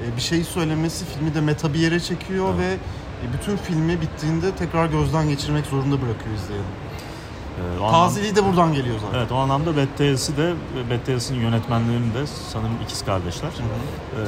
e, 0.05 0.17
bir 0.17 0.21
şey 0.23 0.45
söylemesi 0.45 1.05
filmi 1.05 1.35
de 1.35 1.41
meta 1.41 1.75
bir 1.75 1.79
yere 1.79 2.01
çekiyor 2.01 2.55
Evet. 2.55 2.61
ve 2.61 3.27
e, 3.29 3.33
bütün 3.33 3.57
filmi 3.57 4.01
bittiğinde 4.01 4.51
tekrar 4.55 4.87
gözden 4.87 5.29
geçirmek 5.29 5.67
zorunda 5.67 5.95
bırakıyor 6.03 6.35
izleyeni. 6.37 6.65
e, 6.67 7.81
o 7.81 7.85
anlamda- 7.85 7.91
Tazeliği 8.07 8.37
de 8.37 8.45
buradan 8.45 8.73
geliyor 8.73 8.97
zaten. 9.07 9.19
Evet 9.19 9.33
o 9.33 9.37
anlamda 9.37 9.77
Bad 9.77 9.87
Tales'i 9.99 10.37
de 10.37 10.55
Bad 10.91 11.07
Tales'in 11.07 11.35
yönetmenlerinin 11.35 12.15
de 12.15 12.27
sanırım 12.53 12.77
ikiz 12.85 13.05
kardeşler. 13.05 13.49
E, 13.51 14.21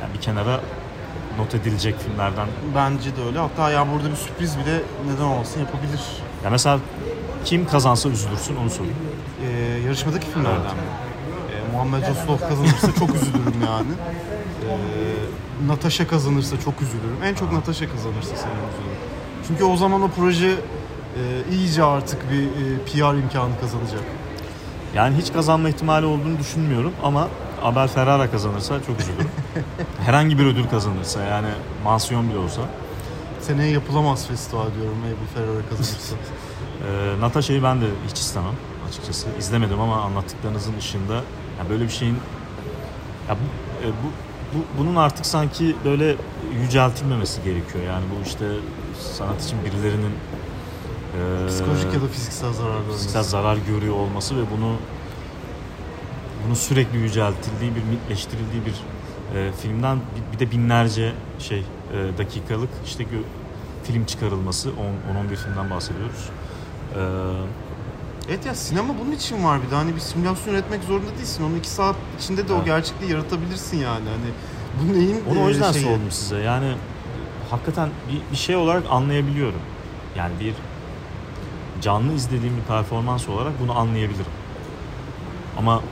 yani 0.00 0.14
bir 0.14 0.20
kenara 0.20 0.60
not 1.38 1.54
edilecek 1.54 1.94
filmlerden 2.00 2.48
Bence 2.76 3.16
de 3.16 3.22
öyle. 3.28 3.38
Hatta 3.38 3.70
ya 3.70 3.86
burada 3.92 4.10
bir 4.10 4.16
sürpriz 4.16 4.58
bile 4.58 4.80
neden 5.12 5.24
olmasın 5.24 5.60
yapabilir. 5.60 6.00
Ya 6.44 6.50
mesela 6.50 6.78
kim 7.44 7.66
kazansa 7.66 8.08
üzülürsün 8.08 8.56
onu 8.56 8.70
sorayım. 8.70 8.96
Ee, 9.42 9.80
yarışmadaki 9.86 10.26
filmlerden 10.26 10.60
Evet. 10.60 10.72
mi? 10.72 10.78
Ee, 11.52 11.72
Muhammed 11.72 12.04
Zoslov 12.06 12.48
kazanırsa 12.48 12.92
çok 12.98 13.14
üzülürüm 13.14 13.62
yani. 13.66 13.88
Ee, 14.68 15.68
Natasha 15.68 16.06
kazanırsa 16.06 16.60
çok 16.60 16.82
üzülürüm. 16.82 17.22
En 17.24 17.34
çok 17.34 17.52
Natasha 17.52 17.86
kazanırsa 17.92 18.36
sanırım 18.36 18.68
üzülürüm. 18.72 18.98
Çünkü 19.48 19.64
o 19.64 19.76
zaman 19.76 20.02
o 20.02 20.08
proje 20.08 20.48
e, 20.48 21.54
iyice 21.54 21.84
artık 21.84 22.30
bir 22.30 22.42
e, 22.42 22.78
PR 22.86 23.14
imkanı 23.18 23.60
kazanacak. 23.60 24.02
Yani 24.94 25.16
hiç 25.16 25.32
kazanma 25.32 25.68
ihtimali 25.68 26.06
olduğunu 26.06 26.38
düşünmüyorum 26.38 26.92
ama 27.02 27.28
Abel 27.62 27.88
Ferrara 27.88 28.30
kazanırsa 28.30 28.74
çok 28.86 29.00
üzülürüm. 29.00 29.28
Herhangi 29.98 30.38
bir 30.38 30.46
ödül 30.46 30.68
kazanırsa 30.68 31.22
yani 31.22 31.48
mansiyon 31.84 32.28
bile 32.30 32.38
olsa. 32.38 32.62
Seneye 33.40 33.70
yapılamaz 33.70 34.26
festival 34.26 34.66
diyorum 34.74 34.98
Abel 35.00 35.14
Ferrara 35.34 35.68
kazanırsa. 35.70 36.16
Ee, 36.88 37.20
Natasha'yı 37.20 37.62
ben 37.62 37.80
de 37.80 37.84
hiç 38.08 38.18
istemem 38.18 38.52
açıkçası. 38.88 39.26
İzlemedim 39.38 39.80
ama 39.80 40.00
anlattıklarınızın 40.02 40.78
ışığında 40.78 41.14
ya 41.14 41.70
böyle 41.70 41.84
bir 41.84 41.90
şeyin 41.90 42.16
ya 43.28 43.36
bu, 43.36 43.86
e, 43.86 43.88
bu, 43.88 44.08
bu 44.58 44.64
bunun 44.78 44.96
artık 44.96 45.26
sanki 45.26 45.76
böyle 45.84 46.16
yüceltilmemesi 46.62 47.42
gerekiyor. 47.44 47.84
Yani 47.84 48.04
bu 48.10 48.26
işte 48.28 48.44
sanat 49.16 49.44
için 49.44 49.58
birilerinin 49.64 50.12
e, 51.14 51.48
Psikolojik 51.48 51.94
ya 51.94 52.02
da 52.02 52.06
fiziksel 52.08 52.52
zarar 52.52 52.78
fiziksel 52.86 53.12
görmesi. 53.12 53.30
zarar 53.30 53.56
görüyor 53.68 53.94
olması 53.94 54.36
ve 54.36 54.42
bunu 54.56 54.76
bunu 56.46 56.56
sürekli 56.56 56.98
yüceltildiği 56.98 57.74
bir 57.74 57.82
mitleştirildiği 57.84 58.66
bir 58.66 58.74
e, 59.34 59.52
filmden 59.62 59.96
bir, 59.98 60.34
bir 60.34 60.46
de 60.46 60.50
binlerce 60.50 61.12
şey 61.38 61.58
e, 61.58 62.18
dakikalık 62.18 62.68
işte 62.86 63.06
film 63.84 64.04
çıkarılması 64.04 64.70
10 64.70 65.12
10 65.12 65.16
11 65.24 65.36
filmden 65.36 65.70
bahsediyoruz. 65.70 66.28
E, 66.96 67.00
Evet 68.28 68.46
ya 68.46 68.54
sinema 68.54 68.94
bunun 69.00 69.12
için 69.12 69.44
var 69.44 69.62
bir 69.66 69.70
de 69.70 69.74
hani 69.74 69.94
bir 69.94 70.00
simülasyon 70.00 70.54
üretmek 70.54 70.84
zorunda 70.84 71.10
değilsin. 71.18 71.44
Onu 71.44 71.56
iki 71.56 71.68
saat 71.68 71.96
içinde 72.20 72.48
de 72.48 72.52
o 72.52 72.56
Evet. 72.56 72.66
gerçekliği 72.66 73.10
yaratabilirsin 73.10 73.76
yani. 73.78 74.04
Hani 74.08 74.30
bu 74.82 74.92
neyin 74.98 75.24
Onu 75.30 75.42
o 75.42 75.46
e, 75.46 75.48
yüzden 75.48 75.72
şeyi? 75.72 75.84
sordum 75.84 76.10
size. 76.10 76.38
Yani 76.38 76.72
hakikaten 77.50 77.88
bir, 78.12 78.32
bir 78.32 78.36
şey 78.36 78.56
olarak 78.56 78.82
anlayabiliyorum. 78.90 79.60
Yani 80.16 80.32
bir 80.40 80.54
canlı 81.82 82.12
izlediğim 82.12 82.56
bir 82.56 82.62
performans 82.62 83.28
olarak 83.28 83.52
bunu 83.60 83.78
anlayabilirim. 83.78 84.32
Ama 85.58 85.82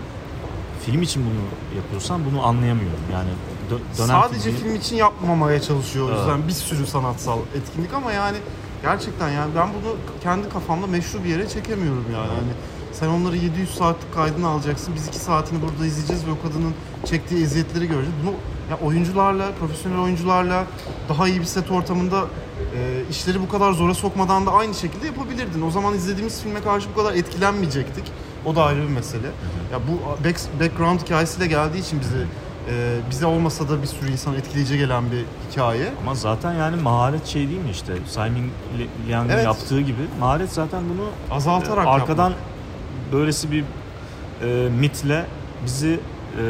film 0.87 1.03
için 1.03 1.22
bunu 1.26 1.76
yapıyorsam 1.76 2.20
bunu 2.30 2.47
anlayamıyorum. 2.47 3.01
Yani 3.12 3.28
dö- 3.70 4.07
Sadece 4.07 4.51
filmi- 4.51 4.59
film 4.59 4.74
için 4.74 4.97
yapmamaya 4.97 5.61
çalışıyor 5.62 6.07
o 6.07 6.09
Evet. 6.09 6.18
yüzden 6.18 6.49
bir 6.49 6.53
sürü 6.53 6.87
sanatsal 6.87 7.39
etkinlik 7.55 7.95
ama 7.95 8.12
yani 8.12 8.37
gerçekten 8.83 9.28
yani 9.30 9.51
ben 9.57 9.68
bunu 9.68 9.97
kendi 10.22 10.49
kafamda 10.49 10.87
meşru 10.87 11.24
bir 11.24 11.28
yere 11.28 11.49
çekemiyorum 11.49 12.05
yani. 12.14 12.28
Hani 12.28 12.53
sen 12.93 13.09
onları 13.09 13.37
700 13.37 13.74
saatlik 13.74 14.14
kaydını 14.14 14.49
alacaksın. 14.49 14.95
Biz 14.95 15.09
2 15.09 15.16
saatini 15.18 15.62
burada 15.62 15.87
izleyeceğiz 15.87 16.26
ve 16.26 16.30
o 16.30 16.43
kadının 16.49 16.74
çektiği 17.05 17.45
eziyetleri 17.45 17.87
göreceğiz. 17.87 18.14
Bunu 18.22 18.33
ya 18.70 18.78
oyuncularla, 18.87 19.51
profesyonel 19.61 19.99
oyuncularla 19.99 20.64
daha 21.09 21.28
iyi 21.28 21.41
bir 21.41 21.45
set 21.45 21.70
ortamında 21.70 22.24
e, 22.76 23.03
işleri 23.11 23.41
bu 23.43 23.49
kadar 23.49 23.72
zora 23.72 23.95
sokmadan 23.95 24.47
da 24.47 24.53
aynı 24.53 24.74
şekilde 24.74 25.07
yapabilirdin. 25.07 25.62
O 25.62 25.70
zaman 25.70 25.95
izlediğimiz 25.95 26.43
filme 26.43 26.61
karşı 26.61 26.89
bu 26.97 27.03
kadar 27.03 27.14
etkilenmeyecektik. 27.14 28.05
O 28.47 28.57
da 28.57 28.64
ayrı 28.64 28.82
bir 28.82 28.88
mesele. 28.88 29.26
Ya 29.72 29.78
bu 29.88 30.24
back, 30.24 30.40
background 30.61 31.01
hikayesiyle 31.01 31.47
geldiği 31.47 31.78
için 31.78 32.01
bize 32.01 32.16
e, 32.70 32.97
bize 33.11 33.26
olmasa 33.26 33.68
da 33.68 33.82
bir 33.82 33.86
sürü 33.86 34.11
insan 34.12 34.34
etkileyici 34.34 34.78
gelen 34.78 35.05
bir 35.11 35.24
hikaye. 35.51 35.93
Ama 36.03 36.14
zaten 36.14 36.53
yani 36.53 36.76
maharet 36.82 37.26
şey 37.26 37.49
değil 37.49 37.61
mi 37.61 37.70
işte 37.70 37.93
Simon 38.07 38.49
Liang'ın 39.09 39.28
Evet. 39.28 39.45
yaptığı 39.45 39.80
gibi 39.80 40.03
maharet 40.20 40.53
zaten 40.53 40.82
bunu 40.95 41.09
Azaltarak 41.36 41.86
e, 41.86 41.88
arkadan 41.88 42.30
yapmak. 42.30 42.38
böylesi 43.12 43.51
bir 43.53 43.64
e, 44.43 44.68
mitle 44.68 45.24
bizi 45.64 46.01
e, 46.38 46.45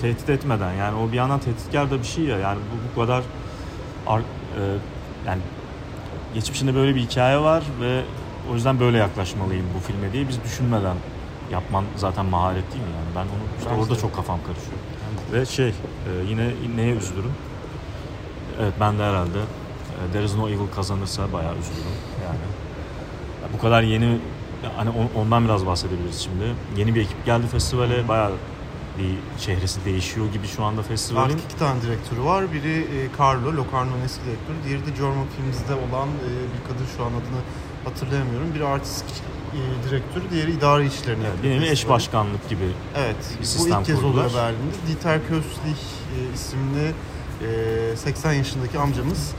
tehdit 0.00 0.30
etmeden 0.30 0.72
yani 0.72 0.98
o 0.98 1.08
bir 1.12 1.16
yandan 1.16 1.38
tehditkar 1.40 1.90
da 1.90 1.98
bir 1.98 2.04
şey 2.06 2.24
ya 2.24 2.38
yani 2.38 2.58
bu, 2.58 3.00
bu 3.00 3.00
kadar 3.06 3.22
ar- 4.06 4.20
e, 4.20 4.62
yani 5.26 5.40
geçmişinde 6.34 6.74
böyle 6.74 6.94
bir 6.94 7.00
hikaye 7.00 7.38
var 7.38 7.64
ve 7.80 8.02
o 8.50 8.54
yüzden 8.54 8.80
böyle 8.80 8.98
yaklaşmalıyım 8.98 9.66
bu 9.76 9.80
filme 9.80 10.12
diye 10.12 10.28
biz 10.28 10.44
düşünmeden 10.44 10.96
yapman 11.50 11.84
zaten 11.96 12.26
maharet 12.26 12.72
değil 12.72 12.84
mi 12.84 12.90
yani? 12.90 13.08
Ben 13.16 13.20
onu 13.20 13.44
işte 13.58 13.70
Bence 13.70 13.82
orada 13.82 13.94
de. 13.94 13.98
çok 13.98 14.14
kafam 14.16 14.38
karışıyor. 14.46 14.76
Ve 15.32 15.46
şey 15.46 15.68
e, 15.68 15.72
yine 16.28 16.50
neye 16.76 16.94
üzülürüm? 16.94 17.32
Evet 18.60 18.72
ben 18.80 18.98
de 18.98 19.02
herhalde 19.02 19.38
e, 19.38 20.12
There 20.12 20.24
is 20.24 20.34
no 20.36 20.48
evil 20.48 20.68
kazanırsa 20.74 21.32
bayağı 21.32 21.52
üzülürüm. 21.58 21.96
Yani 22.24 22.36
ya 23.42 23.48
bu 23.54 23.58
kadar 23.60 23.82
yeni 23.82 24.18
hani 24.76 24.90
on- 24.90 25.20
ondan 25.20 25.44
biraz 25.44 25.66
bahsedebiliriz 25.66 26.20
şimdi. 26.20 26.44
Yeni 26.76 26.94
bir 26.94 27.00
ekip 27.00 27.26
geldi 27.26 27.46
festivale 27.46 28.08
bayağı 28.08 28.32
bir 28.98 29.40
çehresi 29.40 29.84
değişiyor 29.84 30.26
gibi 30.32 30.46
şu 30.46 30.64
anda 30.64 30.82
festivalin. 30.82 31.24
Artık 31.34 31.44
iki 31.44 31.56
tane 31.56 31.82
direktörü 31.82 32.22
var. 32.24 32.52
Biri 32.52 32.72
e, 32.80 33.08
Carlo, 33.22 33.46
Locarno'nun 33.56 34.00
eski 34.04 34.24
direktörü. 34.24 34.56
Diğeri 34.68 34.86
de 34.86 34.90
German 34.90 35.26
Films'de 35.36 35.74
olan 35.74 36.08
e, 36.08 36.28
bir 36.54 36.68
kadın 36.68 36.86
şu 36.96 37.02
an 37.04 37.08
adını 37.08 37.40
hatırlayamıyorum. 37.84 38.54
Biri 38.54 38.64
artistik 38.66 39.14
e, 39.54 39.88
direktörü, 39.88 40.24
diğeri 40.30 40.50
idari 40.52 40.86
işlerini 40.86 41.22
bir 41.22 41.28
yapıyor. 41.28 41.54
nevi 41.54 41.66
eş 41.68 41.88
başkanlık 41.88 42.48
gibi 42.48 42.68
Evet. 42.96 43.16
bir 43.36 43.42
Bu 43.42 43.46
sistem 43.46 43.80
ilk 43.80 43.86
kez 43.86 43.96
kurdular. 43.96 44.12
oluyor 44.24 44.34
Berlin'de. 44.34 44.88
Dieter 44.88 45.20
Köstlich 45.28 45.82
e, 46.18 46.34
isimli 46.34 46.92
e, 47.92 47.96
80 47.96 48.32
yaşındaki 48.32 48.78
amcamız 48.78 49.32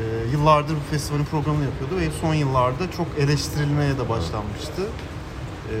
e, 0.00 0.30
yıllardır 0.32 0.74
bu 0.74 0.90
festivalin 0.90 1.24
programını 1.24 1.64
yapıyordu 1.64 1.96
ve 1.96 2.08
son 2.20 2.34
yıllarda 2.34 2.90
çok 2.96 3.06
eleştirilmeye 3.18 3.98
de 3.98 4.08
başlanmıştı. 4.08 4.82
E, 5.72 5.76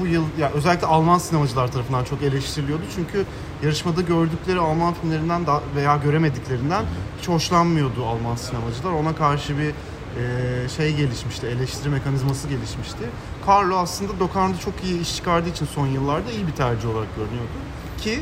bu 0.00 0.06
yıl 0.06 0.24
ya 0.38 0.50
özellikle 0.50 0.86
Alman 0.86 1.18
sinemacılar 1.18 1.72
tarafından 1.72 2.04
çok 2.04 2.22
eleştiriliyordu 2.22 2.82
çünkü 2.94 3.24
yarışmada 3.62 4.00
gördükleri 4.00 4.60
Alman 4.60 4.94
filmlerinden 4.94 5.46
da 5.46 5.60
veya 5.76 5.96
göremediklerinden 5.96 6.84
hiç 7.20 7.28
hoşlanmıyordu 7.28 8.06
Alman 8.06 8.36
sinemacılar. 8.36 8.92
Ona 8.92 9.14
karşı 9.14 9.58
bir 9.58 9.72
e, 10.20 10.68
şey 10.68 10.96
gelişmişti, 10.96 11.46
eleştiri 11.46 11.88
mekanizması 11.88 12.48
gelişmişti. 12.48 13.04
Carlo 13.48 13.76
aslında 13.76 14.12
Locarno'da 14.20 14.58
çok 14.58 14.74
iyi 14.84 15.00
iş 15.00 15.16
çıkardığı 15.16 15.48
için 15.48 15.66
son 15.66 15.86
yıllarda 15.86 16.30
iyi 16.30 16.46
bir 16.46 16.52
tercih 16.52 16.88
olarak 16.88 17.16
görünüyordu. 17.16 17.58
Ki 17.98 18.20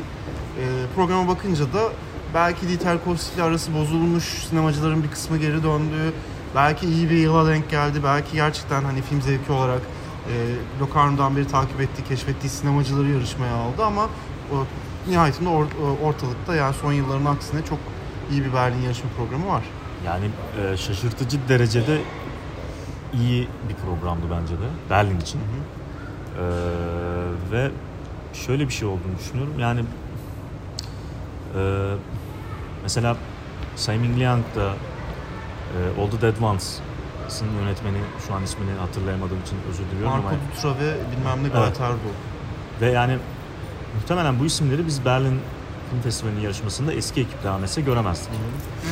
e, 0.59 0.63
programa 0.95 1.27
bakınca 1.27 1.73
da 1.73 1.81
belki 2.33 2.67
Dieter 2.67 3.03
Kostil 3.05 3.43
arası 3.43 3.73
bozulmuş 3.73 4.23
sinemacıların 4.23 5.03
bir 5.03 5.11
kısmı 5.11 5.37
geri 5.37 5.63
döndü. 5.63 6.13
Belki 6.55 6.87
iyi 6.87 7.09
bir 7.09 7.17
yıla 7.17 7.47
denk 7.47 7.69
geldi. 7.69 7.99
Belki 8.03 8.33
gerçekten 8.33 8.83
hani 8.83 9.01
film 9.01 9.21
zevki 9.21 9.51
olarak 9.51 9.81
e, 9.81 10.33
Locarno'dan 10.81 11.35
beri 11.35 11.47
takip 11.47 11.81
ettiği, 11.81 12.03
keşfettiği 12.03 12.49
sinemacıları 12.49 13.09
yarışmaya 13.09 13.53
aldı 13.55 13.85
ama 13.85 14.03
o, 14.51 14.55
nihayetinde 15.09 15.49
or- 15.49 16.01
ortalıkta 16.03 16.55
yani 16.55 16.75
son 16.81 16.93
yılların 16.93 17.25
aksine 17.25 17.65
çok 17.69 17.79
iyi 18.31 18.45
bir 18.45 18.53
Berlin 18.53 18.81
yarışma 18.81 19.09
programı 19.17 19.47
var. 19.47 19.63
Yani 20.05 20.25
e, 20.61 20.77
şaşırtıcı 20.77 21.37
derecede 21.49 22.01
iyi 23.13 23.47
bir 23.69 23.75
programdı 23.75 24.25
bence 24.31 24.53
de 24.53 24.67
Berlin 24.89 25.19
için. 25.19 25.39
E, 25.39 26.43
ve 27.51 27.71
şöyle 28.33 28.67
bir 28.67 28.73
şey 28.73 28.87
olduğunu 28.87 29.17
düşünüyorum. 29.19 29.53
Yani 29.59 29.79
e, 31.55 31.61
mesela 32.83 33.17
Simon 33.75 34.19
Liang 34.19 34.43
da 34.55 34.73
e, 35.75 36.01
All 36.01 36.09
the 36.11 36.21
Dead 36.21 36.41
Ones'ın 36.41 37.45
yönetmeni 37.61 37.97
şu 38.27 38.33
an 38.33 38.43
ismini 38.43 38.71
hatırlayamadığım 38.71 39.41
için 39.41 39.57
özür 39.69 39.83
diliyorum 39.91 40.11
Marco 40.11 40.27
ama 40.27 40.37
Dutra 40.55 40.69
ve 40.69 40.93
bilmem 41.11 41.43
ne 41.43 41.47
Galatasaray 41.47 41.91
Erdoğan. 41.91 42.15
ve 42.81 42.91
yani 42.91 43.17
muhtemelen 43.95 44.39
bu 44.39 44.45
isimleri 44.45 44.87
biz 44.87 45.05
Berlin 45.05 45.39
Film 45.89 46.01
Festivali'nin 46.01 46.41
yarışmasında 46.41 46.93
eski 46.93 47.21
ekip 47.21 47.43
devam 47.43 47.63
etse 47.63 47.81
göremezdik. 47.81 48.29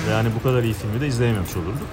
Ve 0.08 0.12
yani 0.12 0.30
bu 0.40 0.44
kadar 0.44 0.64
iyi 0.64 0.74
filmi 0.74 1.02
de 1.02 1.08
izleyememiş 1.08 1.56
olurduk. 1.56 1.88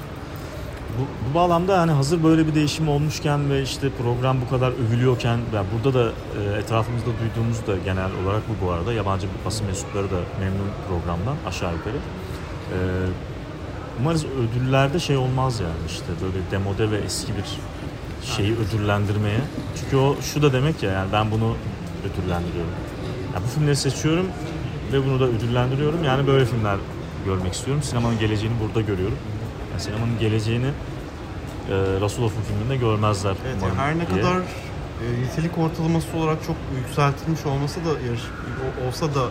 Bu, 0.99 1.31
bu 1.31 1.35
bağlamda 1.35 1.81
hani 1.81 1.93
hazır 1.93 2.23
böyle 2.25 2.47
bir 2.47 2.55
değişim 2.55 2.89
olmuşken 2.89 3.51
ve 3.51 3.63
işte 3.63 3.91
program 4.03 4.41
bu 4.41 4.51
kadar 4.51 4.73
övülüyorken 4.73 5.39
yani 5.55 5.67
burada 5.75 5.99
da 5.99 6.09
e, 6.09 6.59
etrafımızda 6.59 7.07
duyduğumuz 7.07 7.67
da 7.67 7.85
genel 7.85 8.11
olarak 8.25 8.43
bu 8.49 8.67
bu 8.67 8.71
arada 8.71 8.93
yabancı 8.93 9.27
basın 9.47 9.67
mensupları 9.67 10.11
da 10.11 10.19
memnun 10.41 10.71
programdan 10.89 11.37
aşağı 11.47 11.73
yukarı. 11.73 11.97
E, 11.97 12.77
umarız 14.01 14.25
ödüllerde 14.25 14.99
şey 14.99 15.17
olmaz 15.17 15.61
yani 15.61 15.87
işte 15.89 16.07
böyle 16.23 16.51
demode 16.51 16.91
ve 16.91 16.99
eski 16.99 17.33
bir 17.37 17.59
şeyi 18.37 18.57
ödüllendirmeye. 18.57 19.41
Çünkü 19.81 19.97
o 19.97 20.17
şu 20.23 20.43
da 20.43 20.53
demek 20.53 20.83
ya 20.83 20.91
yani 20.91 21.13
ben 21.13 21.31
bunu 21.31 21.57
ödüllendiriyorum. 22.01 22.73
Yani 23.35 23.45
bu 23.45 23.49
filmleri 23.49 23.77
seçiyorum 23.77 24.27
ve 24.93 25.07
bunu 25.07 25.21
da 25.21 25.25
ödüllendiriyorum. 25.25 26.05
Yani 26.05 26.27
böyle 26.27 26.45
filmler 26.45 26.77
görmek 27.25 27.55
istiyorum. 27.55 27.83
Sinemanın 27.83 28.19
geleceğini 28.19 28.55
burada 28.61 28.81
görüyorum. 28.81 29.19
Yani 29.71 29.81
sinemanın 29.81 30.19
geleceğini 30.19 30.67
e, 30.67 31.75
Rasulov'un 32.01 32.43
filminde 32.49 32.77
görmezler. 32.77 33.35
Evet, 33.47 33.57
umarım 33.61 33.77
yani 33.79 33.87
her 33.87 33.99
ne 33.99 34.11
diye. 34.15 34.23
kadar 34.23 34.37
e, 34.37 35.23
nitelik 35.23 35.59
ortalaması 35.59 36.17
olarak 36.17 36.39
çok 36.47 36.57
yükseltilmiş 36.87 37.47
olmasa 37.47 37.81
da 37.81 37.89
yarış, 38.07 38.23
olsa 38.89 39.15
da 39.15 39.29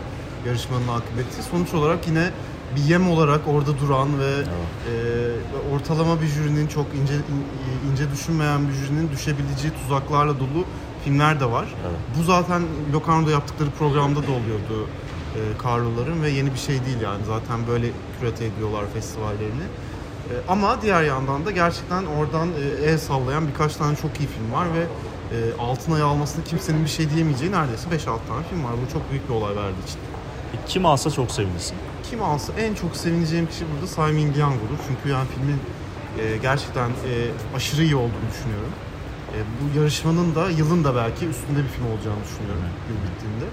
yarışmanın 0.48 0.88
akıbeti 0.88 1.44
sonuç 1.52 1.74
olarak 1.74 2.08
yine 2.08 2.30
bir 2.76 2.82
yem 2.82 3.12
olarak 3.12 3.42
orada 3.48 3.80
duran 3.80 4.20
ve 4.20 4.26
e, 4.32 4.94
ve 5.30 5.76
ortalama 5.76 6.22
bir 6.22 6.28
jürinin 6.28 6.68
çok 6.68 6.86
ince 7.02 7.14
in- 7.14 7.92
ince 7.92 8.12
düşünmeyen 8.12 8.68
bir 8.70 8.74
jürinin 8.74 9.12
düşebileceği 9.12 9.74
tuzaklarla 9.84 10.40
dolu 10.40 10.66
filmler 11.04 11.40
de 11.40 11.46
var. 11.46 11.66
Evet. 11.82 12.00
Bu 12.20 12.24
zaten 12.24 12.62
Locarno'da 12.94 13.32
yaptıkları 13.32 13.70
programda 13.80 14.20
da 14.28 14.32
oluyordu 14.32 14.88
e, 15.36 15.64
Carlo'ların 15.64 16.24
ve 16.24 16.30
yeni 16.30 16.54
bir 16.54 16.60
şey 16.60 16.86
değil 16.86 17.02
yani 17.04 17.26
zaten 17.26 17.68
böyle 17.68 17.88
kürate 18.20 18.46
ediyorlar 18.46 18.84
festivallerini. 18.94 19.64
E, 20.30 20.34
ama 20.48 20.82
diğer 20.82 21.04
yandan 21.04 21.46
da 21.46 21.52
gerçekten 21.52 22.06
oradan 22.06 22.50
e, 22.50 22.86
el 22.86 22.98
sallayan 22.98 23.48
birkaç 23.48 23.76
tane 23.76 23.96
çok 23.96 24.20
iyi 24.20 24.28
film 24.28 24.52
var 24.54 24.68
ve 24.74 24.82
e, 25.36 25.38
altın 25.60 25.92
ayı 25.92 26.06
almasına 26.06 26.44
kimsenin 26.44 26.84
bir 26.84 26.90
şey 26.90 27.10
diyemeyeceği 27.10 27.52
neredeyse 27.52 27.90
5-6 27.90 28.04
tane 28.04 28.44
film 28.50 28.64
var. 28.64 28.72
Bu 28.88 28.94
çok 28.94 29.12
büyük 29.12 29.30
bir 29.30 29.34
olay 29.34 29.56
verdiği 29.56 29.84
için. 29.84 30.00
Kim 30.68 30.86
alsa 30.86 31.12
çok 31.12 31.32
sevinirsin. 31.32 31.78
Kim 32.10 32.24
alsa 32.24 32.54
en 32.54 32.74
çok 32.74 32.96
sevineceğim 32.96 33.48
kişi 33.48 33.66
burada 33.74 33.88
Simon 33.88 34.34
Liang 34.34 34.54
olur. 34.54 34.80
Çünkü 34.88 35.10
yani 35.10 35.28
filmin 35.36 35.60
e, 36.20 36.38
gerçekten 36.38 36.90
e, 36.90 37.12
aşırı 37.56 37.84
iyi 37.84 37.96
olduğunu 37.96 38.30
düşünüyorum. 38.32 38.74
E, 39.36 39.38
bu 39.60 39.80
yarışmanın 39.80 40.36
da 40.36 40.50
yılın 40.50 40.84
da 40.84 40.96
belki 40.96 41.26
üstünde 41.28 41.60
bir 41.64 41.70
film 41.70 41.86
olacağını 41.92 42.24
düşünüyorum 42.24 42.64
yıl 42.90 42.98
bittiğinde. 43.06 43.46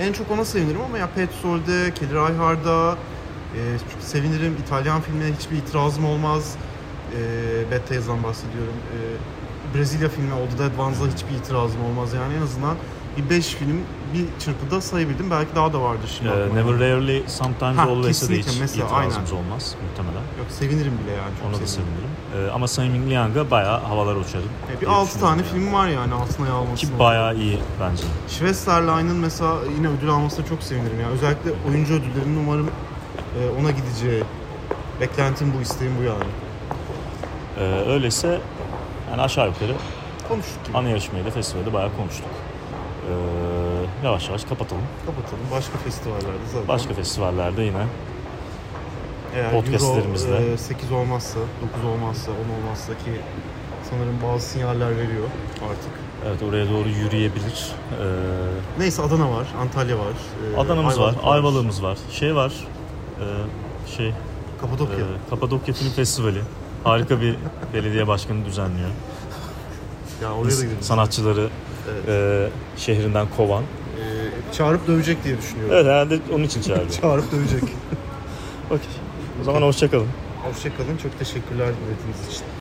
En 0.00 0.12
çok 0.12 0.30
ona 0.30 0.44
sevinirim 0.44 0.80
ama 0.80 0.98
ya 0.98 1.08
Petzold'e, 1.14 1.94
Kelly 1.94 2.14
Reichardt 2.14 2.66
e, 2.66 3.60
sevinirim. 4.00 4.56
İtalyan 4.66 5.00
filmine 5.00 5.34
hiçbir 5.38 5.56
itirazım 5.56 6.04
olmaz. 6.04 6.54
E, 7.16 7.70
Bad 7.72 7.88
Tails'dan 7.88 8.22
bahsediyorum. 8.22 8.74
E, 8.74 8.96
Brezilya 9.74 10.08
filmi 10.08 10.30
the 10.50 10.58
Dead 10.58 10.78
Ones'a 10.78 11.06
hiçbir 11.06 11.34
itirazım 11.34 11.84
olmaz 11.84 12.14
yani 12.14 12.34
en 12.34 12.42
azından 12.42 12.76
5 13.30 13.46
film 13.46 13.80
bir 14.14 14.24
çırpıda 14.44 14.80
sayabildim. 14.80 15.30
Belki 15.30 15.54
daha 15.56 15.72
da 15.72 15.80
vardır 15.80 16.14
şimdi. 16.18 16.30
Ee. 16.30 16.54
Never 16.54 16.80
Rarely, 16.80 17.22
Sometimes 17.28 17.76
Ha, 17.76 17.82
Always'e 17.82 18.28
de 18.28 18.38
hiç. 18.38 18.46
Mesela, 18.60 18.86
itirazımız 18.86 19.32
olmaz 19.32 19.74
muhtemelen. 19.90 20.22
Yok 20.38 20.46
sevinirim 20.50 20.92
bile 21.04 21.10
yani. 21.12 21.30
Çok 21.40 21.46
Ona 21.46 21.62
da 21.62 21.66
sevinirim. 21.66 21.94
sevinirim. 22.32 22.48
Ee, 22.48 22.50
ama 22.54 22.66
Ming 22.98 23.10
Liang'a 23.10 23.50
bayağı 23.50 23.80
havalar 23.80 24.16
uçarım. 24.16 24.48
E, 24.70 24.74
bir 24.76 24.80
diye 24.80 24.90
6 24.90 25.08
düşünüyorum 25.08 25.36
tane 25.36 25.42
yani. 25.46 25.52
film 25.64 25.72
var 25.72 25.88
yani 25.88 26.14
altına 26.14 26.46
yağmasına. 26.48 26.74
Ki 26.90 26.98
bayağı 26.98 27.36
iyi 27.36 27.58
bence. 27.80 28.02
Schwesterline'ın 28.28 29.16
mesela 29.16 29.54
yine 29.76 29.88
ödül 29.88 30.08
almasına 30.08 30.46
çok 30.46 30.62
sevinirim. 30.62 31.00
Yani 31.00 31.12
özellikle 31.12 31.50
oyuncu 31.68 31.94
ödüllerinin 31.94 32.36
umarım 32.46 32.70
e, 33.40 33.60
ona 33.60 33.70
gideceği. 33.70 34.24
Beklentim 35.00 35.52
bu, 35.58 35.62
isteğim 35.62 35.92
bu 35.98 36.02
yani. 36.02 36.24
Ee, 37.58 37.90
öyleyse 37.90 38.40
yani 39.10 39.22
aşağı 39.22 39.46
yukarı 39.46 39.74
Konuştuk 40.28 40.66
gibi. 40.66 40.78
ana 40.78 40.88
yarışmayı 40.88 41.24
da 41.26 41.30
festivalde 41.30 41.72
bayağı 41.72 41.90
konuştuk. 41.96 42.26
Ee, 43.08 44.06
yavaş 44.06 44.28
yavaş 44.28 44.44
kapatalım. 44.44 44.82
Kapatalım. 45.06 45.44
Başka 45.52 45.78
festivallerde 45.78 46.46
zaten. 46.52 46.68
Başka 46.68 46.94
festivallerde 46.94 47.62
yine 47.62 47.86
Eğer 49.34 49.50
podcastlerimizde. 49.52 50.36
Euro, 50.36 50.52
e, 50.52 50.58
8 50.58 50.92
olmazsa, 50.92 51.38
9 51.74 51.84
olmazsa, 51.84 52.30
10 52.30 52.62
olmazsa 52.64 52.92
ki 52.92 53.20
sanırım 53.90 54.16
bazı 54.24 54.46
sinyaller 54.46 54.90
veriyor 54.96 55.24
artık. 55.70 55.90
evet 56.28 56.42
oraya 56.42 56.70
doğru 56.70 56.88
yürüyebilir. 56.88 57.72
Ee, 58.00 58.04
Neyse 58.78 59.02
Adana 59.02 59.30
var, 59.30 59.46
Antalya 59.60 59.98
var. 59.98 60.12
e, 60.54 60.60
Adana'mız 60.60 61.00
var, 61.00 61.08
Ayvalık 61.08 61.24
Ayvalık'ımız 61.26 61.82
var. 61.82 61.98
Şey 62.12 62.34
var. 62.34 62.52
e, 63.20 63.24
şey 63.96 64.12
Kapadokya. 64.60 64.96
e, 64.98 65.30
Kapadokya 65.30 65.74
Film 65.74 65.90
Festivali. 65.90 66.40
Harika 66.84 67.20
bir 67.20 67.36
belediye 67.74 68.06
başkanı 68.08 68.44
düzenliyor. 68.44 68.88
ya 70.22 70.32
oraya 70.32 70.44
da 70.58 70.64
gideriz. 70.64 70.86
Sanatçıları 70.86 71.48
Evet. 72.08 72.08
e, 72.08 72.80
şehrinden 72.80 73.26
kovan. 73.36 73.62
E, 73.62 74.04
çağırıp 74.52 74.86
dövecek 74.86 75.24
diye 75.24 75.38
düşünüyorum. 75.38 75.74
Evet 75.74 75.86
herhalde 75.86 76.18
onun 76.34 76.44
için 76.44 76.62
çağırdı. 76.62 76.92
Çağırıp 77.00 77.32
dövecek. 77.32 77.62
Okey. 78.66 78.90
O 79.40 79.44
zaman 79.44 79.62
hoşçakalın. 79.62 80.08
Hoşçakalın. 80.44 80.96
Çok 81.02 81.18
teşekkürler 81.18 81.66
dinlediğiniz 81.66 82.28
için. 82.28 82.44